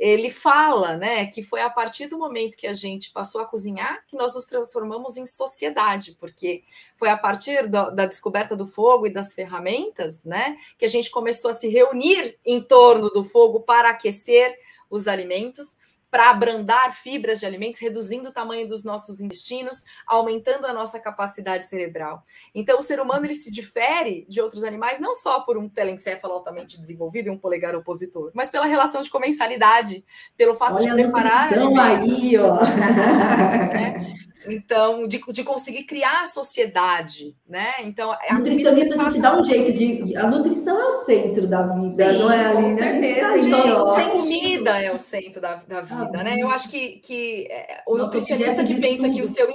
ele 0.00 0.30
fala, 0.30 0.96
né, 0.96 1.26
que 1.26 1.42
foi 1.42 1.60
a 1.60 1.68
partir 1.68 2.06
do 2.06 2.16
momento 2.16 2.56
que 2.56 2.66
a 2.66 2.72
gente 2.72 3.12
passou 3.12 3.42
a 3.42 3.46
cozinhar 3.46 4.02
que 4.06 4.16
nós 4.16 4.34
nos 4.34 4.46
transformamos 4.46 5.18
em 5.18 5.26
sociedade, 5.26 6.16
porque 6.18 6.64
foi 6.96 7.10
a 7.10 7.18
partir 7.18 7.68
do, 7.68 7.90
da 7.90 8.06
descoberta 8.06 8.56
do 8.56 8.66
fogo 8.66 9.06
e 9.06 9.12
das 9.12 9.34
ferramentas, 9.34 10.24
né, 10.24 10.56
que 10.78 10.86
a 10.86 10.88
gente 10.88 11.10
começou 11.10 11.50
a 11.50 11.54
se 11.54 11.68
reunir 11.68 12.38
em 12.46 12.62
torno 12.62 13.10
do 13.10 13.22
fogo 13.22 13.60
para 13.60 13.90
aquecer 13.90 14.58
os 14.88 15.06
alimentos 15.06 15.76
para 16.10 16.30
abrandar 16.30 16.92
fibras 16.94 17.38
de 17.38 17.46
alimentos, 17.46 17.80
reduzindo 17.80 18.30
o 18.30 18.32
tamanho 18.32 18.68
dos 18.68 18.84
nossos 18.84 19.20
intestinos, 19.20 19.84
aumentando 20.06 20.66
a 20.66 20.72
nossa 20.72 20.98
capacidade 20.98 21.68
cerebral. 21.68 22.22
Então, 22.54 22.78
o 22.78 22.82
ser 22.82 23.00
humano 23.00 23.26
ele 23.26 23.34
se 23.34 23.50
difere 23.50 24.26
de 24.28 24.40
outros 24.40 24.64
animais 24.64 24.98
não 24.98 25.14
só 25.14 25.40
por 25.40 25.56
um 25.56 25.68
telencéfalo 25.68 26.34
altamente 26.34 26.80
desenvolvido 26.80 27.28
e 27.28 27.30
um 27.30 27.38
polegar 27.38 27.74
opositor, 27.74 28.30
mas 28.34 28.50
pela 28.50 28.66
relação 28.66 29.02
de 29.02 29.10
comensalidade, 29.10 30.04
pelo 30.36 30.54
fato 30.54 30.76
Olha 30.76 30.94
de 30.94 31.02
preparar. 31.02 31.52
aí, 31.52 32.36
ó. 32.38 32.54
Né? 32.64 34.16
Então, 34.46 35.06
de, 35.06 35.20
de 35.32 35.44
conseguir 35.44 35.84
criar 35.84 36.22
a 36.22 36.26
sociedade, 36.26 37.36
né? 37.46 37.74
Então, 37.82 38.12
a 38.12 38.34
nutricionista 38.34 38.94
a 38.94 39.04
gente 39.04 39.20
dá 39.20 39.38
um 39.38 39.44
jeito 39.44 39.72
de. 39.72 40.16
A 40.16 40.26
nutrição 40.26 40.80
é 40.80 40.86
o 40.86 40.92
centro 41.04 41.46
da 41.46 41.66
vida, 41.66 42.12
Sim, 42.12 42.18
não 42.18 42.30
é 42.30 42.46
ali, 42.46 42.74
né? 42.74 43.20
Tá 43.20 43.38
então, 43.38 43.94
a 43.94 44.10
comida 44.10 44.82
é 44.82 44.92
o 44.92 44.98
centro 44.98 45.40
da, 45.40 45.56
da 45.56 45.80
vida, 45.82 46.20
ah, 46.20 46.24
né? 46.24 46.36
Eu 46.38 46.50
acho 46.50 46.70
que, 46.70 47.00
que 47.00 47.46
é, 47.50 47.82
o 47.86 47.98
nutricionista 47.98 48.64
que 48.64 48.80
pensa 48.80 49.04
tudo. 49.04 49.14
que 49.14 49.22
o 49.22 49.26
seu. 49.26 49.48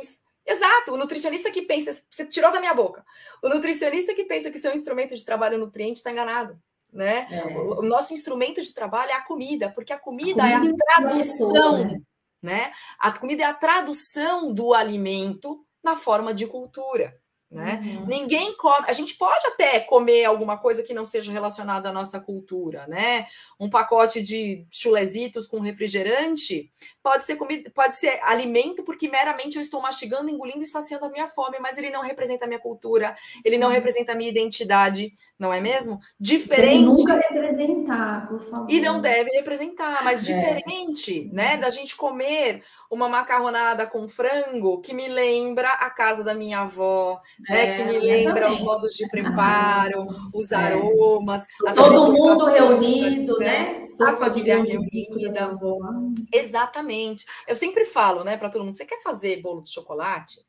Exato, 0.47 0.93
o 0.93 0.97
nutricionista 0.97 1.49
que 1.49 1.63
pensa, 1.63 1.91
você 2.07 2.23
tirou 2.25 2.51
da 2.51 2.59
minha 2.59 2.73
boca. 2.73 3.03
O 3.41 3.49
nutricionista 3.49 4.13
que 4.13 4.25
pensa 4.25 4.51
que 4.51 4.57
o 4.57 4.61
seu 4.61 4.73
instrumento 4.73 5.15
de 5.15 5.25
trabalho 5.25 5.55
é 5.55 5.57
nutriente 5.57 5.97
está 5.97 6.11
enganado. 6.11 6.55
Né? 6.93 7.27
É. 7.31 7.57
O, 7.57 7.79
o, 7.79 7.81
nosso 7.81 8.13
instrumento 8.13 8.61
de 8.61 8.73
trabalho 8.73 9.09
é 9.09 9.15
a 9.15 9.21
comida, 9.21 9.69
porque 9.71 9.91
a 9.91 9.97
comida, 9.97 10.43
a 10.43 10.59
comida 10.59 10.77
é 10.77 10.93
a 10.93 11.01
tradução. 11.01 11.77
É 11.77 11.99
né? 12.45 12.71
A 12.97 13.11
comida 13.11 13.43
é 13.43 13.45
a 13.45 13.53
tradução 13.53 14.53
do 14.53 14.73
alimento 14.73 15.65
na 15.83 15.95
forma 15.95 16.33
de 16.33 16.47
cultura. 16.47 17.19
Né? 17.51 17.79
Uhum. 17.83 18.05
Ninguém 18.07 18.57
come. 18.57 18.85
A 18.87 18.91
gente 18.91 19.15
pode 19.15 19.45
até 19.47 19.79
comer 19.79 20.25
alguma 20.25 20.57
coisa 20.57 20.83
que 20.83 20.93
não 20.93 21.05
seja 21.05 21.31
relacionada 21.31 21.87
à 21.89 21.91
nossa 21.91 22.19
cultura, 22.19 22.87
né? 22.87 23.27
Um 23.59 23.69
pacote 23.69 24.21
de 24.21 24.65
chulezitos 24.71 25.47
com 25.47 25.61
refrigerante 25.61 26.69
pode 27.03 27.23
ser 27.23 27.35
comida, 27.35 27.71
pode 27.73 27.97
ser 27.97 28.19
alimento 28.23 28.83
porque 28.83 29.07
meramente 29.07 29.55
eu 29.55 29.61
estou 29.61 29.79
mastigando, 29.79 30.29
engolindo 30.29 30.63
e 30.63 30.65
saciando 30.65 31.05
a 31.05 31.09
minha 31.09 31.27
fome, 31.27 31.57
mas 31.59 31.77
ele 31.77 31.91
não 31.91 32.01
representa 32.01 32.45
a 32.45 32.47
minha 32.47 32.59
cultura, 32.59 33.15
ele 33.43 33.57
não 33.57 33.67
uhum. 33.67 33.73
representa 33.73 34.11
a 34.11 34.15
minha 34.15 34.31
identidade, 34.31 35.13
não 35.37 35.53
é 35.53 35.59
mesmo? 35.59 35.99
Diferente. 36.17 36.79
Deve 36.79 36.85
nunca 36.85 37.15
representar, 37.15 38.27
por 38.27 38.49
favor. 38.49 38.71
E 38.71 38.79
não 38.79 39.01
deve 39.01 39.29
representar, 39.31 40.03
mas 40.03 40.27
é. 40.27 40.33
diferente, 40.33 41.29
né? 41.33 41.57
Da 41.57 41.69
gente 41.69 41.95
comer 41.95 42.63
uma 42.89 43.09
macarronada 43.09 43.85
com 43.85 44.07
frango 44.07 44.79
que 44.79 44.93
me 44.93 45.09
lembra 45.09 45.67
a 45.67 45.89
casa 45.89 46.23
da 46.23 46.33
minha 46.33 46.61
avó, 46.61 47.19
né? 47.49 47.63
É, 47.63 47.77
que 47.77 47.83
me 47.83 47.99
lembra 47.99 48.49
os 48.49 48.61
modos 48.61 48.93
de 48.93 49.07
preparo, 49.09 50.07
os 50.33 50.51
é. 50.51 50.55
aromas. 50.55 51.45
Todo 51.75 52.13
mundo 52.13 52.45
reunido, 52.45 53.37
né? 53.37 53.75
A 54.01 54.15
família 54.15 54.63
reunida. 54.63 55.53
Exatamente. 56.31 57.25
Eu 57.45 57.55
sempre 57.55 57.83
falo, 57.83 58.23
né, 58.23 58.37
para 58.37 58.49
todo 58.49 58.63
mundo: 58.63 58.77
você 58.77 58.85
quer 58.85 59.01
fazer 59.01 59.41
bolo 59.41 59.61
de 59.61 59.71
chocolate? 59.71 60.39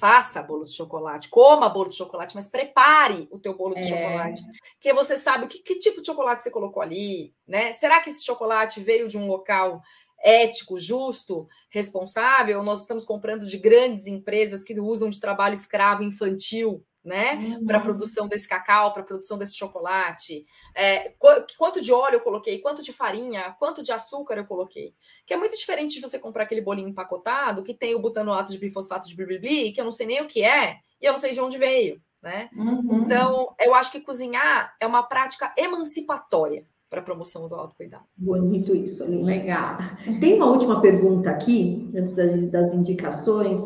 Faça 0.00 0.42
bolo 0.42 0.64
de 0.64 0.74
chocolate, 0.74 1.28
coma 1.28 1.68
bolo 1.68 1.90
de 1.90 1.96
chocolate, 1.96 2.34
mas 2.34 2.48
prepare 2.48 3.28
o 3.30 3.38
teu 3.38 3.54
bolo 3.54 3.74
de 3.74 3.80
é. 3.80 3.82
chocolate, 3.84 4.42
porque 4.72 4.94
você 4.94 5.16
sabe 5.16 5.46
que, 5.46 5.58
que 5.58 5.78
tipo 5.78 6.00
de 6.00 6.06
chocolate 6.06 6.42
você 6.42 6.50
colocou 6.50 6.82
ali, 6.82 7.34
né? 7.46 7.70
Será 7.72 8.00
que 8.00 8.08
esse 8.08 8.24
chocolate 8.24 8.80
veio 8.80 9.08
de 9.08 9.18
um 9.18 9.26
local 9.26 9.82
ético, 10.22 10.78
justo, 10.78 11.46
responsável, 11.70 12.62
nós 12.62 12.80
estamos 12.80 13.04
comprando 13.04 13.46
de 13.46 13.58
grandes 13.58 14.06
empresas 14.06 14.64
que 14.64 14.78
usam 14.80 15.10
de 15.10 15.20
trabalho 15.20 15.54
escravo 15.54 16.02
infantil 16.02 16.84
né? 17.04 17.34
Uhum. 17.34 17.66
Para 17.66 17.78
a 17.78 17.80
produção 17.80 18.28
desse 18.28 18.46
cacau, 18.46 18.92
para 18.92 19.02
a 19.02 19.04
produção 19.04 19.38
desse 19.38 19.56
chocolate. 19.56 20.44
É, 20.74 21.14
quanto 21.58 21.80
de 21.80 21.92
óleo 21.92 22.16
eu 22.16 22.20
coloquei, 22.20 22.58
quanto 22.60 22.82
de 22.82 22.92
farinha, 22.92 23.56
quanto 23.58 23.82
de 23.82 23.92
açúcar 23.92 24.36
eu 24.36 24.46
coloquei. 24.46 24.94
Que 25.26 25.34
é 25.34 25.36
muito 25.36 25.56
diferente 25.56 25.94
de 25.94 26.00
você 26.00 26.18
comprar 26.18 26.44
aquele 26.44 26.60
bolinho 26.60 26.88
empacotado 26.88 27.62
que 27.62 27.74
tem 27.74 27.94
o 27.94 28.00
butanoato 28.00 28.52
de 28.52 28.58
bifosfato 28.58 29.08
de 29.08 29.16
blibli, 29.16 29.72
que 29.72 29.80
eu 29.80 29.84
não 29.84 29.92
sei 29.92 30.06
nem 30.06 30.20
o 30.20 30.26
que 30.26 30.44
é 30.44 30.78
e 31.00 31.06
eu 31.06 31.12
não 31.12 31.18
sei 31.18 31.32
de 31.32 31.40
onde 31.40 31.56
veio, 31.56 32.00
né? 32.22 32.50
Uhum. 32.54 33.02
Então, 33.04 33.54
eu 33.58 33.74
acho 33.74 33.90
que 33.90 34.00
cozinhar 34.00 34.74
é 34.78 34.86
uma 34.86 35.02
prática 35.02 35.52
emancipatória 35.56 36.66
para 36.90 37.00
a 37.00 37.04
promoção 37.04 37.48
do 37.48 37.54
autocuidado. 37.54 38.04
Muito 38.18 38.74
isso, 38.74 39.04
legal. 39.22 39.78
Tem 40.20 40.34
uma 40.34 40.50
última 40.50 40.80
pergunta 40.80 41.30
aqui, 41.30 41.88
antes 41.96 42.14
das, 42.14 42.50
das 42.50 42.74
indicações, 42.74 43.60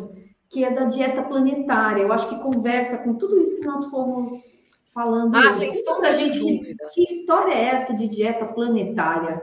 que 0.55 0.65
é 0.65 0.71
da 0.71 0.85
dieta 0.85 1.21
planetária. 1.25 2.03
Eu 2.03 2.13
acho 2.13 2.29
que 2.29 2.39
conversa 2.39 2.99
com 2.99 3.15
tudo 3.15 3.43
isso 3.43 3.57
que 3.57 3.67
nós 3.67 3.91
fomos 3.91 4.63
falando. 4.95 5.35
Ah, 5.35 5.53
sem 5.59 5.75
sombra 5.75 6.17
de 6.17 6.31
gente, 6.31 6.59
dúvida. 6.59 6.89
Que, 6.95 7.03
história 7.03 7.53
é 7.53 7.65
essa 7.65 7.93
de 7.93 8.07
dieta 8.07 8.47
planetária? 8.47 9.43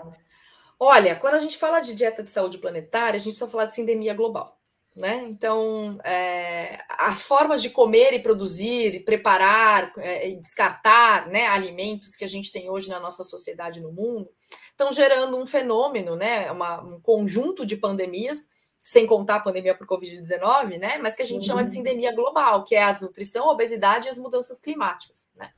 Olha, 0.80 1.14
quando 1.18 1.36
a 1.36 1.40
gente 1.40 1.58
fala 1.58 1.82
de 1.82 1.94
dieta 1.94 2.24
de 2.24 2.30
saúde 2.30 2.58
planetária, 2.58 3.18
a 3.18 3.20
gente 3.20 3.34
precisa 3.34 3.52
falar 3.52 3.66
de 3.66 3.76
sindemia 3.76 4.14
global. 4.14 4.58
Né? 4.96 5.26
Então, 5.30 6.00
é, 6.04 6.80
as 6.90 7.22
formas 7.22 7.62
de 7.62 7.70
comer 7.70 8.14
e 8.14 8.20
produzir, 8.20 8.96
e 8.96 9.00
preparar 9.00 9.94
é, 9.98 10.30
e 10.30 10.36
descartar 10.38 11.28
né, 11.28 11.48
alimentos 11.48 12.16
que 12.16 12.26
a 12.26 12.28
gente 12.28 12.52
tem 12.52 12.70
hoje 12.70 12.90
na 12.90 13.00
nossa 13.00 13.24
sociedade 13.24 13.80
no 13.80 13.92
mundo 13.92 14.30
estão 14.72 14.92
gerando 14.92 15.38
um 15.38 15.46
fenômeno, 15.46 16.16
né, 16.16 16.52
uma, 16.52 16.82
um 16.82 17.00
conjunto 17.00 17.66
de 17.66 17.78
pandemias, 17.78 18.50
sem 18.82 19.06
contar 19.06 19.36
a 19.36 19.40
pandemia 19.40 19.76
por 19.76 19.86
Covid-19, 19.86 20.80
né, 20.80 20.98
mas 20.98 21.16
que 21.16 21.22
a 21.22 21.26
gente 21.26 21.42
uhum. 21.42 21.48
chama 21.48 21.64
de 21.64 21.70
uhum. 21.70 21.78
sindemia 21.78 22.14
global, 22.14 22.64
que 22.64 22.76
é 22.76 22.84
a 22.84 22.92
desnutrição, 22.92 23.48
a 23.48 23.54
obesidade 23.54 24.08
e 24.08 24.10
as 24.10 24.18
mudanças 24.18 24.60
climáticas. 24.60 25.30
Né? 25.36 25.52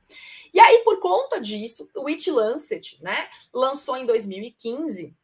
E 0.52 0.60
aí, 0.60 0.82
por 0.84 1.00
conta 1.00 1.40
disso, 1.40 1.88
o 1.96 2.06
It 2.06 2.30
Lancet 2.30 3.02
né, 3.02 3.28
lançou 3.52 3.96
em 3.96 4.04
2015 4.04 5.16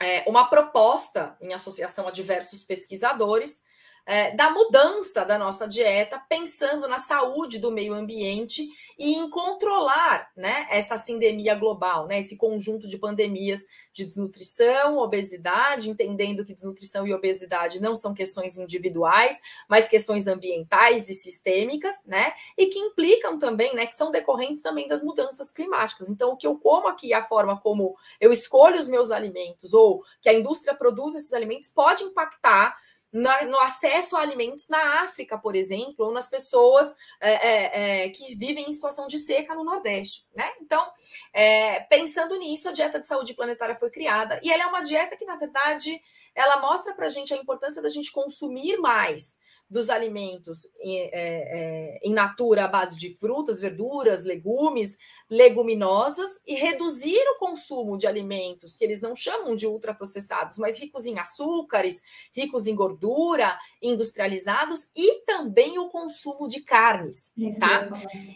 é, 0.00 0.24
uma 0.28 0.48
proposta 0.48 1.36
em 1.40 1.52
associação 1.52 2.08
a 2.08 2.10
diversos 2.10 2.64
pesquisadores 2.64 3.62
é, 4.06 4.30
da 4.36 4.50
mudança 4.50 5.24
da 5.24 5.36
nossa 5.36 5.66
dieta, 5.66 6.22
pensando 6.28 6.86
na 6.86 6.96
saúde 6.96 7.58
do 7.58 7.72
meio 7.72 7.92
ambiente 7.92 8.64
e 8.96 9.14
em 9.14 9.28
controlar 9.28 10.30
né, 10.36 10.66
essa 10.70 10.96
sindemia 10.96 11.56
global, 11.56 12.06
né, 12.06 12.20
esse 12.20 12.36
conjunto 12.36 12.86
de 12.86 12.96
pandemias 12.96 13.66
de 13.92 14.04
desnutrição, 14.04 14.98
obesidade, 14.98 15.90
entendendo 15.90 16.44
que 16.44 16.54
desnutrição 16.54 17.06
e 17.06 17.12
obesidade 17.12 17.80
não 17.80 17.96
são 17.96 18.14
questões 18.14 18.56
individuais, 18.58 19.40
mas 19.68 19.88
questões 19.88 20.26
ambientais 20.26 21.08
e 21.08 21.14
sistêmicas, 21.14 21.96
né, 22.06 22.32
e 22.56 22.66
que 22.66 22.78
implicam 22.78 23.40
também, 23.40 23.74
né, 23.74 23.86
que 23.86 23.96
são 23.96 24.12
decorrentes 24.12 24.62
também 24.62 24.86
das 24.86 25.02
mudanças 25.02 25.50
climáticas. 25.50 26.08
Então, 26.08 26.30
o 26.30 26.36
que 26.36 26.46
eu 26.46 26.56
como 26.56 26.86
aqui, 26.86 27.12
a 27.12 27.24
forma 27.24 27.60
como 27.60 27.96
eu 28.20 28.32
escolho 28.32 28.78
os 28.78 28.86
meus 28.86 29.10
alimentos 29.10 29.74
ou 29.74 30.04
que 30.20 30.28
a 30.28 30.34
indústria 30.34 30.74
produz 30.74 31.16
esses 31.16 31.32
alimentos 31.32 31.68
pode 31.68 32.04
impactar 32.04 32.76
no 33.16 33.58
acesso 33.60 34.16
a 34.16 34.20
alimentos 34.20 34.68
na 34.68 35.02
África, 35.02 35.38
por 35.38 35.56
exemplo, 35.56 36.06
ou 36.06 36.12
nas 36.12 36.28
pessoas 36.28 36.94
é, 37.20 37.32
é, 37.32 38.04
é, 38.04 38.08
que 38.10 38.36
vivem 38.36 38.68
em 38.68 38.72
situação 38.72 39.06
de 39.06 39.18
seca 39.18 39.54
no 39.54 39.64
Nordeste, 39.64 40.26
né? 40.34 40.52
Então, 40.60 40.86
é, 41.32 41.80
pensando 41.80 42.36
nisso, 42.36 42.68
a 42.68 42.72
dieta 42.72 43.00
de 43.00 43.08
saúde 43.08 43.34
planetária 43.34 43.76
foi 43.76 43.90
criada 43.90 44.38
e 44.42 44.52
ela 44.52 44.64
é 44.64 44.66
uma 44.66 44.82
dieta 44.82 45.16
que, 45.16 45.24
na 45.24 45.36
verdade, 45.36 46.00
ela 46.34 46.60
mostra 46.60 46.92
para 46.94 47.06
a 47.06 47.10
gente 47.10 47.32
a 47.32 47.36
importância 47.36 47.80
da 47.80 47.88
gente 47.88 48.12
consumir 48.12 48.76
mais 48.76 49.38
dos 49.68 49.90
alimentos 49.90 50.60
em, 50.80 50.98
é, 50.98 51.10
é, 51.12 51.98
em 52.02 52.12
natura 52.12 52.64
à 52.64 52.68
base 52.68 52.96
de 52.98 53.14
frutas, 53.14 53.60
verduras, 53.60 54.24
legumes, 54.24 54.96
leguminosas 55.28 56.40
e 56.46 56.54
reduzir 56.54 57.20
o 57.34 57.38
consumo 57.38 57.98
de 57.98 58.06
alimentos 58.06 58.76
que 58.76 58.84
eles 58.84 59.00
não 59.00 59.16
chamam 59.16 59.56
de 59.56 59.66
ultraprocessados, 59.66 60.56
mas 60.56 60.78
ricos 60.78 61.06
em 61.06 61.18
açúcares, 61.18 62.02
ricos 62.32 62.68
em 62.68 62.76
gordura, 62.76 63.58
industrializados 63.82 64.90
e 64.94 65.20
também 65.24 65.78
o 65.78 65.88
consumo 65.88 66.46
de 66.46 66.60
carnes, 66.60 67.32
tá? 67.58 67.88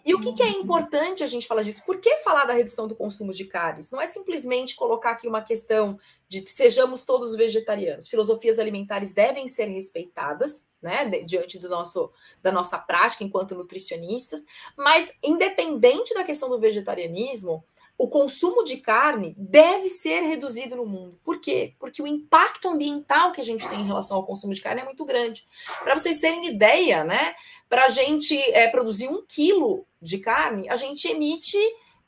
E 0.04 0.14
o 0.14 0.20
que, 0.20 0.32
que 0.32 0.42
é 0.42 0.50
importante 0.50 1.22
a 1.22 1.26
gente 1.26 1.46
falar 1.46 1.62
disso? 1.62 1.84
Por 1.84 2.00
que 2.00 2.18
falar 2.18 2.44
da 2.44 2.52
redução 2.52 2.88
do 2.88 2.96
consumo 2.96 3.32
de 3.32 3.44
carnes? 3.44 3.90
Não 3.90 4.00
é 4.00 4.06
simplesmente 4.06 4.74
colocar 4.74 5.12
aqui 5.12 5.28
uma 5.28 5.42
questão 5.42 5.98
de 6.30 6.48
sejamos 6.48 7.04
todos 7.04 7.34
vegetarianos. 7.34 8.08
Filosofias 8.08 8.60
alimentares 8.60 9.12
devem 9.12 9.48
ser 9.48 9.64
respeitadas, 9.64 10.64
né, 10.80 11.04
diante 11.24 11.58
do 11.58 11.68
nosso 11.68 12.12
da 12.40 12.52
nossa 12.52 12.78
prática 12.78 13.24
enquanto 13.24 13.56
nutricionistas, 13.56 14.46
mas 14.76 15.12
independente 15.24 16.14
da 16.14 16.22
questão 16.22 16.48
do 16.48 16.60
vegetarianismo, 16.60 17.64
o 17.98 18.08
consumo 18.08 18.62
de 18.62 18.76
carne 18.76 19.34
deve 19.36 19.88
ser 19.88 20.20
reduzido 20.20 20.76
no 20.76 20.86
mundo. 20.86 21.18
Por 21.24 21.40
quê? 21.40 21.74
Porque 21.80 22.00
o 22.00 22.06
impacto 22.06 22.68
ambiental 22.68 23.32
que 23.32 23.40
a 23.40 23.44
gente 23.44 23.68
tem 23.68 23.80
em 23.80 23.86
relação 23.86 24.16
ao 24.16 24.24
consumo 24.24 24.54
de 24.54 24.60
carne 24.60 24.82
é 24.82 24.84
muito 24.84 25.04
grande. 25.04 25.46
Para 25.82 25.98
vocês 25.98 26.20
terem 26.20 26.46
ideia, 26.46 27.02
né? 27.02 27.34
Para 27.68 27.86
a 27.86 27.88
gente 27.88 28.40
é, 28.52 28.68
produzir 28.68 29.08
um 29.08 29.22
quilo 29.26 29.84
de 30.00 30.18
carne, 30.18 30.68
a 30.70 30.76
gente 30.76 31.08
emite 31.08 31.58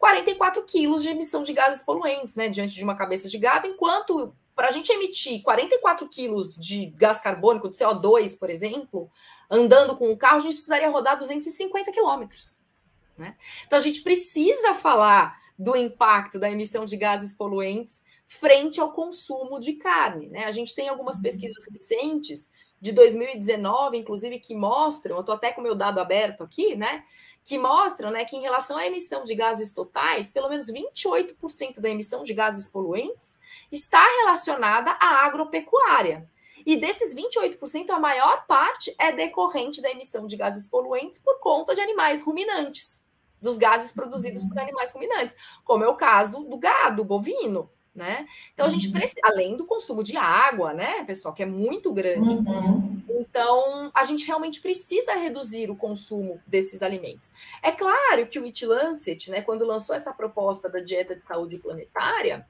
44 0.02 0.64
quilos 0.64 1.04
de 1.04 1.10
emissão 1.10 1.44
de 1.44 1.52
gases 1.52 1.84
poluentes, 1.84 2.34
né? 2.34 2.48
Diante 2.48 2.74
de 2.74 2.82
uma 2.82 2.96
cabeça 2.96 3.28
de 3.28 3.38
gado, 3.38 3.68
enquanto 3.68 4.34
para 4.52 4.66
a 4.66 4.70
gente 4.72 4.90
emitir 4.90 5.40
44 5.42 6.08
quilos 6.08 6.56
de 6.56 6.86
gás 6.96 7.20
carbônico, 7.20 7.70
de 7.70 7.76
CO2, 7.76 8.36
por 8.36 8.50
exemplo, 8.50 9.08
andando 9.48 9.96
com 9.96 10.10
um 10.10 10.16
carro, 10.16 10.38
a 10.38 10.40
gente 10.40 10.54
precisaria 10.54 10.90
rodar 10.90 11.16
250 11.16 11.92
quilômetros. 11.92 12.60
Né? 13.16 13.36
Então, 13.64 13.78
a 13.78 13.82
gente 13.82 14.02
precisa 14.02 14.74
falar 14.74 15.40
do 15.56 15.76
impacto 15.76 16.36
da 16.36 16.50
emissão 16.50 16.84
de 16.84 16.96
gases 16.96 17.32
poluentes 17.32 18.02
frente 18.26 18.80
ao 18.80 18.90
consumo 18.90 19.60
de 19.60 19.74
carne. 19.74 20.26
Né? 20.30 20.46
A 20.46 20.50
gente 20.50 20.74
tem 20.74 20.88
algumas 20.88 21.16
uhum. 21.16 21.22
pesquisas 21.22 21.64
recentes, 21.70 22.50
de 22.82 22.90
2019, 22.90 23.96
inclusive, 23.96 24.40
que 24.40 24.56
mostram, 24.56 25.14
eu 25.14 25.20
estou 25.20 25.36
até 25.36 25.52
com 25.52 25.60
o 25.60 25.64
meu 25.64 25.76
dado 25.76 26.00
aberto 26.00 26.42
aqui, 26.42 26.74
né? 26.74 27.04
Que 27.44 27.58
mostram 27.58 28.10
né, 28.10 28.24
que 28.24 28.36
em 28.36 28.40
relação 28.40 28.76
à 28.76 28.86
emissão 28.86 29.24
de 29.24 29.34
gases 29.34 29.72
totais, 29.72 30.30
pelo 30.30 30.48
menos 30.48 30.66
28% 30.66 31.80
da 31.80 31.90
emissão 31.90 32.22
de 32.22 32.32
gases 32.32 32.68
poluentes 32.68 33.38
está 33.70 34.02
relacionada 34.20 34.92
à 34.92 35.26
agropecuária. 35.26 36.28
E 36.64 36.76
desses 36.76 37.14
28%, 37.14 37.90
a 37.90 37.98
maior 37.98 38.46
parte 38.46 38.94
é 38.98 39.10
decorrente 39.10 39.82
da 39.82 39.90
emissão 39.90 40.26
de 40.26 40.36
gases 40.36 40.66
poluentes 40.66 41.18
por 41.18 41.40
conta 41.40 41.74
de 41.74 41.80
animais 41.80 42.22
ruminantes, 42.22 43.10
dos 43.40 43.56
gases 43.56 43.92
produzidos 43.92 44.44
por 44.44 44.58
animais 44.58 44.92
ruminantes, 44.92 45.36
como 45.64 45.82
é 45.84 45.88
o 45.88 45.96
caso 45.96 46.44
do 46.44 46.56
gado 46.56 47.04
bovino. 47.04 47.68
Né? 47.94 48.26
Então 48.54 48.64
a 48.64 48.70
gente 48.70 48.86
uhum. 48.86 48.94
precisa, 48.94 49.20
além 49.22 49.54
do 49.54 49.66
consumo 49.66 50.02
de 50.02 50.16
água, 50.16 50.72
né, 50.72 51.04
pessoal, 51.04 51.34
que 51.34 51.42
é 51.42 51.46
muito 51.46 51.92
grande. 51.92 52.26
Uhum. 52.26 53.02
Então 53.06 53.90
a 53.92 54.02
gente 54.04 54.26
realmente 54.26 54.62
precisa 54.62 55.12
reduzir 55.14 55.70
o 55.70 55.76
consumo 55.76 56.40
desses 56.46 56.82
alimentos. 56.82 57.32
É 57.62 57.70
claro 57.70 58.26
que 58.26 58.38
o 58.38 58.44
It 58.44 58.64
Lancet, 58.64 59.30
né, 59.30 59.42
quando 59.42 59.66
lançou 59.66 59.94
essa 59.94 60.10
proposta 60.10 60.70
da 60.70 60.80
dieta 60.80 61.14
de 61.14 61.22
saúde 61.22 61.58
planetária, 61.58 62.46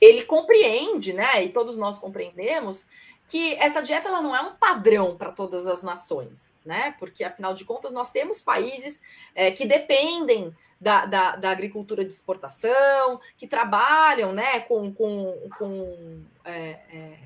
ele 0.00 0.22
compreende, 0.24 1.12
né, 1.12 1.44
e 1.44 1.48
todos 1.48 1.76
nós 1.76 1.98
compreendemos 1.98 2.86
que 3.26 3.54
essa 3.54 3.80
dieta 3.80 4.08
ela 4.08 4.20
não 4.20 4.34
é 4.34 4.40
um 4.42 4.54
padrão 4.54 5.16
para 5.16 5.32
todas 5.32 5.66
as 5.66 5.82
nações, 5.82 6.54
né? 6.64 6.94
Porque, 6.98 7.24
afinal 7.24 7.54
de 7.54 7.64
contas, 7.64 7.92
nós 7.92 8.10
temos 8.10 8.42
países 8.42 9.00
é, 9.34 9.50
que 9.50 9.64
dependem 9.64 10.54
da, 10.80 11.06
da, 11.06 11.36
da, 11.36 11.50
agricultura 11.50 12.04
de 12.04 12.12
exportação, 12.12 13.20
que 13.36 13.46
trabalham 13.46 14.32
né, 14.32 14.60
com, 14.60 14.92
com, 14.92 15.48
com 15.56 16.24
é, 16.44 16.78
é, 16.92 17.18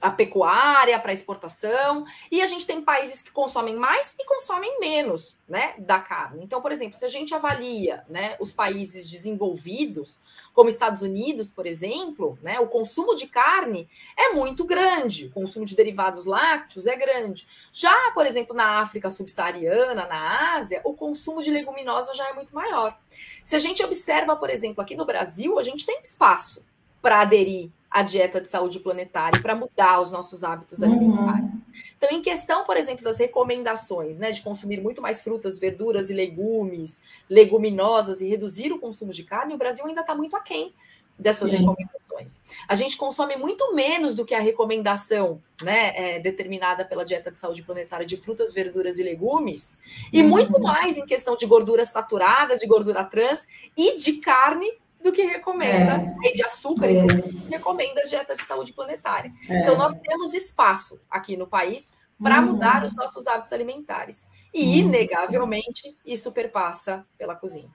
a 0.00 0.10
pecuária 0.10 0.98
para 0.98 1.12
exportação, 1.12 2.06
e 2.30 2.40
a 2.40 2.46
gente 2.46 2.66
tem 2.66 2.80
países 2.80 3.20
que 3.20 3.30
consomem 3.30 3.76
mais 3.76 4.16
e 4.18 4.24
consomem 4.24 4.80
menos 4.80 5.36
né, 5.46 5.74
da 5.78 5.98
carne. 5.98 6.42
Então, 6.42 6.62
por 6.62 6.72
exemplo, 6.72 6.98
se 6.98 7.04
a 7.04 7.08
gente 7.08 7.34
avalia 7.34 8.02
né, 8.08 8.36
os 8.40 8.50
países 8.52 9.06
desenvolvidos, 9.06 10.18
como 10.54 10.68
Estados 10.68 11.02
Unidos, 11.02 11.50
por 11.50 11.66
exemplo, 11.66 12.38
né, 12.42 12.58
o 12.60 12.66
consumo 12.66 13.14
de 13.14 13.26
carne 13.26 13.88
é 14.16 14.30
muito 14.30 14.64
grande, 14.64 15.26
o 15.26 15.30
consumo 15.30 15.66
de 15.66 15.76
derivados 15.76 16.24
lácteos 16.24 16.86
é 16.86 16.96
grande. 16.96 17.46
Já, 17.70 18.10
por 18.12 18.26
exemplo, 18.26 18.56
na 18.56 18.80
África 18.80 19.10
subsaariana, 19.10 20.06
na 20.06 20.56
Ásia, 20.56 20.80
o 20.82 20.94
consumo 20.94 21.42
de 21.42 21.50
leguminosa 21.50 22.14
já 22.14 22.28
é 22.28 22.32
muito 22.32 22.54
maior. 22.54 22.98
Se 23.44 23.54
a 23.54 23.58
gente 23.58 23.82
observa, 23.84 24.34
por 24.34 24.48
exemplo, 24.48 24.82
aqui 24.82 24.96
no 24.96 25.04
Brasil, 25.04 25.58
a 25.58 25.62
gente 25.62 25.84
tem 25.84 26.00
espaço 26.02 26.64
para 27.02 27.20
aderir 27.20 27.70
à 27.90 28.02
dieta 28.02 28.40
de 28.40 28.48
saúde 28.48 28.78
planetária, 28.78 29.42
para 29.42 29.54
mudar 29.54 30.00
os 30.00 30.12
nossos 30.12 30.44
hábitos 30.44 30.78
uhum. 30.78 30.92
alimentares. 30.92 31.50
Então, 31.96 32.10
em 32.10 32.22
questão, 32.22 32.64
por 32.64 32.76
exemplo, 32.76 33.04
das 33.04 33.18
recomendações, 33.18 34.18
né, 34.18 34.30
de 34.30 34.42
consumir 34.42 34.80
muito 34.80 35.02
mais 35.02 35.22
frutas, 35.22 35.58
verduras 35.58 36.08
e 36.10 36.14
legumes, 36.14 37.02
leguminosas 37.28 38.20
e 38.20 38.28
reduzir 38.28 38.72
o 38.72 38.78
consumo 38.78 39.12
de 39.12 39.24
carne, 39.24 39.54
o 39.54 39.58
Brasil 39.58 39.84
ainda 39.86 40.02
está 40.02 40.14
muito 40.14 40.36
aquém 40.36 40.72
dessas 41.18 41.50
Sim. 41.50 41.58
recomendações. 41.58 42.40
A 42.66 42.74
gente 42.74 42.96
consome 42.96 43.36
muito 43.36 43.74
menos 43.74 44.14
do 44.14 44.24
que 44.24 44.34
a 44.34 44.40
recomendação 44.40 45.42
né, 45.62 45.92
é, 45.94 46.18
determinada 46.18 46.82
pela 46.84 47.04
dieta 47.04 47.30
de 47.30 47.38
saúde 47.38 47.62
planetária 47.62 48.06
de 48.06 48.16
frutas, 48.16 48.54
verduras 48.54 48.98
e 48.98 49.02
legumes, 49.02 49.78
e 50.10 50.22
uhum. 50.22 50.28
muito 50.28 50.58
mais 50.58 50.96
em 50.96 51.04
questão 51.04 51.36
de 51.36 51.44
gorduras 51.44 51.88
saturadas, 51.88 52.60
de 52.60 52.66
gordura 52.66 53.04
trans 53.04 53.46
e 53.76 53.96
de 53.96 54.14
carne 54.14 54.72
do 55.02 55.12
que 55.12 55.22
recomenda, 55.22 56.14
é. 56.22 56.28
e 56.28 56.32
de 56.32 56.44
açúcar, 56.44 56.86
é. 56.86 57.06
recomenda 57.48 58.00
a 58.00 58.04
dieta 58.04 58.36
de 58.36 58.44
saúde 58.44 58.72
planetária. 58.72 59.32
É. 59.48 59.62
Então, 59.62 59.76
nós 59.76 59.94
temos 59.94 60.34
espaço 60.34 61.00
aqui 61.10 61.36
no 61.36 61.46
país 61.46 61.92
para 62.22 62.40
uhum. 62.40 62.52
mudar 62.52 62.84
os 62.84 62.94
nossos 62.94 63.26
hábitos 63.26 63.52
alimentares. 63.52 64.28
E, 64.52 64.62
uhum. 64.62 64.88
inegavelmente, 64.88 65.96
isso 66.04 66.32
perpassa 66.32 67.06
pela 67.16 67.34
cozinha. 67.34 67.70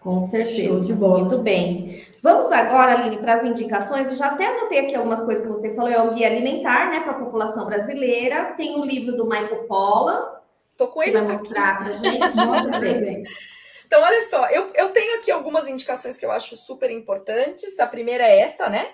Com 0.00 0.22
certeza. 0.22 0.94
Muito 0.94 1.38
bem. 1.38 2.04
Vamos 2.22 2.52
agora, 2.52 2.94
Aline, 2.94 3.16
para 3.16 3.34
as 3.34 3.44
indicações. 3.44 4.08
Eu 4.08 4.16
já 4.16 4.28
até 4.28 4.46
anotei 4.46 4.80
aqui 4.80 4.94
algumas 4.94 5.24
coisas 5.24 5.44
que 5.44 5.52
você 5.52 5.74
falou. 5.74 5.90
É 5.90 6.00
o 6.00 6.14
Guia 6.14 6.28
Alimentar, 6.28 6.90
né, 6.90 7.00
para 7.00 7.12
a 7.12 7.18
população 7.24 7.66
brasileira. 7.66 8.52
Tem 8.56 8.78
o 8.78 8.84
livro 8.84 9.16
do 9.16 9.24
Michael 9.24 9.64
Pollan. 9.64 10.26
Estou 10.70 10.88
com 10.88 11.02
ele 11.02 11.18
vai 11.18 11.38
mostrar 11.38 11.78
para 11.78 11.92
gente. 11.92 12.36
Mostra 12.36 12.94
gente. 12.94 13.55
Então, 13.86 14.02
olha 14.02 14.20
só, 14.22 14.48
eu, 14.50 14.72
eu 14.74 14.88
tenho 14.90 15.18
aqui 15.18 15.30
algumas 15.30 15.68
indicações 15.68 16.18
que 16.18 16.26
eu 16.26 16.32
acho 16.32 16.56
super 16.56 16.90
importantes. 16.90 17.78
A 17.78 17.86
primeira 17.86 18.26
é 18.26 18.40
essa, 18.40 18.68
né? 18.68 18.84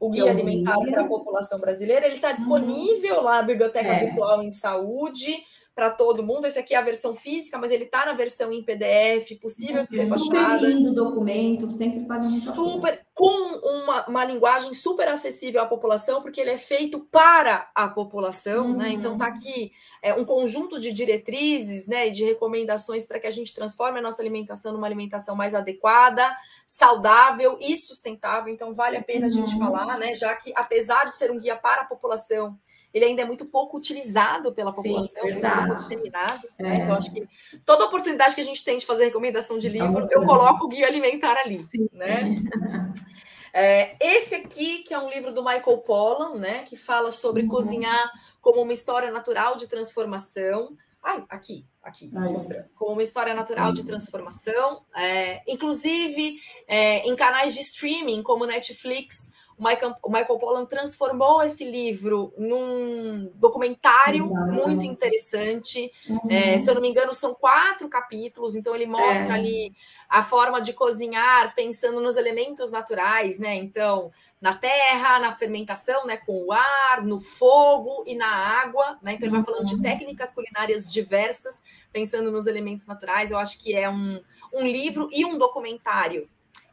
O 0.00 0.10
Guia 0.10 0.26
é 0.26 0.30
Alimentar 0.30 0.76
para 0.80 1.02
a 1.02 1.06
População 1.06 1.58
Brasileira. 1.58 2.06
Ele 2.06 2.16
está 2.16 2.30
uhum. 2.30 2.36
disponível 2.36 3.16
uhum. 3.16 3.22
lá 3.22 3.36
na 3.36 3.42
Biblioteca 3.42 3.88
é. 3.88 4.06
Virtual 4.06 4.42
em 4.42 4.52
Saúde 4.52 5.44
para 5.80 5.88
todo 5.88 6.22
mundo. 6.22 6.46
Esse 6.46 6.58
aqui 6.58 6.74
é 6.74 6.76
a 6.76 6.82
versão 6.82 7.14
física, 7.14 7.56
mas 7.56 7.70
ele 7.70 7.84
está 7.84 8.04
na 8.04 8.12
versão 8.12 8.52
em 8.52 8.62
PDF, 8.62 9.40
possível 9.40 9.82
de 9.82 9.88
ser 9.88 10.04
baixada. 10.04 10.58
Super 10.58 10.60
lindo 10.60 10.94
documento, 10.94 11.70
sempre 11.70 12.04
faz 12.06 12.22
muito 12.26 12.54
Super, 12.54 13.00
com 13.14 13.24
uma, 13.24 14.06
uma 14.06 14.24
linguagem 14.26 14.74
super 14.74 15.08
acessível 15.08 15.62
à 15.62 15.64
população, 15.64 16.20
porque 16.20 16.38
ele 16.38 16.50
é 16.50 16.58
feito 16.58 17.00
para 17.10 17.70
a 17.74 17.88
população, 17.88 18.66
uhum. 18.66 18.76
né? 18.76 18.90
Então 18.90 19.16
tá 19.16 19.28
aqui 19.28 19.72
é, 20.02 20.12
um 20.12 20.26
conjunto 20.26 20.78
de 20.78 20.92
diretrizes, 20.92 21.86
né, 21.86 22.08
e 22.08 22.10
de 22.10 22.24
recomendações 22.24 23.06
para 23.06 23.18
que 23.18 23.26
a 23.26 23.30
gente 23.30 23.54
transforme 23.54 24.00
a 24.00 24.02
nossa 24.02 24.20
alimentação 24.20 24.74
numa 24.74 24.86
alimentação 24.86 25.34
mais 25.34 25.54
adequada, 25.54 26.30
saudável 26.66 27.56
e 27.58 27.74
sustentável. 27.74 28.52
Então 28.52 28.74
vale 28.74 28.98
a 28.98 29.02
pena 29.02 29.28
a 29.28 29.30
gente 29.30 29.54
uhum. 29.54 29.60
falar, 29.60 29.96
né? 29.96 30.12
Já 30.14 30.34
que 30.36 30.52
apesar 30.54 31.06
de 31.06 31.16
ser 31.16 31.30
um 31.30 31.40
guia 31.40 31.56
para 31.56 31.80
a 31.80 31.86
população 31.86 32.58
ele 32.92 33.04
ainda 33.04 33.22
é 33.22 33.24
muito 33.24 33.44
pouco 33.44 33.76
utilizado 33.76 34.52
pela 34.52 34.72
população, 34.72 35.22
Sim, 35.22 35.32
muito 35.32 35.48
pouco 35.48 35.74
disseminado. 35.76 36.48
É. 36.58 36.62
Né? 36.62 36.74
Então, 36.76 36.94
acho 36.94 37.12
que 37.12 37.28
toda 37.64 37.84
oportunidade 37.84 38.34
que 38.34 38.40
a 38.40 38.44
gente 38.44 38.64
tem 38.64 38.78
de 38.78 38.86
fazer 38.86 39.04
recomendação 39.04 39.58
de 39.58 39.68
livro, 39.68 40.06
eu 40.10 40.24
coloco 40.24 40.66
o 40.66 40.68
guia 40.68 40.86
alimentar 40.86 41.36
ali. 41.36 41.58
Sim. 41.58 41.88
Né? 41.92 42.34
É, 43.52 43.96
esse 44.00 44.36
aqui, 44.36 44.84
que 44.84 44.94
é 44.94 44.98
um 44.98 45.10
livro 45.10 45.32
do 45.32 45.42
Michael 45.42 45.78
Pollan, 45.78 46.36
né, 46.36 46.62
que 46.62 46.76
fala 46.76 47.10
sobre 47.10 47.42
uhum. 47.42 47.48
cozinhar 47.48 48.10
como 48.40 48.62
uma 48.62 48.72
história 48.72 49.10
natural 49.10 49.56
de 49.56 49.66
transformação. 49.66 50.76
Ai, 51.02 51.24
aqui, 51.28 51.66
aqui, 51.82 52.10
Ai. 52.14 52.28
mostrando. 52.28 52.68
Como 52.74 52.92
uma 52.92 53.02
história 53.02 53.34
natural 53.34 53.72
de 53.72 53.84
transformação. 53.84 54.84
É, 54.94 55.42
inclusive, 55.50 56.38
é, 56.66 57.08
em 57.08 57.16
canais 57.16 57.54
de 57.54 57.60
streaming, 57.60 58.22
como 58.22 58.46
Netflix, 58.46 59.30
Michael, 59.62 59.94
o 60.02 60.08
Michael 60.10 60.38
Pollan 60.38 60.64
transformou 60.64 61.42
esse 61.42 61.70
livro 61.70 62.32
num 62.38 63.30
documentário 63.34 64.24
uhum. 64.24 64.52
muito 64.52 64.86
interessante. 64.86 65.92
Uhum. 66.08 66.30
É, 66.30 66.56
se 66.56 66.68
eu 66.68 66.74
não 66.74 66.80
me 66.80 66.88
engano, 66.88 67.12
são 67.12 67.34
quatro 67.34 67.88
capítulos, 67.88 68.56
então 68.56 68.74
ele 68.74 68.86
mostra 68.86 69.28
é. 69.28 69.32
ali 69.32 69.72
a 70.08 70.22
forma 70.22 70.60
de 70.60 70.72
cozinhar 70.72 71.54
pensando 71.54 72.00
nos 72.00 72.16
elementos 72.16 72.70
naturais, 72.70 73.38
né? 73.38 73.54
Então, 73.54 74.10
na 74.40 74.54
terra, 74.54 75.18
na 75.18 75.32
fermentação, 75.36 76.06
né? 76.06 76.16
Com 76.16 76.46
o 76.46 76.52
ar, 76.52 77.02
no 77.02 77.20
fogo 77.20 78.02
e 78.06 78.14
na 78.14 78.26
água, 78.26 78.98
né? 79.02 79.12
Então, 79.12 79.28
ele 79.28 79.36
vai 79.36 79.44
falando 79.44 79.66
de 79.66 79.74
uhum. 79.74 79.82
técnicas 79.82 80.32
culinárias 80.32 80.90
diversas, 80.90 81.62
pensando 81.92 82.32
nos 82.32 82.46
elementos 82.46 82.86
naturais. 82.86 83.30
Eu 83.30 83.38
acho 83.38 83.62
que 83.62 83.74
é 83.74 83.90
um, 83.90 84.20
um 84.54 84.66
livro 84.66 85.10
e 85.12 85.24
um 85.24 85.36
documentário 85.36 86.26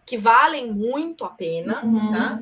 que 0.06 0.18
valem 0.18 0.72
muito 0.72 1.26
a 1.26 1.30
pena, 1.30 1.84
uhum. 1.84 2.12
tá? 2.12 2.42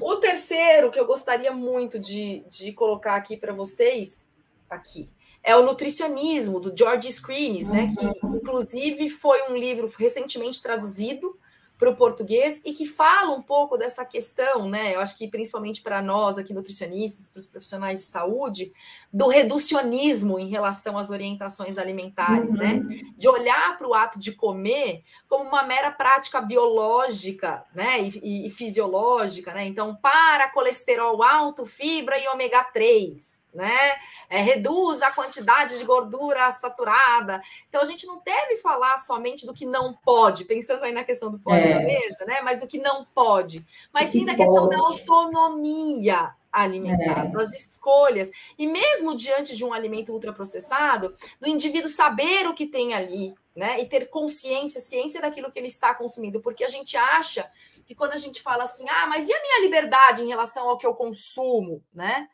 O 0.00 0.16
terceiro 0.16 0.90
que 0.90 0.98
eu 0.98 1.06
gostaria 1.06 1.52
muito 1.52 1.98
de, 1.98 2.44
de 2.48 2.72
colocar 2.72 3.16
aqui 3.16 3.36
para 3.36 3.52
vocês, 3.52 4.28
aqui, 4.68 5.08
é 5.42 5.56
o 5.56 5.62
Nutricionismo, 5.62 6.60
do 6.60 6.76
George 6.76 7.10
Screenes, 7.10 7.68
né? 7.68 7.88
Que 7.96 8.04
uhum. 8.04 8.36
inclusive 8.36 9.08
foi 9.08 9.50
um 9.50 9.56
livro 9.56 9.90
recentemente 9.96 10.62
traduzido 10.62 11.38
para 11.80 11.88
o 11.88 11.96
português 11.96 12.60
e 12.62 12.74
que 12.74 12.84
fala 12.84 13.32
um 13.32 13.40
pouco 13.40 13.78
dessa 13.78 14.04
questão, 14.04 14.68
né? 14.68 14.94
Eu 14.94 15.00
acho 15.00 15.16
que 15.16 15.26
principalmente 15.26 15.80
para 15.80 16.02
nós 16.02 16.36
aqui 16.36 16.52
nutricionistas, 16.52 17.30
para 17.30 17.40
os 17.40 17.46
profissionais 17.46 18.00
de 18.00 18.04
saúde, 18.04 18.70
do 19.10 19.28
reducionismo 19.28 20.38
em 20.38 20.50
relação 20.50 20.98
às 20.98 21.08
orientações 21.08 21.78
alimentares, 21.78 22.52
né? 22.52 22.74
uhum. 22.74 22.84
né? 22.86 23.00
De 23.16 23.26
olhar 23.26 23.78
para 23.78 23.88
o 23.88 23.94
ato 23.94 24.18
de 24.18 24.32
comer 24.32 25.02
como 25.26 25.48
uma 25.48 25.62
mera 25.62 25.90
prática 25.90 26.38
biológica, 26.42 27.64
né? 27.74 28.02
E, 28.02 28.20
e, 28.22 28.46
e 28.46 28.50
fisiológica, 28.50 29.54
né? 29.54 29.64
Então, 29.64 29.96
para 29.96 30.50
colesterol 30.50 31.22
alto, 31.22 31.64
fibra 31.64 32.18
e 32.18 32.28
ômega 32.28 32.62
3 32.62 33.39
né? 33.54 33.92
É, 34.28 34.40
reduz 34.40 35.02
a 35.02 35.10
quantidade 35.10 35.78
de 35.78 35.84
gordura 35.84 36.50
saturada. 36.52 37.40
Então 37.68 37.80
a 37.80 37.84
gente 37.84 38.06
não 38.06 38.20
deve 38.24 38.56
falar 38.58 38.98
somente 38.98 39.46
do 39.46 39.54
que 39.54 39.66
não 39.66 39.94
pode, 39.94 40.44
pensando 40.44 40.84
aí 40.84 40.92
na 40.92 41.04
questão 41.04 41.30
do 41.30 41.38
pode 41.38 41.66
é. 41.66 41.74
na 41.74 41.80
mesa, 41.80 42.24
né? 42.24 42.40
Mas 42.42 42.60
do 42.60 42.66
que 42.66 42.78
não 42.78 43.04
pode, 43.04 43.64
mas 43.92 44.10
sim 44.10 44.24
da 44.24 44.34
questão 44.34 44.68
da 44.68 44.78
autonomia 44.78 46.34
alimentar, 46.52 47.26
é. 47.26 47.28
das 47.28 47.54
escolhas. 47.54 48.30
E 48.58 48.66
mesmo 48.66 49.14
diante 49.14 49.56
de 49.56 49.64
um 49.64 49.72
alimento 49.72 50.12
ultraprocessado, 50.12 51.14
do 51.40 51.48
indivíduo 51.48 51.88
saber 51.88 52.46
o 52.48 52.54
que 52.54 52.66
tem 52.66 52.92
ali, 52.92 53.34
né? 53.54 53.80
E 53.80 53.86
ter 53.86 54.06
consciência, 54.06 54.80
ciência 54.80 55.20
daquilo 55.20 55.50
que 55.50 55.58
ele 55.58 55.68
está 55.68 55.94
consumindo, 55.94 56.40
porque 56.40 56.64
a 56.64 56.68
gente 56.68 56.96
acha 56.96 57.50
que 57.86 57.94
quando 57.94 58.12
a 58.12 58.18
gente 58.18 58.42
fala 58.42 58.64
assim, 58.64 58.88
ah, 58.88 59.06
mas 59.06 59.28
e 59.28 59.32
a 59.32 59.40
minha 59.40 59.60
liberdade 59.62 60.22
em 60.22 60.28
relação 60.28 60.68
ao 60.68 60.76
que 60.76 60.86
eu 60.86 60.94
consumo, 60.94 61.82
né? 61.92 62.28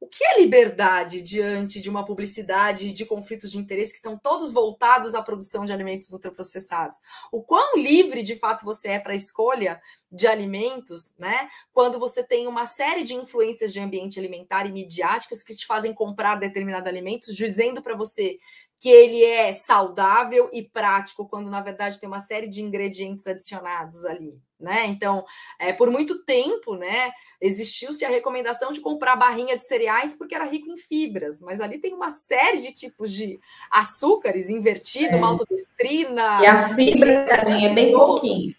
O 0.00 0.08
que 0.08 0.24
é 0.24 0.40
liberdade 0.40 1.20
diante 1.20 1.78
de 1.78 1.90
uma 1.90 2.06
publicidade 2.06 2.90
de 2.90 3.04
conflitos 3.04 3.50
de 3.50 3.58
interesse 3.58 3.92
que 3.92 3.98
estão 3.98 4.16
todos 4.16 4.50
voltados 4.50 5.14
à 5.14 5.20
produção 5.20 5.66
de 5.66 5.74
alimentos 5.74 6.10
ultraprocessados? 6.10 6.96
O 7.30 7.42
quão 7.42 7.76
livre 7.76 8.22
de 8.22 8.34
fato 8.34 8.64
você 8.64 8.88
é 8.88 8.98
para 8.98 9.12
a 9.12 9.16
escolha 9.16 9.78
de 10.10 10.26
alimentos, 10.26 11.12
né? 11.18 11.50
Quando 11.70 11.98
você 11.98 12.24
tem 12.24 12.46
uma 12.46 12.64
série 12.64 13.02
de 13.02 13.14
influências 13.14 13.74
de 13.74 13.80
ambiente 13.80 14.18
alimentar 14.18 14.64
e 14.64 14.72
midiáticas 14.72 15.42
que 15.42 15.54
te 15.54 15.66
fazem 15.66 15.92
comprar 15.92 16.36
determinados 16.36 16.88
alimentos, 16.88 17.36
dizendo 17.36 17.82
para 17.82 17.94
você 17.94 18.38
que 18.80 18.88
ele 18.88 19.22
é 19.22 19.52
saudável 19.52 20.48
e 20.54 20.62
prático, 20.62 21.28
quando 21.28 21.50
na 21.50 21.60
verdade 21.60 22.00
tem 22.00 22.08
uma 22.08 22.18
série 22.18 22.48
de 22.48 22.62
ingredientes 22.62 23.26
adicionados 23.26 24.06
ali, 24.06 24.40
né? 24.58 24.86
Então, 24.86 25.22
é, 25.58 25.70
por 25.70 25.90
muito 25.90 26.24
tempo, 26.24 26.74
né, 26.76 27.12
existiu-se 27.38 28.06
a 28.06 28.08
recomendação 28.08 28.72
de 28.72 28.80
comprar 28.80 29.16
barrinha 29.16 29.54
de 29.54 29.66
cereais 29.66 30.14
porque 30.14 30.34
era 30.34 30.46
rico 30.46 30.70
em 30.70 30.78
fibras, 30.78 31.42
mas 31.42 31.60
ali 31.60 31.76
tem 31.76 31.92
uma 31.92 32.10
série 32.10 32.56
de 32.56 32.72
tipos 32.72 33.12
de 33.12 33.38
açúcares 33.70 34.48
invertido, 34.48 35.16
é. 35.16 35.20
maltodestrina. 35.20 36.40
E 36.40 36.46
a 36.46 36.74
fibra, 36.74 37.26
tadinha, 37.26 37.68
é 37.68 37.74
bem 37.74 37.92
pouquinho. 37.92 38.54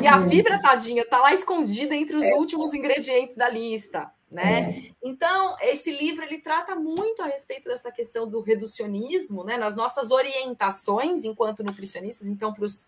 E 0.00 0.06
a 0.06 0.20
fibra, 0.30 0.62
tadinha, 0.62 1.04
tá 1.04 1.18
lá 1.18 1.34
escondida 1.34 1.96
entre 1.96 2.14
os 2.14 2.24
é. 2.24 2.34
últimos 2.34 2.74
ingredientes 2.74 3.36
da 3.36 3.48
lista 3.48 4.13
né? 4.30 4.70
É. 4.70 4.92
Então, 5.02 5.56
esse 5.60 5.92
livro 5.92 6.24
ele 6.24 6.38
trata 6.38 6.74
muito 6.74 7.22
a 7.22 7.26
respeito 7.26 7.68
dessa 7.68 7.92
questão 7.92 8.28
do 8.28 8.40
reducionismo, 8.40 9.44
né? 9.44 9.56
Nas 9.56 9.76
nossas 9.76 10.10
orientações 10.10 11.24
enquanto 11.24 11.62
nutricionistas, 11.62 12.28
então 12.28 12.52
para 12.52 12.64
os 12.64 12.86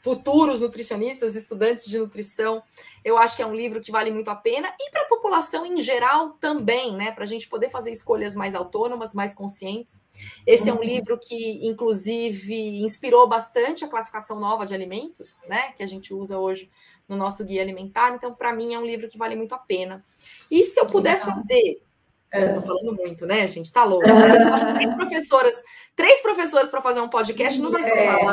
futuros 0.00 0.60
nutricionistas, 0.60 1.34
estudantes 1.34 1.84
de 1.86 1.98
nutrição, 1.98 2.62
eu 3.04 3.18
acho 3.18 3.36
que 3.36 3.42
é 3.42 3.46
um 3.46 3.54
livro 3.54 3.80
que 3.80 3.90
vale 3.90 4.10
muito 4.10 4.30
a 4.30 4.34
pena 4.34 4.72
e 4.78 4.90
para 4.90 5.02
a 5.02 5.08
população 5.08 5.66
em 5.66 5.80
geral 5.82 6.30
também, 6.40 6.94
né? 6.94 7.10
Para 7.12 7.24
a 7.24 7.26
gente 7.26 7.48
poder 7.48 7.70
fazer 7.70 7.90
escolhas 7.90 8.34
mais 8.34 8.54
autônomas, 8.54 9.12
mais 9.12 9.34
conscientes. 9.34 10.02
Esse 10.46 10.70
é 10.70 10.72
um 10.72 10.82
livro 10.82 11.18
que, 11.18 11.66
inclusive, 11.66 12.80
inspirou 12.80 13.28
bastante 13.28 13.84
a 13.84 13.88
classificação 13.88 14.38
nova 14.38 14.64
de 14.64 14.74
alimentos, 14.74 15.38
né? 15.48 15.72
Que 15.72 15.82
a 15.82 15.86
gente 15.86 16.14
usa 16.14 16.38
hoje 16.38 16.70
no 17.08 17.16
nosso 17.16 17.44
guia 17.44 17.62
alimentar. 17.62 18.14
Então, 18.14 18.34
para 18.34 18.52
mim, 18.52 18.74
é 18.74 18.78
um 18.78 18.86
livro 18.86 19.08
que 19.08 19.18
vale 19.18 19.34
muito 19.34 19.54
a 19.54 19.58
pena. 19.58 20.04
E 20.50 20.62
se 20.62 20.78
eu 20.78 20.86
puder 20.86 21.20
fazer. 21.20 21.82
Eu 22.30 22.54
tô 22.54 22.60
falando 22.60 22.94
muito, 22.94 23.24
né, 23.24 23.46
gente? 23.48 23.72
Tá 23.72 23.84
louco. 23.84 24.04
Três 24.04 24.94
professoras, 24.94 25.62
três 25.96 26.20
professoras 26.20 26.68
para 26.68 26.82
fazer 26.82 27.00
um 27.00 27.08
podcast 27.08 27.58
não 27.58 27.70
dá 27.70 27.82
certo. 27.82 28.26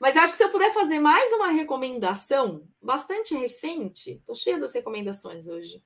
Mas 0.00 0.16
acho 0.16 0.32
que 0.32 0.36
se 0.36 0.44
eu 0.44 0.50
puder 0.50 0.72
fazer 0.74 0.98
mais 0.98 1.32
uma 1.32 1.50
recomendação 1.52 2.62
bastante 2.82 3.34
recente, 3.34 4.20
tô 4.26 4.34
cheia 4.34 4.58
das 4.58 4.74
recomendações 4.74 5.46
hoje, 5.46 5.82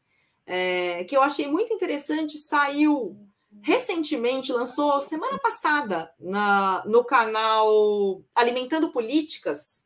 é, 0.46 1.04
que 1.04 1.14
eu 1.14 1.22
achei 1.22 1.46
muito 1.46 1.74
interessante, 1.74 2.38
saiu 2.38 3.16
recentemente, 3.62 4.52
lançou 4.52 5.00
semana 5.00 5.38
passada 5.38 6.10
na, 6.18 6.82
no 6.86 7.04
canal 7.04 8.22
Alimentando 8.34 8.90
Políticas, 8.90 9.82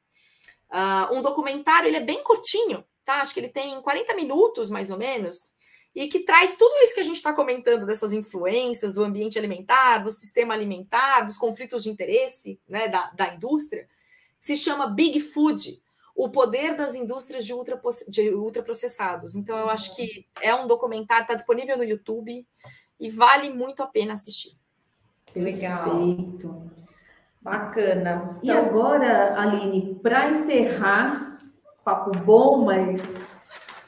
uh, 0.72 1.14
um 1.14 1.22
documentário, 1.22 1.88
ele 1.88 1.98
é 1.98 2.00
bem 2.00 2.22
curtinho, 2.24 2.84
tá? 3.04 3.20
Acho 3.20 3.34
que 3.34 3.40
ele 3.40 3.48
tem 3.48 3.80
40 3.80 4.14
minutos, 4.14 4.70
mais 4.70 4.90
ou 4.90 4.98
menos, 4.98 5.52
e 5.94 6.08
que 6.08 6.20
traz 6.20 6.56
tudo 6.56 6.74
isso 6.82 6.94
que 6.94 7.00
a 7.00 7.04
gente 7.04 7.16
está 7.16 7.32
comentando 7.32 7.84
dessas 7.84 8.12
influências 8.12 8.94
do 8.94 9.04
ambiente 9.04 9.38
alimentar, 9.38 9.98
do 9.98 10.10
sistema 10.10 10.54
alimentar, 10.54 11.20
dos 11.20 11.36
conflitos 11.36 11.82
de 11.82 11.90
interesse 11.90 12.58
né, 12.66 12.88
da, 12.88 13.10
da 13.10 13.34
indústria, 13.34 13.86
se 14.40 14.56
chama 14.56 14.86
Big 14.86 15.20
Food, 15.20 15.80
o 16.16 16.30
poder 16.30 16.74
das 16.76 16.94
indústrias 16.94 17.44
de, 17.44 17.52
ultra, 17.52 17.78
de 18.08 18.30
ultraprocessados. 18.30 19.36
Então, 19.36 19.56
eu 19.56 19.68
acho 19.68 19.94
que 19.94 20.26
é 20.40 20.54
um 20.54 20.66
documentário, 20.66 21.22
está 21.22 21.34
disponível 21.34 21.76
no 21.76 21.84
YouTube 21.84 22.46
e 22.98 23.10
vale 23.10 23.50
muito 23.50 23.82
a 23.82 23.86
pena 23.86 24.14
assistir. 24.14 24.56
Legal. 25.34 25.84
Perfeito. 25.84 26.81
Bacana. 27.42 28.38
Então... 28.38 28.38
E 28.42 28.50
agora, 28.50 29.38
Aline, 29.40 29.98
para 30.02 30.30
encerrar, 30.30 31.38
papo 31.84 32.12
bom, 32.18 32.64
mas 32.64 33.02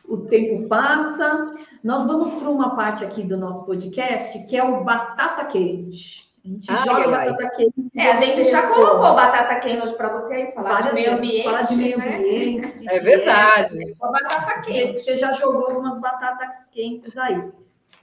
o 0.08 0.18
tempo 0.18 0.68
passa, 0.68 1.52
nós 1.82 2.06
vamos 2.06 2.32
para 2.34 2.50
uma 2.50 2.74
parte 2.74 3.04
aqui 3.04 3.22
do 3.22 3.36
nosso 3.36 3.64
podcast 3.64 4.46
que 4.46 4.56
é 4.56 4.64
o 4.64 4.82
batata 4.84 5.44
quente. 5.44 6.24
A 6.44 6.48
gente 6.48 6.70
ai, 6.70 6.84
joga 6.84 7.16
ai. 7.16 7.30
batata 7.30 7.56
quente. 7.56 7.90
É, 7.96 8.10
a 8.10 8.16
gente 8.16 8.44
já 8.44 8.68
colocou 8.68 9.14
batata 9.14 9.60
quente 9.60 9.94
para 9.94 10.08
você 10.08 10.34
aí, 10.34 10.52
falar 10.52 10.82
de 10.82 10.94
meio 10.94 11.14
ambiente. 11.14 11.44
Falar 11.44 11.62
de 11.62 11.76
meio 11.76 11.98
né? 11.98 12.16
ambiente. 12.16 12.88
É 12.88 12.98
verdade. 12.98 13.96
A 14.02 14.10
batata 14.10 14.60
quente. 14.62 15.00
Você 15.00 15.16
já 15.16 15.32
jogou 15.32 15.68
algumas 15.68 15.98
batatas 16.00 16.66
quentes 16.72 17.16
aí. 17.16 17.50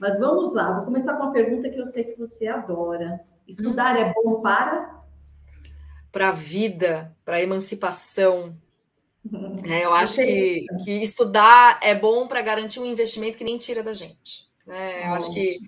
Mas 0.00 0.18
vamos 0.18 0.52
lá, 0.52 0.72
vou 0.72 0.86
começar 0.86 1.14
com 1.14 1.24
uma 1.24 1.32
pergunta 1.32 1.68
que 1.68 1.78
eu 1.78 1.86
sei 1.86 2.04
que 2.04 2.18
você 2.18 2.48
adora. 2.48 3.20
Estudar 3.46 3.94
hum. 3.94 3.98
é 3.98 4.12
bom 4.12 4.40
para? 4.40 5.01
Para 6.12 6.28
a 6.28 6.32
vida, 6.32 7.16
para 7.24 7.36
a 7.36 7.42
emancipação. 7.42 8.56
É, 9.68 9.84
eu 9.84 9.92
acho 9.92 10.16
que, 10.16 10.66
que, 10.84 10.90
estudar 11.02 11.78
é 11.82 11.94
bom 11.94 12.28
para 12.28 12.42
garantir 12.42 12.80
um 12.80 12.86
investimento 12.86 13.38
que 13.38 13.44
nem 13.44 13.56
tira 13.56 13.82
da 13.82 13.92
gente. 13.92 14.48
Né? 14.66 15.08
Eu 15.08 15.14
acho 15.14 15.32
que 15.32 15.58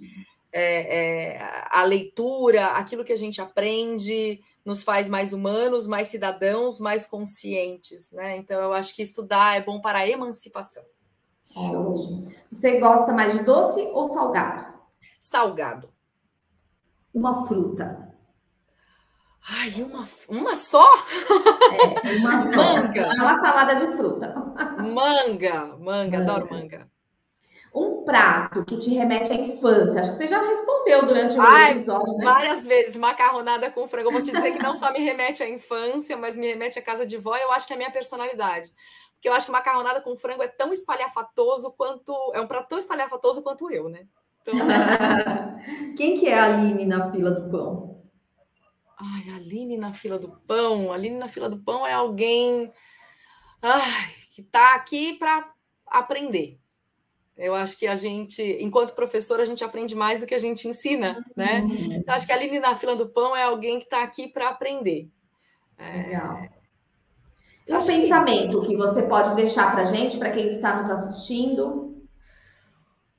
é, 0.53 1.35
é, 1.37 1.67
a 1.71 1.83
leitura, 1.85 2.67
aquilo 2.73 3.05
que 3.05 3.13
a 3.13 3.17
gente 3.17 3.41
aprende, 3.41 4.41
nos 4.65 4.83
faz 4.83 5.09
mais 5.09 5.33
humanos, 5.33 5.87
mais 5.87 6.07
cidadãos, 6.07 6.81
mais 6.81 7.07
conscientes. 7.07 8.13
Né? 8.13 8.37
Então, 8.37 8.61
eu 8.61 8.73
acho 8.73 8.95
que 8.95 9.03
estudar 9.03 9.57
é 9.57 9.63
bom 9.63 9.81
para 9.81 10.01
a 10.01 10.09
emancipação. 10.09 10.85
Ótimo. 11.55 12.33
Você 12.51 12.79
gosta 12.79 13.13
mais 13.13 13.33
de 13.33 13.45
doce 13.45 13.81
ou 13.93 14.09
salgado? 14.09 14.75
Salgado. 15.21 15.89
Uma 17.13 17.47
fruta. 17.47 18.14
Ai, 19.47 19.83
uma, 19.83 20.09
uma 20.29 20.55
só? 20.55 20.87
É, 22.03 22.17
uma 22.17 22.39
só. 22.51 22.57
Manga. 22.57 23.01
É 23.01 23.21
uma 23.21 23.41
salada 23.41 23.75
de 23.75 23.95
fruta. 23.95 24.35
Manga, 24.79 25.77
manga, 25.79 26.19
adoro 26.19 26.49
manga. 26.51 26.89
Um 27.75 28.05
prato 28.05 28.65
que 28.65 28.79
te 28.79 28.95
remete 28.95 29.33
à 29.33 29.35
infância. 29.35 30.01
Acho 30.01 30.13
que 30.13 30.19
você 30.19 30.27
já 30.29 30.41
respondeu 30.41 31.07
durante 31.07 31.37
o 31.37 31.43
Ai, 31.43 31.73
episódio, 31.73 32.17
né? 32.17 32.25
Várias 32.25 32.65
vezes, 32.65 32.97
macarronada 32.97 33.71
com 33.71 33.87
frango. 33.87 34.09
Eu 34.09 34.13
vou 34.13 34.23
te 34.23 34.31
dizer 34.31 34.53
que 34.53 34.63
não 34.63 34.77
só 34.77 34.93
me 34.93 35.01
remete 35.01 35.43
à 35.43 35.49
infância, 35.49 36.17
mas 36.17 36.37
me 36.37 36.47
remete 36.47 36.79
à 36.79 36.83
casa 36.83 37.05
de 37.05 37.19
vó. 37.19 37.37
Eu 37.37 37.53
acho 37.53 37.67
que 37.67 37.73
é 37.73 37.77
a 37.77 37.79
minha 37.79 37.91
personalidade. 37.91 38.73
Porque 39.15 39.29
eu 39.29 39.33
acho 39.33 39.47
que 39.47 39.53
macarronada 39.53 40.01
com 40.01 40.17
frango 40.17 40.43
é 40.43 40.49
tão 40.49 40.73
espalhafatoso 40.73 41.73
quanto. 41.73 42.15
É 42.33 42.41
um 42.41 42.47
prato 42.47 42.69
tão 42.69 42.79
espalhafatoso 42.79 43.43
quanto 43.43 43.71
eu, 43.71 43.89
né? 43.89 44.07
Então... 44.43 44.55
Quem 45.97 46.19
que 46.19 46.29
é 46.29 46.39
a 46.39 46.45
Aline 46.45 46.87
na 46.87 47.11
fila 47.11 47.33
do 47.33 47.51
pão? 47.51 47.94
Ai, 49.13 49.35
Aline 49.35 49.77
na 49.77 49.93
fila 49.93 50.19
do 50.19 50.29
pão. 50.47 50.91
A 50.91 50.95
Aline 50.95 51.17
na 51.17 51.29
fila 51.29 51.49
do 51.49 51.59
pão 51.59 51.87
é 51.87 51.93
alguém 51.93 52.73
ai, 53.61 54.11
que 54.35 54.41
está 54.41 54.75
aqui 54.75 55.15
para 55.15 55.53
aprender. 55.87 56.59
Eu 57.37 57.55
acho 57.55 57.77
que 57.77 57.87
a 57.87 57.97
gente, 57.97 58.43
enquanto 58.61 58.95
professor, 58.95 59.41
a 59.41 59.45
gente 59.45 59.65
aprende 59.65 59.95
mais 59.95 60.21
do 60.21 60.27
que 60.27 60.35
a 60.35 60.39
gente 60.39 60.69
ensina, 60.69 61.25
né? 61.37 61.63
Uhum. 61.63 62.05
Eu 62.07 62.15
acho 62.15 62.27
que 62.27 62.33
a 62.33 62.37
Aline 62.37 62.61
na 62.61 62.77
fila 62.77 62.95
do 62.95 63.09
pão 63.09 63.35
é 63.35 63.43
alguém 63.43 63.79
que 63.79 63.85
está 63.85 64.03
aqui 64.03 64.29
para 64.29 64.49
aprender. 64.49 65.11
É... 65.77 66.03
Legal. 66.03 66.49
Um 67.69 67.85
pensamento 67.85 68.61
que, 68.61 68.69
que 68.69 68.77
você 68.77 69.03
pode 69.03 69.35
deixar 69.35 69.73
para 69.73 69.83
a 69.83 69.87
gente, 69.87 70.19
para 70.19 70.31
quem 70.31 70.49
está 70.49 70.77
nos 70.77 70.89
assistindo? 70.89 72.07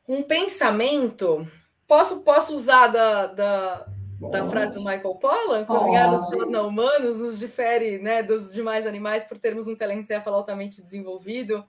Um 0.07 0.21
pensamento. 0.21 1.47
Posso, 1.87 2.21
posso 2.21 2.53
usar 2.53 2.87
da, 2.87 3.27
da, 3.27 3.87
da 4.19 4.49
frase 4.49 4.73
do 4.73 4.79
Michael 4.79 5.15
Pollan? 5.15 5.65
Cozinhar 5.65 6.11
nos 6.11 6.29
torna 6.29 6.61
humanos, 6.61 7.17
nos 7.17 7.39
difere 7.39 7.99
né, 7.99 8.23
dos 8.23 8.53
demais 8.53 8.87
animais 8.87 9.23
por 9.23 9.37
termos 9.37 9.67
um 9.67 9.75
telencéfalo 9.75 10.35
altamente 10.35 10.81
desenvolvido 10.81 11.63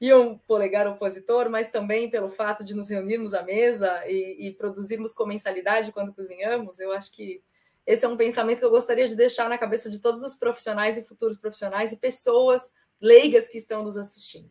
e 0.00 0.12
um 0.12 0.36
polegar 0.36 0.86
opositor, 0.86 1.48
mas 1.48 1.70
também 1.70 2.10
pelo 2.10 2.28
fato 2.28 2.64
de 2.64 2.74
nos 2.74 2.88
reunirmos 2.88 3.32
à 3.32 3.42
mesa 3.42 4.02
e, 4.06 4.48
e 4.48 4.52
produzirmos 4.52 5.14
comensalidade 5.14 5.92
quando 5.92 6.12
cozinhamos. 6.12 6.78
Eu 6.80 6.92
acho 6.92 7.14
que 7.14 7.42
esse 7.86 8.04
é 8.04 8.08
um 8.08 8.16
pensamento 8.16 8.58
que 8.58 8.64
eu 8.64 8.70
gostaria 8.70 9.06
de 9.06 9.14
deixar 9.14 9.48
na 9.48 9.58
cabeça 9.58 9.90
de 9.90 10.00
todos 10.00 10.22
os 10.22 10.34
profissionais 10.34 10.98
e 10.98 11.04
futuros 11.04 11.36
profissionais 11.36 11.92
e 11.92 11.96
pessoas 11.96 12.72
leigas 13.00 13.46
que 13.48 13.58
estão 13.58 13.84
nos 13.84 13.96
assistindo. 13.96 14.50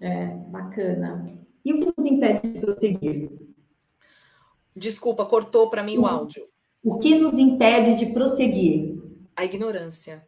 É, 0.00 0.26
bacana. 0.48 1.24
E 1.64 1.72
o 1.72 1.78
que 1.78 1.94
nos 1.96 2.06
impede 2.06 2.48
de 2.48 2.60
prosseguir? 2.60 3.30
Desculpa, 4.74 5.26
cortou 5.26 5.68
para 5.68 5.82
mim 5.82 5.98
o 5.98 6.06
áudio. 6.06 6.49
O 6.82 6.98
que 6.98 7.14
nos 7.18 7.36
impede 7.38 7.94
de 7.94 8.06
prosseguir? 8.06 8.98
A 9.36 9.44
ignorância. 9.44 10.26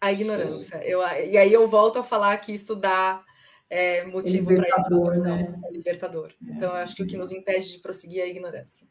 A 0.00 0.12
ignorância. 0.12 0.76
Eu, 0.84 1.00
e 1.00 1.36
aí 1.36 1.52
eu 1.52 1.66
volto 1.66 1.98
a 1.98 2.02
falar 2.02 2.36
que 2.38 2.52
estudar 2.52 3.24
é 3.68 4.04
motivo 4.04 4.54
para 4.54 4.76
a 4.76 5.16
né? 5.18 5.60
é 5.64 5.72
libertador. 5.72 6.32
Então, 6.42 6.70
eu 6.70 6.76
acho 6.76 6.94
que 6.94 7.02
o 7.02 7.06
que 7.06 7.16
nos 7.16 7.32
impede 7.32 7.72
de 7.72 7.78
prosseguir 7.78 8.20
é 8.20 8.24
a 8.24 8.28
ignorância. 8.28 8.86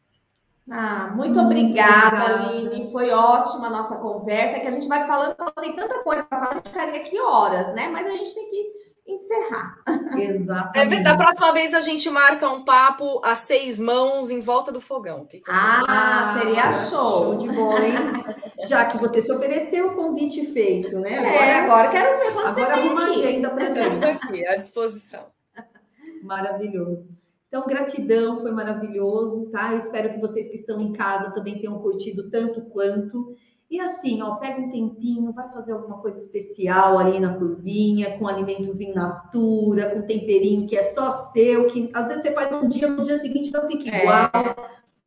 Ah, 0.70 1.12
muito 1.16 1.40
obrigada, 1.40 2.48
Aline. 2.48 2.92
Foi 2.92 3.10
ótima 3.12 3.68
a 3.68 3.70
nossa 3.70 3.98
conversa. 3.98 4.58
É 4.58 4.60
que 4.60 4.68
a 4.68 4.72
gente 4.72 4.88
vai 4.88 5.06
falando, 5.06 5.36
tem 5.60 5.76
tanta 5.76 6.04
coisa 6.04 6.24
para 6.24 6.40
falar, 6.40 6.52
a 6.52 6.56
gente 6.56 6.70
ficaria 6.70 7.02
aqui 7.02 7.20
horas, 7.20 7.74
né? 7.76 7.90
Mas 7.90 8.08
a 8.08 8.12
gente 8.12 8.34
tem 8.34 8.50
que 8.50 8.83
encerrar. 9.06 9.78
Exatamente. 10.18 10.96
É, 10.96 11.04
da 11.04 11.18
próxima 11.18 11.52
vez 11.52 11.74
a 11.74 11.82
gente 11.82 12.10
marca 12.10 12.50
um 12.50 12.64
papo 12.64 13.22
a 13.24 13.36
seis 13.36 13.80
mãos 13.80 14.32
em 14.32 14.40
volta 14.40 14.72
do 14.72 14.80
fogão. 14.80 15.26
Que 15.26 15.40
que 15.40 15.52
ah, 15.52 16.38
seria 16.40 16.72
show. 16.72 17.24
Show 17.24 17.38
de 17.38 17.50
bola, 17.50 17.86
hein? 17.86 17.96
Já 18.68 18.86
que 18.86 18.98
você 18.98 19.22
se 19.22 19.32
ofereceu 19.32 19.90
o 19.90 19.96
convite 19.96 20.54
feito, 20.54 21.00
né? 21.00 21.18
Agora, 21.18 21.36
é, 21.36 21.56
agora 21.56 21.90
quero 21.90 22.20
ver 22.20 22.34
quando 22.34 22.48
agora 22.48 22.76
você 22.76 22.90
uma 22.90 23.06
agenda 23.08 23.50
para 23.50 23.72
gente. 23.72 24.04
aqui, 24.04 24.48
à 24.48 24.56
disposição. 24.56 25.26
Maravilhoso. 26.24 27.22
Então, 27.48 27.68
gratidão, 27.68 28.42
foi 28.42 28.52
maravilhoso, 28.52 29.52
tá? 29.52 29.74
Eu 29.74 29.78
espero 29.78 30.12
que 30.12 30.20
vocês 30.20 30.50
que 30.50 30.56
estão 30.56 30.82
em 30.82 30.92
casa 30.92 31.30
também 31.32 31.60
tenham 31.60 31.80
curtido 31.80 32.28
tanto 32.32 32.62
quanto. 32.62 33.36
E 33.74 33.80
assim, 33.80 34.22
ó, 34.22 34.36
pega 34.36 34.62
um 34.62 34.70
tempinho, 34.70 35.34
vai 35.34 35.52
fazer 35.52 35.72
alguma 35.72 35.98
coisa 35.98 36.20
especial 36.20 37.00
ali 37.00 37.20
na 37.20 37.40
cozinha, 37.40 38.20
com 38.20 38.28
alimentos 38.28 38.80
in 38.80 38.94
natura, 38.94 39.90
com 39.90 40.04
temperinho 40.04 40.68
que 40.68 40.78
é 40.78 40.84
só 40.84 41.10
seu, 41.32 41.66
que 41.66 41.90
às 41.92 42.08
vezes 42.08 42.22
você 42.22 42.32
faz 42.34 42.54
um 42.54 42.68
dia, 42.68 42.88
no 42.88 43.04
dia 43.04 43.18
seguinte 43.18 43.52
não 43.52 43.68
fica 43.68 43.90
é. 43.90 44.04
igual, 44.04 44.30
é. 44.36 44.56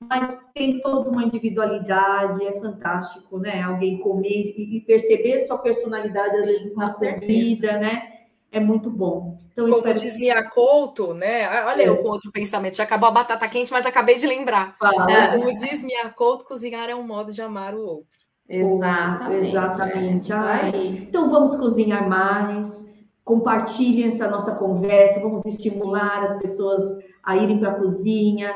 mas 0.00 0.38
tem 0.52 0.80
toda 0.80 1.08
uma 1.08 1.22
individualidade, 1.22 2.44
é 2.44 2.60
fantástico, 2.60 3.38
né? 3.38 3.62
Alguém 3.62 4.00
comer 4.00 4.52
e 4.56 4.80
perceber 4.80 5.46
sua 5.46 5.58
personalidade, 5.58 6.34
às 6.34 6.46
vezes, 6.46 6.74
na 6.74 6.92
comida, 6.92 7.78
né? 7.78 8.14
é 8.50 8.58
muito 8.58 8.90
bom. 8.90 9.38
Então, 9.52 9.66
Como 9.66 9.76
espero... 9.78 10.00
diz 10.00 10.18
Mia 10.18 10.42
Couto, 10.50 11.14
né? 11.14 11.48
Olha 11.66 11.82
é. 11.82 11.88
eu 11.88 11.98
com 11.98 12.08
outro 12.08 12.32
pensamento. 12.32 12.76
Já 12.76 12.82
acabou 12.82 13.08
a 13.08 13.12
batata 13.12 13.46
quente, 13.46 13.72
mas 13.72 13.86
acabei 13.86 14.16
de 14.16 14.26
lembrar. 14.26 14.76
Ah. 14.80 15.36
Como 15.36 15.54
diz 15.54 15.84
Mia 15.84 16.10
Couto, 16.10 16.44
cozinhar 16.44 16.90
é 16.90 16.96
um 16.96 17.06
modo 17.06 17.32
de 17.32 17.40
amar 17.40 17.74
o 17.74 17.80
outro. 17.80 18.25
Exatamente. 18.48 19.48
Exatamente. 19.48 20.32
É. 20.32 20.86
Então 21.02 21.30
vamos 21.30 21.56
cozinhar 21.56 22.08
mais. 22.08 22.86
Compartilhem 23.24 24.06
essa 24.06 24.28
nossa 24.28 24.54
conversa. 24.54 25.20
Vamos 25.20 25.44
estimular 25.44 26.22
as 26.22 26.38
pessoas 26.38 26.82
a 27.22 27.36
irem 27.36 27.58
para 27.58 27.70
a 27.72 27.74
cozinha. 27.74 28.52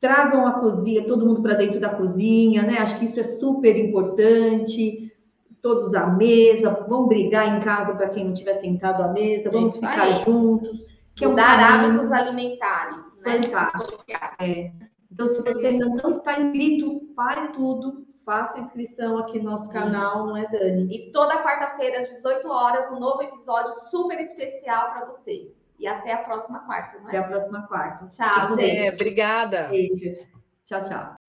Tragam 0.00 0.46
a 0.46 0.52
cozinha, 0.52 1.06
todo 1.06 1.26
mundo 1.26 1.42
para 1.42 1.54
dentro 1.54 1.80
da 1.80 1.88
cozinha, 1.88 2.62
né? 2.62 2.78
Acho 2.78 2.98
que 2.98 3.06
isso 3.06 3.18
é 3.18 3.24
super 3.24 3.76
importante 3.76 5.06
todos 5.66 5.94
à 5.94 6.06
mesa, 6.06 6.86
vamos 6.88 7.08
brigar 7.08 7.56
em 7.56 7.60
casa 7.60 7.92
para 7.92 8.08
quem 8.08 8.24
não 8.24 8.32
estiver 8.32 8.54
sentado 8.54 9.02
à 9.02 9.08
mesa, 9.08 9.50
vamos 9.50 9.74
Isso 9.74 9.84
ficar 9.84 10.02
aí. 10.02 10.24
juntos. 10.24 10.86
Que 11.16 11.24
é 11.24 11.28
um 11.28 11.34
dar 11.34 11.58
hábitos 11.58 12.12
alimentares. 12.12 12.98
Né? 13.24 13.42
Fantástico. 13.42 14.04
É. 14.38 14.70
Então, 15.10 15.26
se 15.26 15.42
você 15.42 15.66
ainda 15.66 15.86
não 15.86 16.10
está 16.10 16.38
inscrito, 16.38 17.00
pare 17.16 17.48
tudo, 17.48 18.05
faça 18.26 18.58
inscrição 18.58 19.18
aqui 19.18 19.38
no 19.38 19.52
nosso 19.52 19.72
canal, 19.72 20.16
Isso. 20.16 20.26
não 20.26 20.36
é, 20.36 20.46
Dani? 20.48 20.94
E 20.94 21.12
toda 21.12 21.42
quarta-feira, 21.44 22.00
às 22.00 22.10
18 22.10 22.50
horas, 22.50 22.90
um 22.90 22.98
novo 22.98 23.22
episódio 23.22 23.72
super 23.88 24.20
especial 24.20 24.90
para 24.90 25.06
vocês. 25.06 25.56
E 25.78 25.86
até 25.86 26.12
a 26.12 26.18
próxima 26.18 26.58
quarta, 26.60 26.98
não 26.98 27.06
é? 27.06 27.08
Até 27.08 27.18
a 27.18 27.28
próxima 27.28 27.66
quarta. 27.68 28.06
Tchau, 28.08 28.56
gente. 28.56 28.86
É, 28.86 28.92
obrigada. 28.92 29.68
Beijo. 29.68 30.16
Tchau, 30.64 30.82
tchau. 30.84 31.25